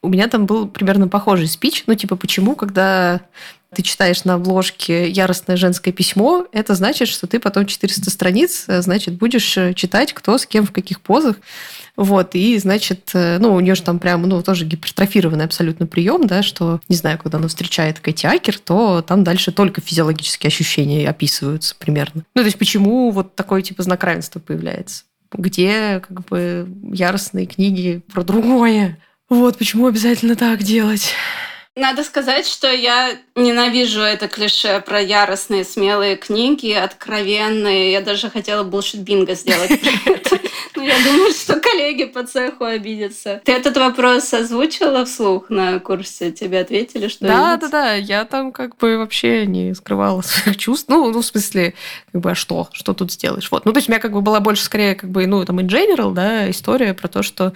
У 0.00 0.08
меня 0.08 0.28
там 0.28 0.46
был 0.46 0.68
примерно 0.68 1.08
похожий 1.08 1.48
спич. 1.48 1.82
Ну, 1.88 1.96
типа, 1.96 2.14
почему, 2.14 2.54
когда 2.54 3.20
ты 3.74 3.82
читаешь 3.82 4.24
на 4.24 4.34
обложке 4.34 5.08
яростное 5.08 5.56
женское 5.56 5.92
письмо, 5.92 6.46
это 6.52 6.74
значит, 6.74 7.08
что 7.08 7.26
ты 7.26 7.38
потом 7.38 7.66
400 7.66 8.10
страниц, 8.10 8.64
значит, 8.66 9.14
будешь 9.14 9.58
читать, 9.76 10.12
кто 10.12 10.38
с 10.38 10.46
кем 10.46 10.66
в 10.66 10.72
каких 10.72 11.00
позах. 11.00 11.36
Вот, 11.96 12.34
и, 12.34 12.58
значит, 12.58 13.10
э, 13.12 13.36
ну, 13.38 13.52
у 13.52 13.60
нее 13.60 13.74
же 13.74 13.82
там 13.82 13.98
прям, 13.98 14.22
ну, 14.22 14.42
тоже 14.42 14.64
гипертрофированный 14.64 15.44
абсолютно 15.44 15.86
прием, 15.86 16.26
да, 16.26 16.42
что, 16.42 16.80
не 16.88 16.96
знаю, 16.96 17.18
когда 17.18 17.36
она 17.36 17.48
встречает 17.48 18.00
Кэти 18.00 18.24
Акер, 18.24 18.58
то 18.58 19.02
там 19.02 19.22
дальше 19.22 19.52
только 19.52 19.82
физиологические 19.82 20.48
ощущения 20.48 21.08
описываются 21.08 21.74
примерно. 21.78 22.24
Ну, 22.34 22.42
то 22.42 22.46
есть 22.46 22.58
почему 22.58 23.10
вот 23.10 23.34
такой 23.34 23.62
типа 23.62 23.82
знак 23.82 24.02
равенства 24.02 24.40
появляется? 24.40 25.04
Где, 25.32 26.00
как 26.00 26.24
бы, 26.26 26.66
яростные 26.90 27.46
книги 27.46 28.02
про 28.12 28.24
другое? 28.24 28.98
Вот 29.28 29.58
почему 29.58 29.86
обязательно 29.86 30.36
так 30.36 30.62
делать. 30.62 31.12
Надо 31.80 32.04
сказать, 32.04 32.46
что 32.46 32.70
я 32.70 33.16
ненавижу 33.34 34.02
это 34.02 34.28
клише 34.28 34.82
про 34.82 35.00
яростные, 35.00 35.64
смелые 35.64 36.16
книги, 36.16 36.72
откровенные. 36.72 37.92
Я 37.92 38.02
даже 38.02 38.28
хотела 38.28 38.64
булшит 38.64 39.00
бинго 39.00 39.34
сделать. 39.34 39.70
Но 40.76 40.82
я 40.82 40.94
думаю, 41.02 41.32
что 41.32 41.58
коллеги 41.58 42.04
по 42.04 42.22
цеху 42.24 42.64
обидятся. 42.64 43.40
Ты 43.44 43.52
этот 43.52 43.78
вопрос 43.78 44.32
озвучила 44.32 45.06
вслух 45.06 45.48
на 45.48 45.78
курсе? 45.78 46.32
Тебе 46.32 46.60
ответили, 46.60 47.08
что 47.08 47.26
Да, 47.26 47.56
да, 47.56 47.68
да. 47.68 47.94
Я 47.94 48.26
там 48.26 48.52
как 48.52 48.76
бы 48.76 48.98
вообще 48.98 49.46
не 49.46 49.74
скрывала 49.74 50.20
своих 50.22 50.58
чувств. 50.58 50.86
Ну, 50.88 51.10
ну, 51.10 51.22
в 51.22 51.24
смысле, 51.24 51.74
как 52.12 52.20
бы, 52.20 52.30
а 52.32 52.34
что? 52.34 52.68
Что 52.72 52.92
тут 52.92 53.10
сделаешь? 53.10 53.50
Вот. 53.50 53.64
Ну, 53.64 53.72
то 53.72 53.78
есть 53.78 53.88
у 53.88 53.92
меня 53.92 54.00
как 54.00 54.12
бы 54.12 54.20
была 54.20 54.40
больше 54.40 54.64
скорее 54.64 54.94
как 54.94 55.10
бы, 55.10 55.26
ну, 55.26 55.42
там, 55.46 55.58
in 55.60 55.66
general, 55.66 56.12
да, 56.12 56.50
история 56.50 56.92
про 56.92 57.08
то, 57.08 57.22
что 57.22 57.54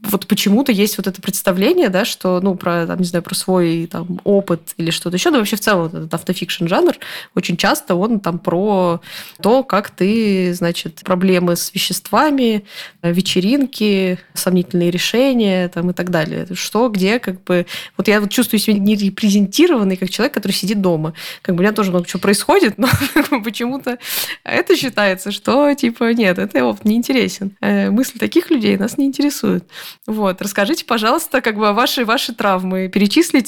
вот 0.00 0.26
почему-то 0.26 0.70
есть 0.70 0.96
вот 0.96 1.06
это 1.06 1.20
представление, 1.20 1.88
да, 1.88 2.04
что, 2.04 2.40
ну, 2.40 2.54
про, 2.54 2.86
там, 2.86 2.98
не 2.98 3.04
знаю, 3.04 3.22
про 3.22 3.34
свой 3.34 3.63
там 3.90 4.20
опыт 4.24 4.74
или 4.76 4.90
что-то 4.90 5.16
еще, 5.16 5.30
да 5.30 5.38
вообще 5.38 5.56
в 5.56 5.60
целом 5.60 5.86
этот 5.86 6.12
автофикшн 6.14 6.66
жанр 6.66 6.94
очень 7.34 7.56
часто 7.56 7.94
он 7.94 8.20
там 8.20 8.38
про 8.38 9.00
то, 9.42 9.62
как 9.62 9.90
ты, 9.90 10.52
значит, 10.54 11.02
проблемы 11.04 11.56
с 11.56 11.74
веществами, 11.74 12.64
вечеринки, 13.02 14.18
сомнительные 14.34 14.90
решения 14.90 15.68
там 15.68 15.90
и 15.90 15.92
так 15.92 16.10
далее. 16.10 16.46
Что, 16.54 16.88
где, 16.88 17.18
как 17.18 17.42
бы... 17.44 17.66
Вот 17.96 18.08
я 18.08 18.20
вот 18.20 18.30
чувствую 18.30 18.60
себя 18.60 18.78
не 18.78 18.96
как 19.96 20.10
человек, 20.10 20.34
который 20.34 20.52
сидит 20.52 20.80
дома. 20.80 21.14
Как 21.42 21.54
бы 21.54 21.60
у 21.60 21.62
меня 21.62 21.72
тоже 21.72 21.90
много 21.90 22.06
чего 22.06 22.20
происходит, 22.20 22.74
но 22.78 22.88
почему-то 23.42 23.98
это 24.44 24.76
считается, 24.76 25.30
что, 25.30 25.72
типа, 25.74 26.12
нет, 26.12 26.38
это 26.38 26.64
опыт 26.64 26.84
не 26.84 26.96
интересен. 26.96 27.56
Э, 27.60 27.90
мысли 27.90 28.18
таких 28.18 28.50
людей 28.50 28.76
нас 28.76 28.98
не 28.98 29.06
интересуют. 29.06 29.64
Вот. 30.06 30.40
Расскажите, 30.42 30.84
пожалуйста, 30.84 31.40
как 31.40 31.56
бы 31.56 31.72
ваши, 31.72 32.04
ваши 32.04 32.34
травмы. 32.34 32.88
Перечислите, 32.88 33.43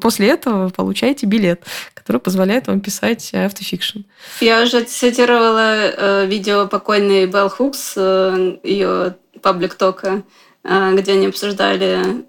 после 0.00 0.28
этого 0.28 0.68
получаете 0.70 1.26
билет, 1.26 1.62
который 1.94 2.20
позволяет 2.20 2.66
вам 2.66 2.80
писать 2.80 3.32
автофикшн. 3.32 4.00
Я 4.40 4.62
уже 4.62 4.82
цитировала 4.84 5.74
э, 5.74 6.26
видео 6.26 6.66
покойной 6.66 7.26
Белл 7.26 7.48
Хукс, 7.48 7.94
э, 7.96 8.58
ее 8.62 9.16
паблик 9.42 9.74
тока, 9.74 10.22
э, 10.64 10.96
где 10.96 11.12
они 11.12 11.26
обсуждали 11.26 12.24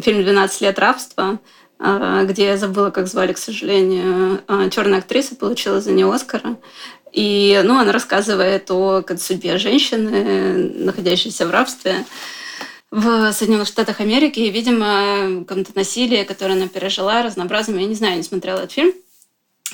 фильм 0.00 0.20
«12 0.20 0.50
лет 0.60 0.78
рабства», 0.78 1.38
где 1.78 2.44
я 2.46 2.56
забыла, 2.56 2.90
как 2.90 3.08
звали, 3.08 3.32
к 3.32 3.38
сожалению, 3.38 4.40
черная 4.70 5.00
актриса 5.00 5.34
получила 5.34 5.80
за 5.80 5.90
нее 5.90 6.10
Оскара. 6.10 6.56
И 7.12 7.60
ну, 7.64 7.78
она 7.78 7.92
рассказывает 7.92 8.70
о 8.70 9.04
судьбе 9.18 9.58
женщины, 9.58 10.72
находящейся 10.74 11.46
в 11.46 11.50
рабстве 11.50 12.04
в 12.94 13.32
Соединенных 13.32 13.66
Штатах 13.66 14.00
Америки. 14.00 14.38
И, 14.38 14.50
видимо, 14.50 15.44
какое-то 15.46 15.72
насилие, 15.74 16.24
которое 16.24 16.54
она 16.54 16.68
пережила, 16.68 17.22
разнообразным. 17.22 17.78
Я 17.78 17.86
не 17.86 17.94
знаю, 17.94 18.16
не 18.16 18.22
смотрела 18.22 18.58
этот 18.58 18.72
фильм. 18.72 18.92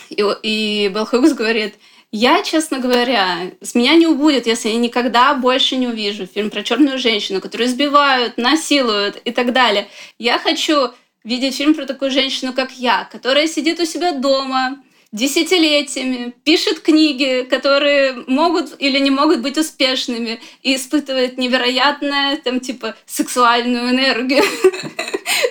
И, 0.08 0.24
и 0.42 0.88
Белл 0.88 1.04
Хьюгс 1.04 1.34
говорит, 1.34 1.74
я, 2.12 2.42
честно 2.42 2.78
говоря, 2.78 3.52
с 3.60 3.74
меня 3.74 3.94
не 3.96 4.06
убудет, 4.06 4.46
если 4.46 4.70
я 4.70 4.76
никогда 4.76 5.34
больше 5.34 5.76
не 5.76 5.86
увижу 5.86 6.26
фильм 6.26 6.48
про 6.48 6.62
черную 6.62 6.98
женщину, 6.98 7.42
которую 7.42 7.68
избивают, 7.68 8.38
насилуют 8.38 9.20
и 9.22 9.32
так 9.32 9.52
далее. 9.52 9.88
Я 10.18 10.38
хочу 10.38 10.90
видеть 11.22 11.56
фильм 11.56 11.74
про 11.74 11.84
такую 11.84 12.10
женщину, 12.10 12.54
как 12.54 12.72
я, 12.72 13.04
которая 13.12 13.46
сидит 13.46 13.80
у 13.80 13.84
себя 13.84 14.12
дома, 14.12 14.78
десятилетиями, 15.12 16.32
пишет 16.44 16.80
книги, 16.80 17.46
которые 17.48 18.24
могут 18.26 18.76
или 18.78 18.98
не 18.98 19.10
могут 19.10 19.40
быть 19.40 19.58
успешными, 19.58 20.40
и 20.62 20.76
испытывает 20.76 21.36
невероятную, 21.36 22.38
там, 22.38 22.60
типа, 22.60 22.94
сексуальную 23.06 23.90
энергию. 23.90 24.44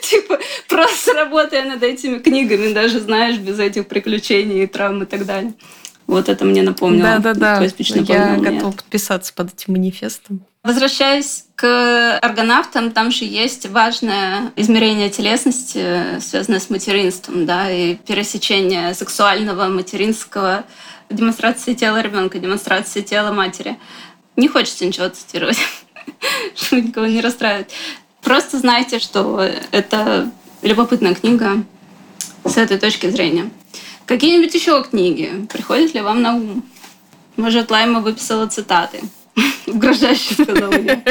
Типа, 0.02 0.40
просто 0.68 1.14
работая 1.14 1.66
над 1.66 1.84
этими 1.84 2.20
книгами, 2.20 2.74
даже, 2.74 3.00
знаешь, 3.00 3.38
без 3.38 3.60
этих 3.60 3.88
приключений, 3.88 4.66
травм 4.68 5.04
и 5.04 5.06
так 5.06 5.26
далее. 5.26 5.54
Вот 6.08 6.28
это 6.30 6.46
мне 6.46 6.64
напомнило. 6.64 7.20
Да-да-да, 7.20 7.64
я 7.78 8.38
готова 8.38 8.72
подписаться 8.72 9.32
под 9.34 9.54
этим 9.54 9.74
манифестом. 9.74 10.46
Возвращаясь 10.62 11.46
к 11.56 12.18
аргонавтам, 12.20 12.92
там 12.92 13.12
же 13.12 13.24
есть 13.24 13.66
важное 13.68 14.52
измерение 14.58 15.10
телесности, 15.10 16.20
связанное 16.20 16.60
с 16.60 16.70
материнством, 16.70 17.46
да, 17.46 17.72
и 17.72 17.96
пересечение 17.96 18.94
сексуального, 18.94 19.70
материнского, 19.70 20.66
демонстрации 21.10 21.76
тела 21.76 22.02
ребенка, 22.02 22.40
демонстрации 22.40 23.02
тела 23.02 23.32
матери. 23.32 23.80
Не 24.36 24.50
хочется 24.50 24.86
ничего 24.86 25.08
цитировать, 25.08 25.60
чтобы 26.56 26.82
никого 26.82 27.06
не 27.06 27.22
расстраивать. 27.22 27.72
Просто 28.22 28.60
знайте, 28.60 29.00
что 29.00 29.42
это 29.72 30.30
любопытная 30.62 31.16
книга 31.16 31.64
с 32.44 32.58
этой 32.58 32.78
точки 32.78 33.10
зрения. 33.10 33.50
Какие-нибудь 34.06 34.54
еще 34.54 34.84
книги 34.84 35.48
приходят 35.50 35.94
ли 35.94 36.02
вам 36.02 36.22
на 36.22 36.36
ум? 36.36 36.66
Может, 37.38 37.72
Лайма 37.72 38.02
выписала 38.02 38.48
цитаты? 38.48 39.00
Угрожающе 39.68 40.44
сказала 40.44 40.74
я. 40.74 41.02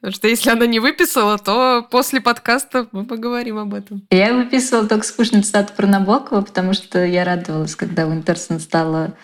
Потому 0.00 0.14
что 0.14 0.28
если 0.28 0.50
она 0.50 0.66
не 0.66 0.78
выписала, 0.78 1.38
то 1.38 1.86
после 1.90 2.20
подкаста 2.20 2.86
мы 2.92 3.04
поговорим 3.04 3.58
об 3.58 3.74
этом. 3.74 4.06
Я 4.10 4.32
выписывала 4.32 4.86
только 4.86 5.04
скучную 5.04 5.42
цитату 5.42 5.72
про 5.76 5.86
Набокова, 5.88 6.42
потому 6.42 6.72
что 6.72 7.04
я 7.04 7.24
радовалась, 7.24 7.74
когда 7.74 8.06
Уинтерсон 8.06 8.60
стала, 8.60 9.14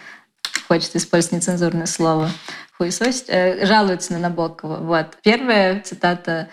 хочет 0.67 0.97
использовать 0.97 1.37
нецензурное 1.37 1.87
слово, 1.87 2.29
хуесосить, 2.77 3.27
э, 3.29 3.65
жалуется 3.67 4.15
на 4.15 4.19
Набокова. 4.19 4.79
Вот. 4.79 5.17
Первая 5.23 5.81
цитата 5.81 6.49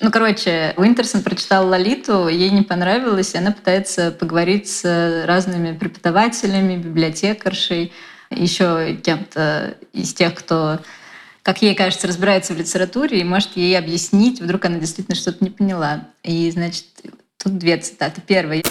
ну, 0.00 0.10
короче, 0.10 0.72
Уинтерсон 0.78 1.22
прочитал 1.22 1.68
Лолиту, 1.68 2.28
ей 2.28 2.50
не 2.50 2.62
понравилось, 2.62 3.34
и 3.34 3.38
она 3.38 3.52
пытается 3.52 4.10
поговорить 4.10 4.70
с 4.70 5.24
разными 5.26 5.76
преподавателями, 5.76 6.76
библиотекаршей, 6.76 7.92
еще 8.30 8.96
кем-то 8.96 9.76
из 9.92 10.14
тех, 10.14 10.34
кто, 10.34 10.80
как 11.42 11.62
ей 11.62 11.74
кажется, 11.74 12.06
разбирается 12.06 12.54
в 12.54 12.58
литературе 12.58 13.20
и 13.20 13.24
может 13.24 13.56
ей 13.56 13.78
объяснить, 13.78 14.40
вдруг 14.40 14.64
она 14.64 14.78
действительно 14.78 15.16
что-то 15.16 15.44
не 15.44 15.50
поняла. 15.50 16.08
И, 16.22 16.50
значит, 16.50 16.86
тут 17.42 17.58
две 17.58 17.76
цитаты. 17.78 18.20
Первая. 18.26 18.62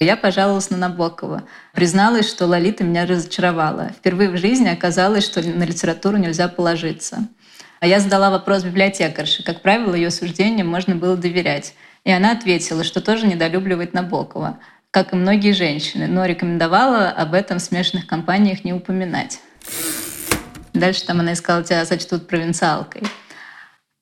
Я 0.00 0.16
пожаловалась 0.16 0.70
на 0.70 0.76
Набокова. 0.76 1.44
Призналась, 1.74 2.28
что 2.28 2.46
Лолита 2.46 2.82
меня 2.82 3.06
разочаровала. 3.06 3.90
Впервые 3.96 4.30
в 4.30 4.36
жизни 4.36 4.68
оказалось, 4.68 5.24
что 5.24 5.40
на 5.40 5.62
литературу 5.62 6.16
нельзя 6.16 6.48
положиться. 6.48 7.28
А 7.78 7.86
я 7.86 8.00
задала 8.00 8.30
вопрос 8.30 8.64
библиотекарше. 8.64 9.44
Как 9.44 9.62
правило, 9.62 9.94
ее 9.94 10.10
суждениям 10.10 10.66
можно 10.66 10.96
было 10.96 11.16
доверять. 11.16 11.74
И 12.04 12.10
она 12.10 12.32
ответила, 12.32 12.82
что 12.82 13.00
тоже 13.00 13.26
недолюбливает 13.26 13.92
Набокова, 13.92 14.58
как 14.92 15.14
и 15.14 15.16
многие 15.16 15.52
женщины, 15.52 16.06
но 16.06 16.26
рекомендовала 16.26 17.08
об 17.08 17.32
этом 17.32 17.58
в 17.58 17.62
смешанных 17.62 18.06
компаниях 18.06 18.62
не 18.62 18.74
упоминать. 18.74 19.40
Дальше 20.74 21.06
там 21.06 21.20
она 21.20 21.32
искала 21.32 21.64
тебя 21.64 21.84
сочтут 21.86 22.28
провинциалкой. 22.28 23.02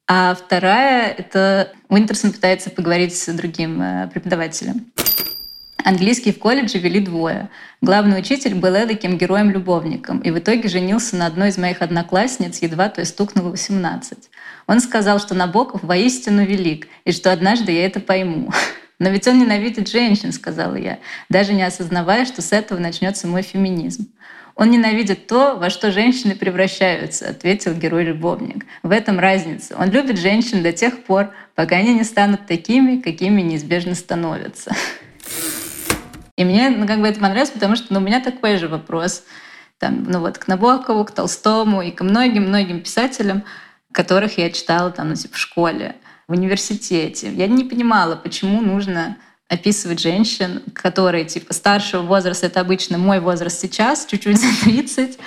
А 0.08 0.34
вторая— 0.34 1.12
это 1.18 1.72
Уинтерсон 1.88 2.32
пытается 2.32 2.70
поговорить 2.70 3.16
с 3.16 3.32
другим 3.32 3.80
э, 3.80 4.08
преподавателем. 4.08 4.86
Английский 5.84 6.32
в 6.32 6.40
колледже 6.40 6.78
вели 6.78 6.98
двое. 6.98 7.48
Главный 7.80 8.18
учитель 8.18 8.56
был 8.56 8.74
эдаким 8.74 9.16
героем-любовником 9.16 10.18
и 10.18 10.32
в 10.32 10.38
итоге 10.40 10.68
женился 10.68 11.14
на 11.14 11.26
одной 11.26 11.50
из 11.50 11.58
моих 11.58 11.82
одноклассниц, 11.82 12.60
едва 12.62 12.88
то 12.88 13.00
есть 13.00 13.12
стукнуло 13.12 13.50
18. 13.50 14.18
Он 14.66 14.80
сказал, 14.80 15.20
что 15.20 15.36
Набоков 15.36 15.84
воистину 15.84 16.44
велик, 16.44 16.88
и 17.04 17.12
что 17.12 17.32
однажды 17.32 17.70
я 17.70 17.86
это 17.86 18.00
пойму. 18.00 18.52
«Но 19.00 19.08
ведь 19.08 19.26
он 19.26 19.38
ненавидит 19.40 19.88
женщин»,— 19.88 20.30
сказала 20.32 20.76
я, 20.76 20.98
даже 21.30 21.54
не 21.54 21.62
осознавая, 21.62 22.26
что 22.26 22.42
с 22.42 22.52
этого 22.52 22.78
начнется 22.78 23.26
мой 23.26 23.42
феминизм. 23.42 24.12
«Он 24.54 24.70
ненавидит 24.70 25.26
то, 25.26 25.56
во 25.56 25.70
что 25.70 25.90
женщины 25.90 26.36
превращаются»,— 26.36 27.28
ответил 27.30 27.72
герой-любовник. 27.72 28.66
«В 28.82 28.90
этом 28.90 29.18
разница. 29.18 29.74
Он 29.78 29.90
любит 29.90 30.18
женщин 30.18 30.62
до 30.62 30.72
тех 30.72 31.02
пор, 31.04 31.30
пока 31.54 31.76
они 31.76 31.94
не 31.94 32.04
станут 32.04 32.46
такими, 32.46 33.00
какими 33.00 33.40
неизбежно 33.40 33.94
становятся». 33.94 34.76
И 36.36 36.44
мне 36.44 36.68
ну, 36.68 36.86
как 36.86 37.00
бы 37.00 37.08
это 37.08 37.20
понравилось, 37.20 37.50
потому 37.50 37.76
что 37.76 37.94
ну, 37.94 38.00
у 38.00 38.02
меня 38.02 38.20
такой 38.20 38.58
же 38.58 38.68
вопрос 38.68 39.24
там, 39.78 40.04
ну 40.04 40.20
вот 40.20 40.36
к 40.36 40.46
Набокову, 40.46 41.06
к 41.06 41.12
Толстому 41.12 41.80
и 41.80 41.90
к 41.90 42.02
многим-многим 42.02 42.82
писателям, 42.82 43.44
которых 43.92 44.36
я 44.36 44.50
читала 44.50 44.90
там, 44.90 45.08
ну, 45.08 45.14
типа, 45.14 45.36
в 45.36 45.38
школе, 45.38 45.96
в 46.30 46.32
университете. 46.32 47.32
Я 47.32 47.48
не 47.48 47.64
понимала, 47.64 48.14
почему 48.14 48.60
нужно 48.60 49.16
описывать 49.48 49.98
женщин, 49.98 50.62
которые 50.72 51.24
типа 51.24 51.52
старшего 51.52 52.02
возраста, 52.02 52.46
это 52.46 52.60
обычно 52.60 52.98
мой 52.98 53.18
возраст 53.18 53.58
сейчас, 53.60 54.06
чуть-чуть 54.06 54.40
за 54.40 54.46
30, 54.62 55.18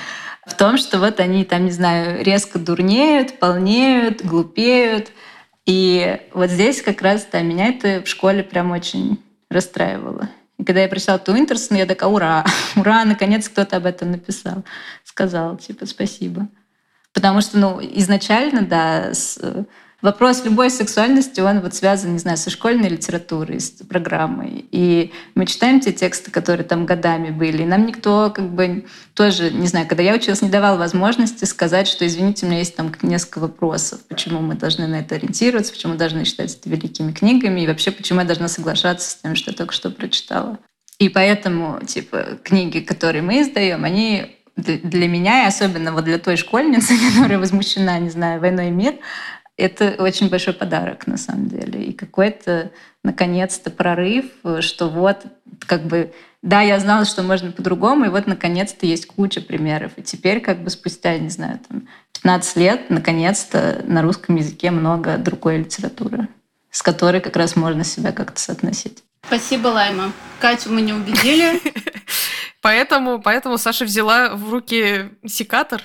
в 0.48 0.54
том, 0.54 0.78
что 0.78 1.00
вот 1.00 1.20
они 1.20 1.44
там, 1.44 1.66
не 1.66 1.72
знаю, 1.72 2.24
резко 2.24 2.58
дурнеют, 2.58 3.38
полнеют, 3.38 4.24
глупеют. 4.24 5.12
И 5.66 6.22
вот 6.34 6.50
здесь 6.50 6.82
как 6.82 7.02
раз 7.02 7.28
да, 7.30 7.42
меня 7.42 7.68
это 7.68 8.02
в 8.02 8.08
школе 8.08 8.42
прям 8.42 8.72
очень 8.72 9.22
расстраивало. 9.50 10.30
И 10.58 10.64
когда 10.64 10.84
я 10.84 10.88
прочитала 10.88 11.20
Туинтерсон, 11.20 11.76
я 11.76 11.86
такая, 11.86 12.10
ура, 12.10 12.46
ура, 12.78 13.04
наконец 13.04 13.50
кто-то 13.50 13.76
об 13.76 13.86
этом 13.86 14.12
написал. 14.12 14.64
Сказал, 15.04 15.58
типа, 15.58 15.86
спасибо. 15.86 16.48
Потому 17.12 17.42
что, 17.42 17.58
ну, 17.58 17.82
изначально, 17.82 18.62
да, 18.62 19.14
с, 19.14 19.38
вопрос 20.04 20.44
любой 20.44 20.70
сексуальности, 20.70 21.40
он 21.40 21.62
вот 21.62 21.74
связан, 21.74 22.12
не 22.12 22.20
знаю, 22.20 22.38
со 22.38 22.50
школьной 22.50 22.90
литературой, 22.90 23.60
с 23.60 23.72
программой. 23.72 24.66
И 24.70 25.14
мы 25.34 25.46
читаем 25.46 25.80
те 25.80 25.94
тексты, 25.94 26.30
которые 26.30 26.66
там 26.66 26.86
годами 26.86 27.32
были, 27.32 27.64
и 27.64 27.66
нам 27.66 27.88
никто 27.88 28.30
как 28.30 28.50
бы 28.50 28.86
тоже, 29.16 29.50
не 29.50 29.66
знаю, 29.66 29.88
когда 29.88 30.04
я 30.04 30.14
училась, 30.14 30.42
не 30.42 30.50
давал 30.50 30.78
возможности 30.78 31.46
сказать, 31.46 31.88
что, 31.88 32.06
извините, 32.06 32.46
у 32.46 32.50
меня 32.50 32.60
есть 32.60 32.76
там 32.76 32.92
несколько 33.02 33.40
вопросов, 33.40 34.02
почему 34.08 34.42
мы 34.42 34.56
должны 34.56 34.88
на 34.88 34.98
это 34.98 35.16
ориентироваться, 35.16 35.72
почему 35.72 35.94
мы 35.94 35.98
должны 35.98 36.26
считать 36.26 36.54
это 36.54 36.70
великими 36.70 37.14
книгами, 37.14 37.62
и 37.62 37.68
вообще, 37.68 37.92
почему 37.92 38.20
я 38.20 38.26
должна 38.26 38.50
соглашаться 38.50 39.10
с 39.10 39.16
тем, 39.16 39.36
что 39.36 39.52
я 39.52 39.58
только 39.58 39.74
что 39.74 39.90
прочитала. 39.90 40.60
И 41.00 41.08
поэтому, 41.08 41.80
типа, 41.86 42.40
книги, 42.44 42.80
которые 42.80 43.22
мы 43.22 43.42
издаем, 43.42 43.86
они 43.86 44.36
для 44.58 45.08
меня, 45.08 45.46
и 45.46 45.48
особенно 45.48 45.94
вот 45.94 46.04
для 46.04 46.20
той 46.20 46.36
школьницы, 46.36 46.94
которая 47.16 47.40
возмущена, 47.40 47.98
не 48.00 48.10
знаю, 48.10 48.42
войной 48.42 48.68
и 48.68 48.72
мир, 48.72 48.96
это 49.58 49.96
очень 50.00 50.30
большой 50.30 50.54
подарок 50.54 51.08
на 51.08 51.18
самом 51.18 51.48
деле. 51.48 51.84
И 51.84 51.94
какой-то, 51.94 52.72
наконец-то, 53.04 53.70
прорыв, 53.70 54.26
что 54.62 54.90
вот 54.90 55.26
как 55.60 55.84
бы 55.86 56.14
да, 56.44 56.60
я 56.60 56.78
знала, 56.80 57.06
что 57.06 57.24
можно 57.24 57.54
по-другому, 57.54 58.06
и 58.06 58.10
вот 58.10 58.28
наконец-то 58.28 58.86
есть 58.86 59.08
куча 59.08 59.40
примеров. 59.40 59.94
И 59.96 60.04
теперь 60.04 60.42
как 60.42 60.62
бы 60.62 60.70
спустя, 60.70 61.18
не 61.18 61.30
знаю, 61.30 61.60
там 61.70 61.88
15 62.14 62.58
лет, 62.58 62.90
наконец-то 62.90 63.82
на 63.88 64.02
русском 64.02 64.36
языке 64.36 64.70
много 64.70 65.18
другой 65.18 65.60
литературы, 65.60 66.28
с 66.70 66.82
которой 66.82 67.22
как 67.22 67.38
раз 67.38 67.56
можно 67.56 67.86
себя 67.86 68.12
как-то 68.12 68.42
соотносить. 68.42 69.04
Спасибо, 69.26 69.70
Лайма. 69.70 70.12
Катю 70.40 70.70
мы 70.72 70.82
не 70.82 70.92
убедили. 70.92 71.62
Поэтому, 72.62 73.22
поэтому 73.22 73.58
Саша 73.58 73.84
взяла 73.84 74.36
в 74.36 74.50
руки 74.50 75.10
секатор 75.26 75.82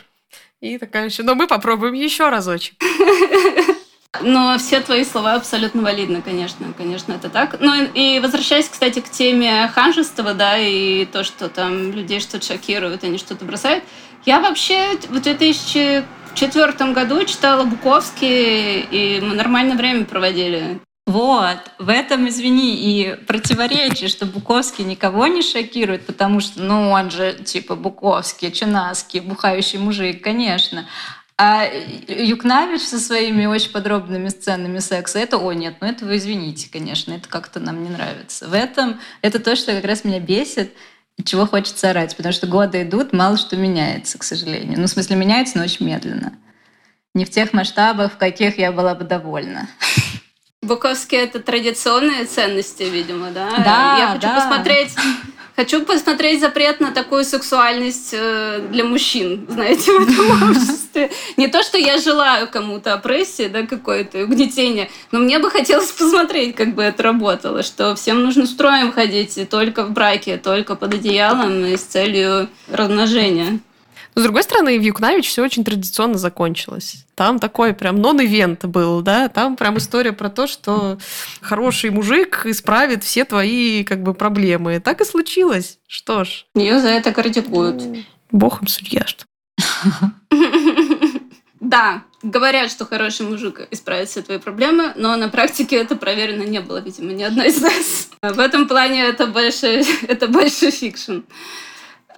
и 0.60 0.78
такая 0.78 1.06
еще, 1.06 1.22
но 1.22 1.34
мы 1.34 1.46
попробуем 1.46 1.94
еще 1.94 2.28
разочек. 2.28 2.74
Но 4.22 4.56
все 4.58 4.80
твои 4.80 5.04
слова 5.04 5.34
абсолютно 5.34 5.82
валидны, 5.82 6.22
конечно, 6.22 6.72
конечно, 6.76 7.12
это 7.12 7.28
так. 7.28 7.56
Ну 7.60 7.84
и 7.94 8.20
возвращаясь, 8.20 8.68
кстати, 8.68 9.00
к 9.00 9.10
теме 9.10 9.68
ханжества, 9.68 10.34
да, 10.34 10.58
и 10.58 11.04
то, 11.04 11.24
что 11.24 11.48
там 11.48 11.92
людей 11.92 12.18
что-то 12.18 12.44
шокирует, 12.44 13.04
они 13.04 13.18
что-то 13.18 13.44
бросают. 13.44 13.84
Я 14.24 14.40
вообще 14.40 14.96
в 15.08 15.20
2004 15.20 16.92
году 16.92 17.24
читала 17.24 17.64
Буковский, 17.64 18.80
и 18.80 19.20
мы 19.20 19.34
нормальное 19.34 19.76
время 19.76 20.04
проводили. 20.04 20.80
Вот, 21.08 21.56
в 21.78 21.88
этом, 21.88 22.28
извини, 22.28 22.76
и 22.76 23.14
противоречие, 23.14 24.10
что 24.10 24.26
Буковский 24.26 24.84
никого 24.84 25.26
не 25.26 25.40
шокирует, 25.40 26.04
потому 26.04 26.40
что, 26.40 26.60
ну, 26.62 26.90
он 26.90 27.10
же, 27.10 27.32
типа, 27.32 27.76
Буковский, 27.76 28.52
Чинаский, 28.52 29.20
бухающий 29.20 29.78
мужик, 29.78 30.22
конечно. 30.22 30.84
А 31.38 31.64
Юкнавич 32.08 32.82
со 32.82 33.00
своими 33.00 33.46
очень 33.46 33.70
подробными 33.70 34.28
сценами 34.28 34.80
секса, 34.80 35.18
это, 35.18 35.38
о 35.38 35.50
нет, 35.54 35.76
ну 35.80 35.86
это 35.86 36.04
вы 36.04 36.18
извините, 36.18 36.68
конечно, 36.70 37.14
это 37.14 37.26
как-то 37.26 37.58
нам 37.58 37.82
не 37.82 37.88
нравится. 37.88 38.46
В 38.46 38.52
этом 38.52 39.00
это 39.22 39.38
то, 39.38 39.56
что 39.56 39.72
как 39.72 39.86
раз 39.86 40.04
меня 40.04 40.20
бесит, 40.20 40.74
чего 41.24 41.46
хочется 41.46 41.88
орать, 41.88 42.18
потому 42.18 42.34
что 42.34 42.46
годы 42.46 42.82
идут, 42.82 43.14
мало 43.14 43.38
что 43.38 43.56
меняется, 43.56 44.18
к 44.18 44.24
сожалению. 44.24 44.78
Ну, 44.78 44.84
в 44.84 44.90
смысле, 44.90 45.16
меняется, 45.16 45.56
но 45.56 45.64
очень 45.64 45.86
медленно. 45.86 46.34
Не 47.14 47.24
в 47.24 47.30
тех 47.30 47.54
масштабах, 47.54 48.12
в 48.12 48.18
каких 48.18 48.58
я 48.58 48.72
была 48.72 48.94
бы 48.94 49.04
довольна. 49.04 49.70
Буковские 50.62 51.22
это 51.22 51.40
традиционные 51.40 52.24
ценности, 52.24 52.82
видимо, 52.82 53.30
да? 53.30 53.48
Да, 53.58 53.96
Я 53.98 54.08
хочу 54.14 54.26
да. 54.26 54.34
посмотреть 54.34 54.90
Хочу 55.58 55.84
посмотреть 55.84 56.40
запрет 56.40 56.78
на 56.78 56.92
такую 56.92 57.24
сексуальность 57.24 58.10
э, 58.12 58.60
для 58.70 58.84
мужчин, 58.84 59.44
знаете, 59.48 59.90
в 59.98 60.08
этом 60.08 60.50
обществе. 60.50 61.10
Не 61.36 61.48
то, 61.48 61.64
что 61.64 61.76
я 61.76 61.98
желаю 61.98 62.46
кому-то 62.46 62.94
опрессии, 62.94 63.48
да, 63.48 63.66
какое-то 63.66 64.22
угнетение, 64.22 64.88
но 65.10 65.18
мне 65.18 65.40
бы 65.40 65.50
хотелось 65.50 65.90
посмотреть, 65.90 66.54
как 66.54 66.76
бы 66.76 66.84
это 66.84 67.02
работало, 67.02 67.64
что 67.64 67.96
всем 67.96 68.22
нужно 68.22 68.46
строем 68.46 68.92
ходить, 68.92 69.36
и 69.36 69.44
только 69.44 69.84
в 69.84 69.90
браке, 69.90 70.36
только 70.36 70.76
под 70.76 70.94
одеялом 70.94 71.64
и 71.64 71.76
с 71.76 71.82
целью 71.82 72.48
размножения. 72.70 73.58
С 74.18 74.22
другой 74.22 74.42
стороны, 74.42 74.76
в 74.76 74.82
Юкнавич 74.82 75.28
все 75.28 75.44
очень 75.44 75.64
традиционно 75.64 76.18
закончилось. 76.18 77.06
Там 77.14 77.38
такой 77.38 77.72
прям 77.72 78.00
нон-ивент 78.00 78.64
был, 78.64 79.00
да, 79.00 79.28
там 79.28 79.54
прям 79.54 79.78
история 79.78 80.12
про 80.12 80.28
то, 80.28 80.48
что 80.48 80.98
хороший 81.40 81.90
мужик 81.90 82.42
исправит 82.44 83.04
все 83.04 83.24
твои 83.24 83.84
как 83.84 84.02
бы 84.02 84.14
проблемы. 84.14 84.80
Так 84.80 85.00
и 85.00 85.04
случилось. 85.04 85.78
Что 85.86 86.24
ж. 86.24 86.46
Ее 86.56 86.80
за 86.80 86.88
это 86.88 87.12
критикуют. 87.12 87.80
Бог 88.32 88.60
им 88.60 88.66
судья, 88.66 89.06
что. 89.06 89.24
Да, 91.60 92.04
говорят, 92.22 92.70
что 92.70 92.86
хороший 92.86 93.26
мужик 93.26 93.66
исправит 93.72 94.08
все 94.08 94.22
твои 94.22 94.38
проблемы, 94.38 94.92
но 94.96 95.16
на 95.16 95.28
практике 95.28 95.76
это 95.76 95.96
проверено 95.96 96.44
не 96.44 96.60
было, 96.60 96.78
видимо, 96.78 97.12
ни 97.12 97.22
одной 97.24 97.48
из 97.48 97.60
нас. 97.60 98.08
В 98.22 98.38
этом 98.38 98.68
плане 98.68 99.04
это 99.04 99.26
больше, 99.26 99.84
это 100.08 100.28
больше 100.28 100.70
fiction. 100.70 101.18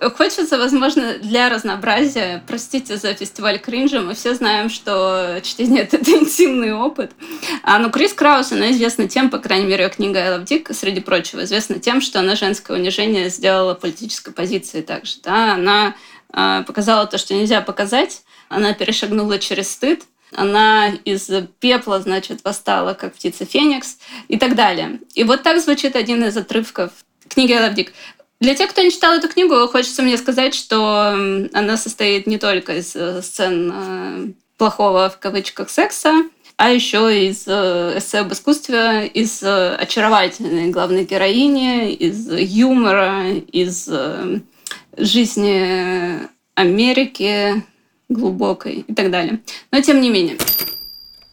Хочется, 0.01 0.57
возможно, 0.57 1.19
для 1.19 1.51
разнообразия, 1.51 2.43
простите 2.47 2.97
за 2.97 3.13
фестиваль 3.13 3.59
кринжа, 3.59 4.01
мы 4.01 4.15
все 4.15 4.35
знаем, 4.35 4.71
что 4.71 5.41
чтение— 5.43 5.83
это 5.91 5.99
интимный 6.11 6.73
опыт. 6.73 7.13
А, 7.63 7.79
ну, 7.79 7.91
Крис 7.91 8.15
Краус, 8.15 8.51
она 8.51 8.71
известна 8.71 9.09
тем, 9.09 9.29
по 9.29 9.39
крайней 9.39 9.67
мере, 9.67 9.85
ее 9.85 9.91
книга 9.91 10.21
«I 10.21 10.39
love 10.39 10.47
Dick», 10.47 10.73
среди 10.73 11.01
прочего, 11.01 11.45
известна 11.45 11.79
тем, 11.79 12.01
что 12.01 12.21
она 12.21 12.35
женское 12.35 12.79
унижение 12.79 13.29
сделала 13.29 13.75
политической 13.75 14.33
позицией 14.33 14.83
также. 14.83 15.17
Да? 15.23 15.53
Она 15.53 15.95
э, 16.33 16.65
показала 16.67 17.07
то, 17.07 17.19
что 17.19 17.35
нельзя 17.35 17.61
показать, 17.61 18.23
она 18.49 18.73
перешагнула 18.73 19.39
через 19.39 19.71
стыд, 19.71 20.05
она 20.33 20.89
из 21.05 21.29
пепла, 21.59 22.01
значит, 22.01 22.43
восстала, 22.43 22.95
как 22.95 23.15
птица 23.15 23.45
Феникс 23.45 23.99
и 24.29 24.39
так 24.39 24.55
далее. 24.55 25.01
И 25.15 25.25
вот 25.25 25.43
так 25.43 25.61
звучит 25.61 25.95
один 25.95 26.25
из 26.25 26.37
отрывков 26.39 26.93
книги 27.29 27.53
«I 27.53 27.69
love 27.69 27.75
Dick». 27.75 27.91
Для 28.41 28.55
тех, 28.55 28.70
кто 28.70 28.80
не 28.80 28.91
читал 28.91 29.12
эту 29.12 29.28
книгу, 29.28 29.68
хочется 29.68 30.03
мне 30.03 30.16
сказать, 30.16 30.55
что 30.55 31.12
она 31.53 31.76
состоит 31.76 32.26
не 32.26 32.38
только 32.38 32.78
из 32.78 32.97
э, 32.97 33.20
сцен 33.20 33.70
э, 33.74 34.32
плохого 34.57 35.11
в 35.11 35.18
кавычках 35.18 35.68
секса, 35.68 36.24
а 36.57 36.70
еще 36.70 37.28
из 37.28 37.45
э, 37.47 37.99
эссе 37.99 38.20
об 38.20 38.32
искусстве, 38.32 39.07
из 39.09 39.43
очаровательной 39.43 40.70
главной 40.70 41.05
героини, 41.05 41.93
из 41.93 42.30
юмора, 42.32 43.30
из 43.30 43.91
жизни 44.97 46.26
Америки 46.55 47.62
глубокой 48.09 48.84
и 48.88 48.95
так 48.95 49.11
далее. 49.11 49.41
Но 49.70 49.82
тем 49.82 50.01
не 50.01 50.09
менее. 50.09 50.38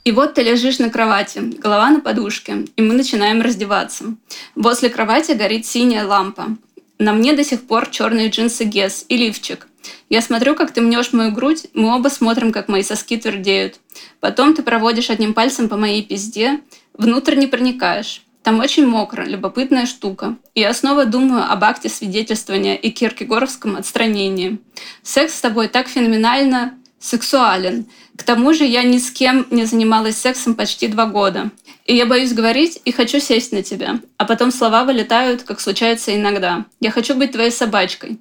И 0.03 0.11
вот 0.11 0.33
ты 0.33 0.43
лежишь 0.43 0.79
на 0.79 0.89
кровати, 0.89 1.39
голова 1.39 1.89
на 1.89 2.01
подушке, 2.01 2.65
и 2.75 2.81
мы 2.81 2.93
начинаем 2.93 3.41
раздеваться. 3.41 4.15
Возле 4.55 4.89
кровати 4.89 5.31
горит 5.31 5.65
синяя 5.65 6.05
лампа. 6.05 6.57
На 6.99 7.13
мне 7.13 7.33
до 7.33 7.43
сих 7.43 7.67
пор 7.67 7.89
черные 7.89 8.29
джинсы 8.29 8.63
Гес 8.63 9.05
и 9.07 9.17
лифчик. 9.17 9.67
Я 10.09 10.21
смотрю, 10.21 10.55
как 10.55 10.71
ты 10.71 10.81
мнешь 10.81 11.13
мою 11.13 11.31
грудь, 11.31 11.67
мы 11.73 11.95
оба 11.95 12.07
смотрим, 12.09 12.51
как 12.51 12.67
мои 12.67 12.81
соски 12.81 13.17
твердеют. 13.17 13.79
Потом 14.19 14.53
ты 14.53 14.63
проводишь 14.63 15.09
одним 15.09 15.33
пальцем 15.33 15.69
по 15.69 15.77
моей 15.77 16.03
пизде, 16.03 16.59
внутрь 16.93 17.35
не 17.35 17.47
проникаешь. 17.47 18.23
Там 18.41 18.59
очень 18.59 18.87
мокро, 18.87 19.23
любопытная 19.23 19.85
штука. 19.85 20.37
И 20.55 20.61
я 20.61 20.73
снова 20.73 21.05
думаю 21.05 21.51
об 21.51 21.63
акте 21.63 21.89
свидетельствования 21.89 22.75
и 22.75 22.89
киркегоровском 22.89 23.75
отстранении. 23.75 24.57
Секс 25.03 25.35
с 25.35 25.41
тобой 25.41 25.67
так 25.67 25.89
феноменально 25.89 26.73
сексуален. 26.99 27.85
К 28.15 28.23
тому 28.23 28.53
же 28.53 28.63
я 28.63 28.83
ни 28.83 28.97
с 28.97 29.11
кем 29.11 29.45
не 29.51 29.65
занималась 29.65 30.17
сексом 30.17 30.55
почти 30.55 30.87
два 30.87 31.05
года. 31.05 31.51
И 31.87 31.95
я 31.95 32.05
боюсь 32.05 32.33
говорить 32.33 32.81
и 32.83 32.91
хочу 32.91 33.19
сесть 33.19 33.53
на 33.53 33.63
тебя. 33.63 34.01
А 34.17 34.25
потом 34.25 34.51
слова 34.51 34.83
вылетают, 34.83 35.43
как 35.43 35.61
случается 35.61 36.13
иногда. 36.13 36.65
Я 36.81 36.91
хочу 36.91 37.15
быть 37.15 37.31
твоей 37.31 37.49
собачкой. 37.49 38.19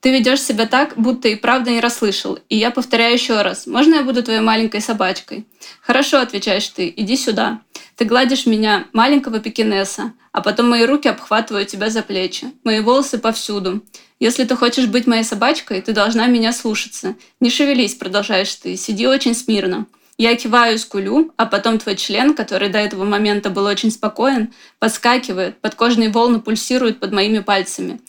Ты 0.00 0.12
ведешь 0.12 0.42
себя 0.42 0.66
так, 0.66 0.92
будто 0.96 1.26
и 1.28 1.34
правда 1.34 1.70
не 1.70 1.80
расслышал. 1.80 2.38
И 2.50 2.56
я 2.58 2.70
повторяю 2.70 3.14
еще 3.14 3.40
раз. 3.40 3.66
Можно 3.66 3.96
я 3.96 4.02
буду 4.02 4.22
твоей 4.22 4.40
маленькой 4.40 4.82
собачкой? 4.82 5.46
Хорошо, 5.80 6.18
отвечаешь 6.18 6.68
ты. 6.68 6.92
Иди 6.94 7.16
сюда. 7.16 7.62
Ты 7.96 8.04
гладишь 8.04 8.44
меня, 8.44 8.86
маленького 8.92 9.40
пекинеса, 9.40 10.12
а 10.32 10.42
потом 10.42 10.68
мои 10.68 10.84
руки 10.84 11.08
обхватывают 11.08 11.68
тебя 11.68 11.88
за 11.88 12.02
плечи. 12.02 12.48
Мои 12.64 12.80
волосы 12.80 13.16
повсюду. 13.16 13.82
Если 14.20 14.44
ты 14.44 14.54
хочешь 14.56 14.86
быть 14.86 15.06
моей 15.06 15.24
собачкой, 15.24 15.80
ты 15.80 15.92
должна 15.92 16.26
меня 16.26 16.52
слушаться. 16.52 17.14
Не 17.40 17.48
шевелись, 17.48 17.94
продолжаешь 17.94 18.54
ты, 18.54 18.76
сиди 18.76 19.06
очень 19.06 19.34
смирно. 19.34 19.86
Я 20.18 20.34
киваю 20.34 20.76
и 20.76 20.78
скулю, 20.78 21.32
а 21.36 21.44
потом 21.44 21.78
твой 21.78 21.96
член, 21.96 22.34
который 22.34 22.70
до 22.70 22.78
этого 22.78 23.04
момента 23.04 23.50
был 23.50 23.66
очень 23.66 23.90
спокоен, 23.90 24.54
подскакивает, 24.78 25.60
подкожные 25.60 26.08
волны 26.08 26.40
пульсируют 26.40 27.00
под 27.00 27.12
моими 27.12 27.40
пальцами. 27.40 28.00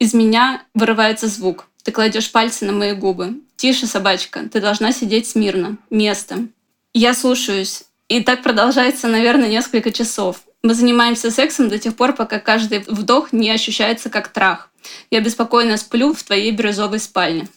Из 0.00 0.12
меня 0.12 0.64
вырывается 0.74 1.28
звук. 1.28 1.66
Ты 1.84 1.92
кладешь 1.92 2.32
пальцы 2.32 2.64
на 2.64 2.72
мои 2.72 2.92
губы. 2.92 3.40
Тише, 3.56 3.86
собачка, 3.86 4.48
ты 4.48 4.60
должна 4.60 4.90
сидеть 4.90 5.28
смирно. 5.28 5.78
Место. 5.90 6.48
Я 6.94 7.14
слушаюсь. 7.14 7.84
И 8.08 8.22
так 8.22 8.42
продолжается, 8.42 9.06
наверное, 9.06 9.48
несколько 9.48 9.92
часов. 9.92 10.42
Мы 10.64 10.74
занимаемся 10.74 11.30
сексом 11.30 11.68
до 11.68 11.78
тех 11.78 11.96
пор, 11.96 12.12
пока 12.12 12.40
каждый 12.40 12.80
вдох 12.80 13.32
не 13.32 13.50
ощущается 13.50 14.10
как 14.10 14.28
трах. 14.28 14.70
Я 15.10 15.20
беспокойно 15.20 15.76
сплю 15.76 16.12
в 16.12 16.22
твоей 16.22 16.50
бирюзовой 16.50 16.98
спальне. 16.98 17.48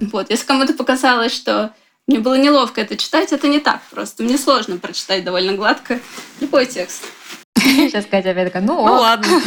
Вот, 0.00 0.30
если 0.30 0.46
кому-то 0.46 0.74
показалось, 0.74 1.32
что 1.32 1.72
мне 2.10 2.18
было 2.18 2.36
неловко 2.36 2.80
это 2.80 2.96
читать, 2.96 3.32
это 3.32 3.46
не 3.46 3.60
так 3.60 3.80
просто. 3.88 4.24
Мне 4.24 4.36
сложно 4.36 4.78
прочитать 4.78 5.22
довольно 5.22 5.52
гладко 5.52 6.00
любой 6.40 6.66
текст. 6.66 7.04
Сейчас 7.56 8.04
Катя 8.06 8.30
опять 8.30 8.48
такая, 8.48 8.64
ну, 8.64 8.84
ну 8.84 8.94
ладно. 8.94 9.40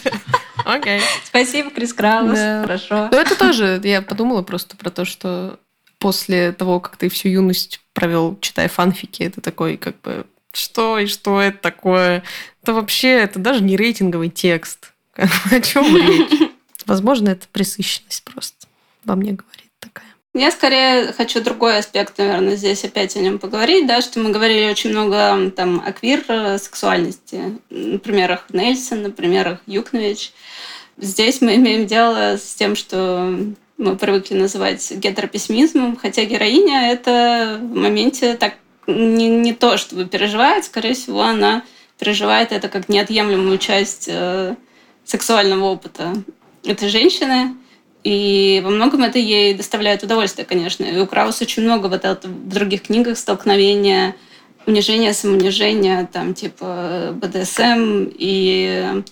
Окей. 0.64 1.00
Спасибо, 1.24 1.70
Крис 1.70 1.92
Краус. 1.92 2.38
Хорошо. 2.38 3.08
Ну, 3.10 3.18
это 3.18 3.36
тоже, 3.36 3.80
я 3.82 4.00
подумала 4.00 4.42
просто 4.42 4.76
про 4.76 4.90
то, 4.90 5.04
что 5.04 5.58
после 5.98 6.52
того, 6.52 6.78
как 6.78 6.98
ты 6.98 7.08
всю 7.08 7.30
юность 7.30 7.80
провел, 7.94 8.38
читая 8.40 8.68
фанфики, 8.68 9.24
это 9.24 9.40
такой, 9.40 9.76
как 9.76 10.00
бы, 10.02 10.24
что 10.52 11.00
и 11.00 11.06
что 11.06 11.40
это 11.40 11.58
такое? 11.58 12.22
Это 12.62 12.74
вообще, 12.74 13.08
это 13.08 13.40
даже 13.40 13.60
не 13.60 13.76
рейтинговый 13.76 14.28
текст. 14.28 14.92
О 15.16 15.60
чем 15.60 15.96
речь? 15.96 16.52
Возможно, 16.86 17.30
это 17.30 17.48
пресыщенность 17.50 18.22
просто 18.22 18.68
во 19.02 19.16
мне 19.16 19.32
говорит 19.32 19.72
такая. 19.80 20.13
Я 20.36 20.50
скорее 20.50 21.12
хочу 21.12 21.40
другой 21.40 21.78
аспект, 21.78 22.18
наверное, 22.18 22.56
здесь 22.56 22.82
опять 22.82 23.14
о 23.14 23.20
нем 23.20 23.38
поговорить, 23.38 23.86
да, 23.86 24.02
что 24.02 24.18
мы 24.18 24.30
говорили 24.30 24.68
очень 24.68 24.90
много 24.90 25.52
там 25.52 25.80
о 25.86 25.92
квир-сексуальности, 25.92 27.60
на 27.70 28.00
примерах 28.00 28.46
Нельсон, 28.52 29.02
на 29.02 29.10
примерах 29.12 29.60
Юкнович. 29.66 30.32
Здесь 30.96 31.40
мы 31.40 31.54
имеем 31.54 31.86
дело 31.86 32.36
с 32.36 32.54
тем, 32.56 32.74
что 32.74 33.32
мы 33.78 33.96
привыкли 33.96 34.34
называть 34.34 34.90
гетеропессимизмом, 34.90 35.96
хотя 35.96 36.24
героиня 36.24 36.90
это 36.90 37.60
в 37.62 37.76
моменте 37.76 38.34
так 38.34 38.54
не, 38.88 39.28
не 39.28 39.52
то, 39.52 39.76
чтобы 39.76 40.04
переживает, 40.06 40.64
скорее 40.64 40.94
всего, 40.94 41.22
она 41.22 41.62
переживает 41.96 42.50
это 42.50 42.68
как 42.68 42.88
неотъемлемую 42.88 43.58
часть 43.58 44.08
э, 44.08 44.56
сексуального 45.04 45.66
опыта 45.66 46.12
этой 46.64 46.88
женщины. 46.88 47.54
И 48.04 48.60
во 48.62 48.70
многом 48.70 49.02
это 49.02 49.18
ей 49.18 49.54
доставляет 49.54 50.02
удовольствие, 50.02 50.46
конечно. 50.46 50.84
И 50.84 50.98
у 50.98 51.06
Краус 51.06 51.40
очень 51.40 51.62
много 51.62 51.86
вот 51.86 52.04
это 52.04 52.28
в 52.28 52.48
других 52.48 52.82
книгах 52.82 53.16
столкновения, 53.16 54.14
унижения, 54.66 55.14
самоунижения, 55.14 56.08
там 56.12 56.34
типа 56.34 57.14
БДСМ 57.14 58.10
и 58.16 59.02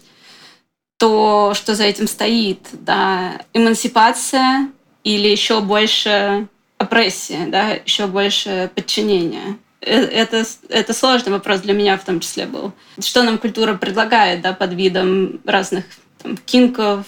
то, 0.99 1.53
что 1.55 1.75
за 1.75 1.85
этим 1.85 2.07
стоит, 2.07 2.61
да, 2.73 3.41
эмансипация 3.55 4.69
или 5.05 5.27
еще 5.27 5.61
больше 5.61 6.47
опрессия, 6.79 7.47
да, 7.49 7.71
еще 7.71 8.07
больше 8.07 8.71
подчинения. 8.75 9.59
Э, 9.81 10.01
это, 10.01 10.45
это 10.69 10.93
сложный 10.93 11.33
вопрос 11.33 11.61
для 11.61 11.75
меня 11.75 11.97
в 11.97 12.05
том 12.05 12.21
числе 12.21 12.47
был. 12.47 12.73
Что 13.01 13.23
нам 13.23 13.39
культура 13.39 13.75
предлагает 13.75 14.43
да, 14.43 14.53
под 14.53 14.75
видом 14.75 15.41
разных 15.45 15.87
там, 16.23 16.37
кинков, 16.37 17.07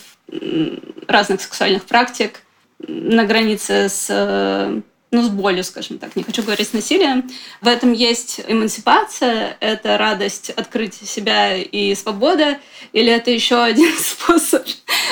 разных 1.06 1.40
сексуальных 1.40 1.84
практик 1.84 2.40
на 2.78 3.24
границе 3.24 3.88
с 3.88 4.82
ну, 5.14 5.22
с 5.22 5.28
болью, 5.28 5.62
скажем 5.62 5.98
так, 5.98 6.16
не 6.16 6.24
хочу 6.24 6.42
говорить 6.42 6.68
с 6.68 6.72
насилием. 6.72 7.30
В 7.60 7.68
этом 7.68 7.92
есть 7.92 8.40
эмансипация, 8.48 9.56
это 9.60 9.96
радость 9.96 10.50
открыть 10.50 10.94
себя 10.94 11.56
и 11.56 11.94
свобода, 11.94 12.58
или 12.92 13.12
это 13.12 13.30
еще 13.30 13.62
один 13.62 13.96
способ 13.98 14.66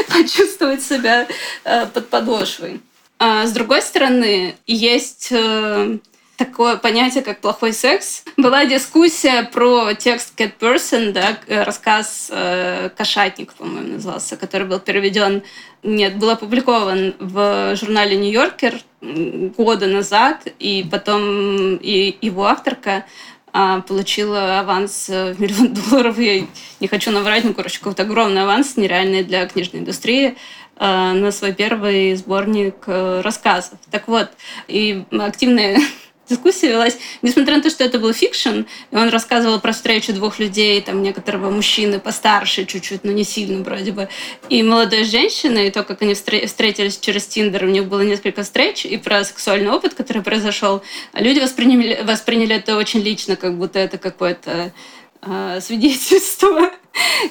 почувствовать 0.09 0.83
себя 0.83 1.29
э, 1.65 1.87
под 1.87 2.09
подошвой. 2.09 2.81
А 3.19 3.47
с 3.47 3.53
другой 3.53 3.81
стороны, 3.81 4.57
есть 4.67 5.29
э, 5.31 5.99
такое 6.45 6.77
понятие, 6.77 7.23
как 7.23 7.41
плохой 7.41 7.73
секс. 7.73 8.25
Была 8.37 8.65
дискуссия 8.65 9.45
про 9.45 9.95
текст 9.95 10.39
Cat 10.39 10.53
Person, 10.59 11.13
да, 11.13 11.39
рассказ 11.65 12.29
э, 12.33 12.91
«Кошатник», 12.97 13.53
по-моему, 13.55 13.95
назывался, 13.95 14.37
который 14.37 14.67
был 14.67 14.81
переведен, 14.81 15.43
нет, 15.83 16.17
был 16.17 16.31
опубликован 16.31 17.15
в 17.19 17.77
журнале 17.77 18.17
«Нью-Йоркер» 18.17 18.81
года 19.01 19.87
назад, 19.87 20.47
и 20.59 20.87
потом 20.91 21.77
и 21.77 22.17
его 22.21 22.47
авторка 22.47 23.05
а, 23.53 23.81
получила 23.81 24.61
аванс 24.61 25.09
в 25.09 25.41
миллион 25.41 25.75
долларов. 25.91 26.19
Я 26.19 26.47
не 26.81 26.89
хочу 26.89 27.11
наврать, 27.11 27.45
ну, 27.45 27.55
короче, 27.55 27.79
какой-то 27.79 28.03
огромный 28.03 28.43
аванс, 28.43 28.77
нереальный 28.77 29.23
для 29.25 29.47
книжной 29.47 29.81
индустрии 29.81 30.37
а, 30.77 31.13
на 31.13 31.31
свой 31.31 31.53
первый 31.53 32.15
сборник 32.17 32.85
э, 32.87 33.21
рассказов. 33.21 33.79
Так 33.91 34.09
вот, 34.09 34.31
и 34.69 35.05
активная 35.13 35.79
дискуссия 36.29 36.69
велась, 36.69 36.99
несмотря 37.23 37.57
на 37.57 37.63
то, 37.63 37.71
что 37.71 37.85
это 37.85 37.99
был 37.99 38.13
fiction, 38.13 38.63
и 38.91 38.97
он 38.97 39.09
рассказывал 39.09 39.61
про 39.61 39.73
встречу 39.73 40.13
двух 40.13 40.39
людей, 40.39 40.81
там 40.81 41.03
некоторого 41.03 41.51
мужчины 41.51 41.99
постарше 41.99 42.65
чуть-чуть, 42.65 43.05
но 43.05 43.13
не 43.13 43.25
сильно 43.25 43.63
вроде 43.63 43.93
бы, 43.93 44.09
и 44.49 44.63
молодой 44.63 45.05
женщины, 45.05 45.67
и 45.67 45.71
то, 45.71 45.83
как 45.83 46.03
они 46.03 46.15
встретились 46.15 46.99
через 46.99 47.27
Tinder, 47.27 47.65
у 47.65 47.69
них 47.69 47.87
было 47.87 48.03
несколько 48.03 48.43
встреч, 48.43 48.85
и 48.85 48.97
про 48.97 49.25
сексуальный 49.25 49.71
опыт, 49.71 49.95
который 49.95 50.23
произошел. 50.23 50.83
Люди 51.15 51.41
восприняли, 51.41 52.03
восприняли 52.03 52.57
это 52.57 52.77
очень 52.77 53.01
лично, 53.01 53.37
как 53.37 53.57
будто 53.57 53.79
это 53.79 53.99
какое-то 53.99 54.73
э, 55.23 55.61
свидетельство 55.61 56.71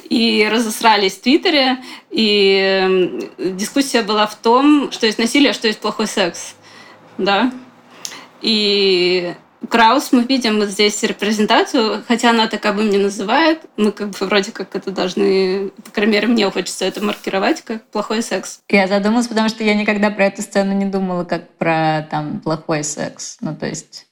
и 0.10 0.48
разосрались 0.52 1.14
в 1.14 1.22
Твиттере. 1.22 1.78
И 2.10 3.30
дискуссия 3.38 4.02
была 4.02 4.28
в 4.28 4.36
том, 4.36 4.92
что 4.92 5.06
есть 5.06 5.20
насилие, 5.20 5.52
а 5.52 5.54
что 5.54 5.68
есть 5.68 5.80
плохой 5.80 6.08
секс. 6.08 6.56
Да? 7.18 7.52
И 8.42 9.34
Краус 9.70 10.12
мы 10.12 10.24
видим 10.24 10.58
вот 10.58 10.70
здесь 10.70 11.02
репрезентацию, 11.04 12.04
хотя 12.08 12.32
она 12.32 12.48
таковым 12.48 12.90
не 12.90 12.98
называет. 12.98 13.62
Мы 13.78 13.92
как 13.92 14.10
бы 14.10 14.26
вроде 14.26 14.52
как 14.52 14.76
это 14.76 14.92
должны, 14.92 15.70
по 15.84 15.92
крайней 15.92 16.14
мере, 16.14 16.28
мне 16.28 16.50
хочется 16.50 16.86
это 16.86 17.04
маркировать 17.04 17.62
как 17.62 17.86
плохой 17.90 18.24
секс. 18.24 18.62
Я 18.68 18.88
задумалась, 18.88 19.28
потому 19.28 19.50
что 19.50 19.64
я 19.64 19.76
никогда 19.76 20.10
про 20.10 20.26
эту 20.26 20.42
сцену 20.42 20.74
не 20.74 20.86
думала 20.86 21.26
как 21.26 21.56
про 21.58 22.08
там 22.10 22.40
плохой 22.40 22.84
секс. 22.84 23.38
Ну, 23.42 23.56
то 23.56 23.68
есть 23.68 24.08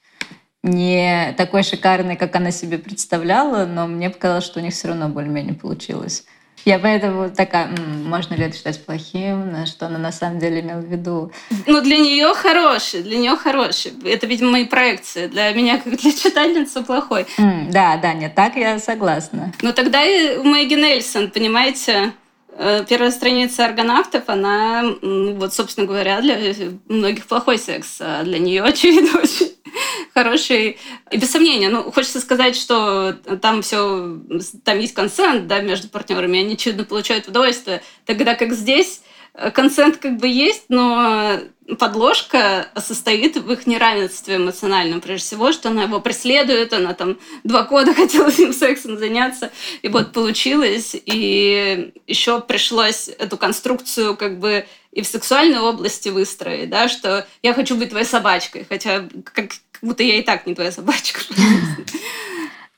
не 0.62 1.34
такой 1.36 1.62
шикарный, 1.62 2.16
как 2.16 2.36
она 2.36 2.52
себе 2.52 2.78
представляла, 2.78 3.66
но 3.66 3.86
мне 3.86 4.10
показалось, 4.10 4.44
что 4.44 4.60
у 4.60 4.62
них 4.62 4.72
все 4.72 4.88
равно 4.88 5.08
более-менее 5.08 5.54
получилось. 5.54 6.24
Я 6.64 6.78
поэтому 6.78 7.30
такая, 7.30 7.66
М, 7.66 8.04
можно 8.08 8.34
ли 8.34 8.44
это 8.44 8.56
считать 8.56 8.84
плохим, 8.84 9.50
на 9.52 9.66
что 9.66 9.86
она 9.86 9.98
на 9.98 10.12
самом 10.12 10.38
деле 10.38 10.60
имела 10.60 10.80
в 10.80 10.84
виду? 10.84 11.32
Ну, 11.66 11.80
для 11.80 11.96
нее 11.96 12.34
хороший, 12.34 13.02
для 13.02 13.18
нее 13.18 13.36
хороший. 13.36 13.92
Это, 14.04 14.26
видимо, 14.26 14.52
мои 14.52 14.64
проекции. 14.66 15.26
Для 15.26 15.52
меня, 15.52 15.78
как 15.78 15.96
для 15.96 16.12
читательницы, 16.12 16.82
плохой. 16.82 17.26
М, 17.38 17.70
да, 17.70 17.96
да, 17.96 18.12
нет, 18.12 18.34
так 18.34 18.56
я 18.56 18.78
согласна. 18.78 19.52
Но 19.62 19.72
тогда 19.72 20.04
и 20.04 20.38
Мэгги 20.38 20.74
Нельсон, 20.74 21.30
понимаете, 21.30 22.12
э, 22.58 22.84
первая 22.88 23.10
страница 23.10 23.64
аргонавтов, 23.64 24.24
она, 24.26 24.84
вот, 25.02 25.54
собственно 25.54 25.86
говоря, 25.86 26.20
для 26.20 26.36
многих 26.88 27.26
плохой 27.26 27.58
секс, 27.58 27.96
а 28.00 28.22
для 28.22 28.38
нее, 28.38 28.62
очевидно, 28.62 29.20
очень 29.20 29.52
хороший. 30.12 30.78
И 31.10 31.16
без 31.16 31.30
сомнения, 31.30 31.68
ну, 31.68 31.90
хочется 31.90 32.20
сказать, 32.20 32.56
что 32.56 33.12
там 33.40 33.62
все, 33.62 34.18
там 34.64 34.78
есть 34.78 34.94
консент, 34.94 35.46
да, 35.46 35.60
между 35.60 35.88
партнерами, 35.88 36.40
они 36.40 36.56
чудно 36.56 36.84
получают 36.84 37.28
удовольствие. 37.28 37.82
Тогда 38.04 38.34
как 38.34 38.52
здесь 38.52 39.02
Э, 39.34 39.50
консент 39.50 39.98
как 39.98 40.16
бы 40.16 40.26
есть, 40.26 40.64
но 40.68 41.38
подложка 41.78 42.68
состоит 42.76 43.36
в 43.36 43.52
их 43.52 43.66
неравенстве 43.66 44.36
эмоциональном, 44.36 45.00
прежде 45.00 45.26
всего, 45.26 45.52
что 45.52 45.68
она 45.68 45.84
его 45.84 46.00
преследует, 46.00 46.72
она 46.72 46.94
там 46.94 47.16
два 47.44 47.62
года 47.62 47.94
хотела 47.94 48.30
с 48.30 48.38
ним 48.38 48.52
сексом 48.52 48.98
заняться, 48.98 49.50
и 49.82 49.88
вот 49.88 50.12
получилось, 50.12 50.94
и 50.94 51.92
еще 52.06 52.40
пришлось 52.40 53.08
эту 53.08 53.36
конструкцию 53.36 54.16
как 54.16 54.38
бы 54.38 54.66
и 54.90 55.02
в 55.02 55.06
сексуальной 55.06 55.60
области 55.60 56.08
выстроить, 56.08 56.68
да, 56.68 56.88
что 56.88 57.26
я 57.42 57.54
хочу 57.54 57.76
быть 57.76 57.90
твоей 57.90 58.06
собачкой, 58.06 58.66
хотя 58.68 59.08
как, 59.32 59.52
будто 59.82 60.02
я 60.02 60.18
и 60.18 60.22
так 60.22 60.46
не 60.46 60.54
твоя 60.54 60.72
собачка. 60.72 61.20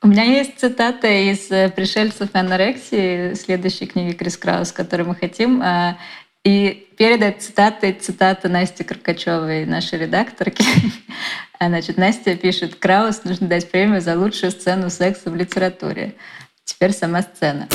У 0.05 0.09
меня 0.09 0.24
есть 0.24 0.59
цитата 0.59 1.07
из 1.07 1.46
«Пришельцев 1.72 2.34
и 2.34 2.38
анорексии», 2.38 3.34
следующей 3.34 3.86
книги 3.86 4.12
Крис 4.16 4.36
Краус, 4.36 4.72
которую 4.72 5.09
мы 5.09 5.14
хотим. 5.14 5.62
А, 5.62 5.96
и 6.44 6.88
перед 6.96 7.22
этой 7.22 7.40
цитатой 7.40 7.92
цитата 7.92 8.48
Насти 8.48 8.82
Каркачевой, 8.82 9.64
нашей 9.64 10.00
редакторки. 10.00 10.64
Значит, 11.61 11.98
Настя 11.98 12.36
пишет, 12.36 12.74
Краус 12.74 13.22
нужно 13.22 13.46
дать 13.46 13.70
премию 13.70 14.00
за 14.00 14.18
лучшую 14.18 14.50
сцену 14.50 14.90
секса 14.90 15.30
в 15.30 15.36
литературе. 15.36 16.14
Теперь 16.64 16.92
сама 16.92 17.22
сцена. 17.22 17.68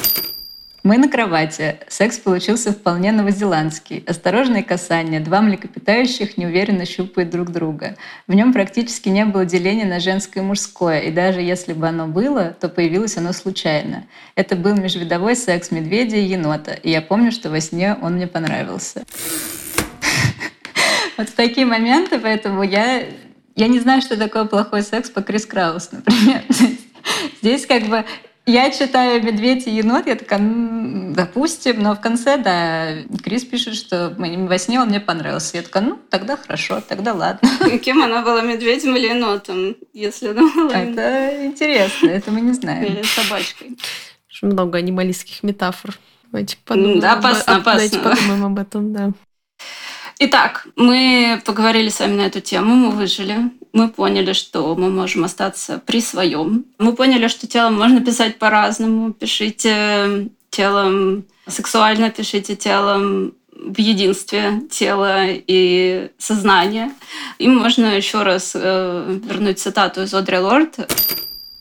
Мы 0.87 0.97
на 0.97 1.09
кровати. 1.09 1.81
Секс 1.89 2.17
получился 2.17 2.71
вполне 2.71 3.11
новозеландский. 3.11 4.05
Осторожные 4.07 4.63
касания, 4.63 5.19
два 5.19 5.41
млекопитающих 5.41 6.37
неуверенно 6.37 6.85
щупают 6.85 7.29
друг 7.29 7.51
друга. 7.51 7.97
В 8.25 8.33
нем 8.33 8.53
практически 8.53 9.09
не 9.09 9.25
было 9.25 9.43
деления 9.43 9.85
на 9.85 9.99
женское 9.99 10.39
и 10.39 10.45
мужское, 10.45 11.01
и 11.01 11.11
даже 11.11 11.41
если 11.41 11.73
бы 11.73 11.89
оно 11.89 12.07
было, 12.07 12.55
то 12.57 12.69
появилось 12.69 13.17
оно 13.17 13.33
случайно. 13.33 14.05
Это 14.35 14.55
был 14.55 14.77
межвидовой 14.77 15.35
секс 15.35 15.71
медведя 15.71 16.15
и 16.15 16.23
енота, 16.23 16.71
и 16.71 16.89
я 16.89 17.01
помню, 17.01 17.33
что 17.33 17.49
во 17.49 17.59
сне 17.59 17.97
он 18.01 18.13
мне 18.13 18.27
понравился. 18.27 19.03
Вот 21.17 21.27
такие 21.35 21.65
моменты, 21.65 22.17
поэтому 22.17 22.63
я, 22.63 23.03
я 23.57 23.67
не 23.67 23.81
знаю, 23.81 24.01
что 24.01 24.15
такое 24.15 24.45
плохой 24.45 24.83
секс 24.83 25.09
по 25.09 25.21
Крис 25.21 25.45
Краус, 25.45 25.89
например. 25.91 26.43
Здесь 27.41 27.65
как 27.65 27.83
бы 27.87 28.05
я 28.47 28.71
читаю 28.71 29.21
«Медведь 29.23 29.67
и 29.67 29.71
енот», 29.71 30.07
я 30.07 30.15
такая, 30.15 30.39
ну, 30.39 31.13
допустим, 31.13 31.83
но 31.83 31.93
в 31.93 31.99
конце, 31.99 32.37
да, 32.37 32.93
Крис 33.21 33.43
пишет, 33.43 33.75
что 33.75 34.15
во 34.17 34.57
сне 34.57 34.79
он 34.79 34.87
мне 34.87 35.01
понравился. 35.01 35.57
Я 35.57 35.63
такая, 35.63 35.83
ну, 35.83 35.99
тогда 36.09 36.37
хорошо, 36.37 36.81
тогда 36.81 37.13
ладно. 37.13 37.49
Кем 37.83 38.01
она 38.01 38.21
была, 38.21 38.41
медведем 38.41 38.95
или 38.95 39.07
енотом, 39.07 39.75
если 39.93 40.29
она 40.29 40.49
была? 40.55 40.73
Это 40.73 41.45
интересно, 41.45 42.07
это 42.07 42.31
мы 42.31 42.39
не 42.39 42.53
знаем. 42.53 42.85
Или 42.85 43.03
собачкой. 43.03 43.77
Много 44.41 44.77
анималистских 44.77 45.43
метафор. 45.43 45.95
Давайте 46.31 46.57
подумаем, 46.63 46.99
да, 46.99 47.13
опасно, 47.13 47.55
об, 47.55 47.61
опасно. 47.61 47.71
Давайте 47.73 47.99
подумаем 47.99 48.45
об 48.45 48.59
этом, 48.59 48.93
да. 48.93 49.11
Итак, 50.19 50.67
мы 50.75 51.39
поговорили 51.45 51.89
с 51.89 51.99
вами 51.99 52.15
на 52.15 52.21
эту 52.21 52.41
тему, 52.41 52.73
мы 52.73 52.89
выжили. 52.89 53.51
Мы 53.71 53.87
поняли, 53.89 54.33
что 54.33 54.75
мы 54.75 54.89
можем 54.89 55.23
остаться 55.23 55.79
при 55.85 56.01
своем. 56.01 56.65
Мы 56.79 56.93
поняли, 56.93 57.27
что 57.27 57.45
телом 57.45 57.75
можно 57.75 58.03
писать 58.03 58.39
по-разному. 58.39 59.13
Пишите 59.13 60.29
телом 60.49 61.25
сексуально, 61.45 62.09
пишите 62.09 62.55
телом 62.55 63.35
в 63.51 63.79
единстве 63.79 64.61
тела 64.71 65.25
и 65.27 66.09
сознания. 66.17 66.91
И 67.37 67.47
можно 67.47 67.85
еще 67.85 68.23
раз 68.23 68.53
э, 68.55 69.19
вернуть 69.23 69.59
цитату 69.59 70.01
из 70.03 70.13
Одри 70.15 70.39
Лорд. 70.39 70.79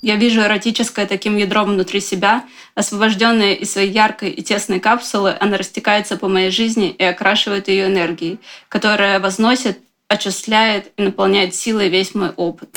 Я 0.06 0.14
вижу 0.14 0.40
эротическое 0.40 1.04
таким 1.04 1.36
ядром 1.36 1.72
внутри 1.72 2.00
себя, 2.00 2.44
освобожденная 2.76 3.54
из 3.54 3.72
своей 3.72 3.90
яркой 3.90 4.30
и 4.30 4.40
тесной 4.40 4.78
капсулы, 4.78 5.34
она 5.40 5.56
растекается 5.56 6.16
по 6.16 6.28
моей 6.28 6.52
жизни 6.52 6.90
и 6.90 7.02
окрашивает 7.02 7.66
ее 7.66 7.86
энергией, 7.86 8.38
которая 8.68 9.18
возносит, 9.18 9.80
очисляет 10.06 10.92
и 10.96 11.02
наполняет 11.02 11.56
силой 11.56 11.88
весь 11.88 12.14
мой 12.14 12.28
опыт. 12.36 12.68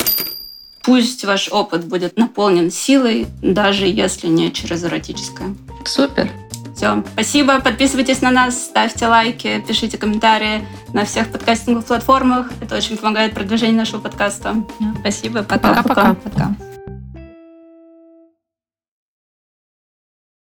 Пусть 0.82 1.24
ваш 1.24 1.50
опыт 1.52 1.86
будет 1.86 2.18
наполнен 2.18 2.72
силой, 2.72 3.28
даже 3.44 3.86
если 3.86 4.26
не 4.26 4.52
через 4.52 4.84
эротическое. 4.84 5.56
Супер. 5.86 6.32
Все. 6.76 7.04
Спасибо. 7.14 7.60
Подписывайтесь 7.60 8.22
на 8.22 8.32
нас, 8.32 8.60
ставьте 8.60 9.06
лайки, 9.06 9.64
пишите 9.68 10.00
комментарии 10.00 10.68
на 10.94 11.06
всех 11.06 11.32
подкастинговых 11.32 11.86
платформах. 11.86 12.52
Это 12.60 12.76
очень 12.76 12.98
помогает 12.98 13.36
продвижению 13.36 13.78
нашего 13.78 14.02
подкаста. 14.02 14.56
Спасибо. 15.02 15.44
Пока-пока. 15.44 16.16
Пока. 16.16 16.56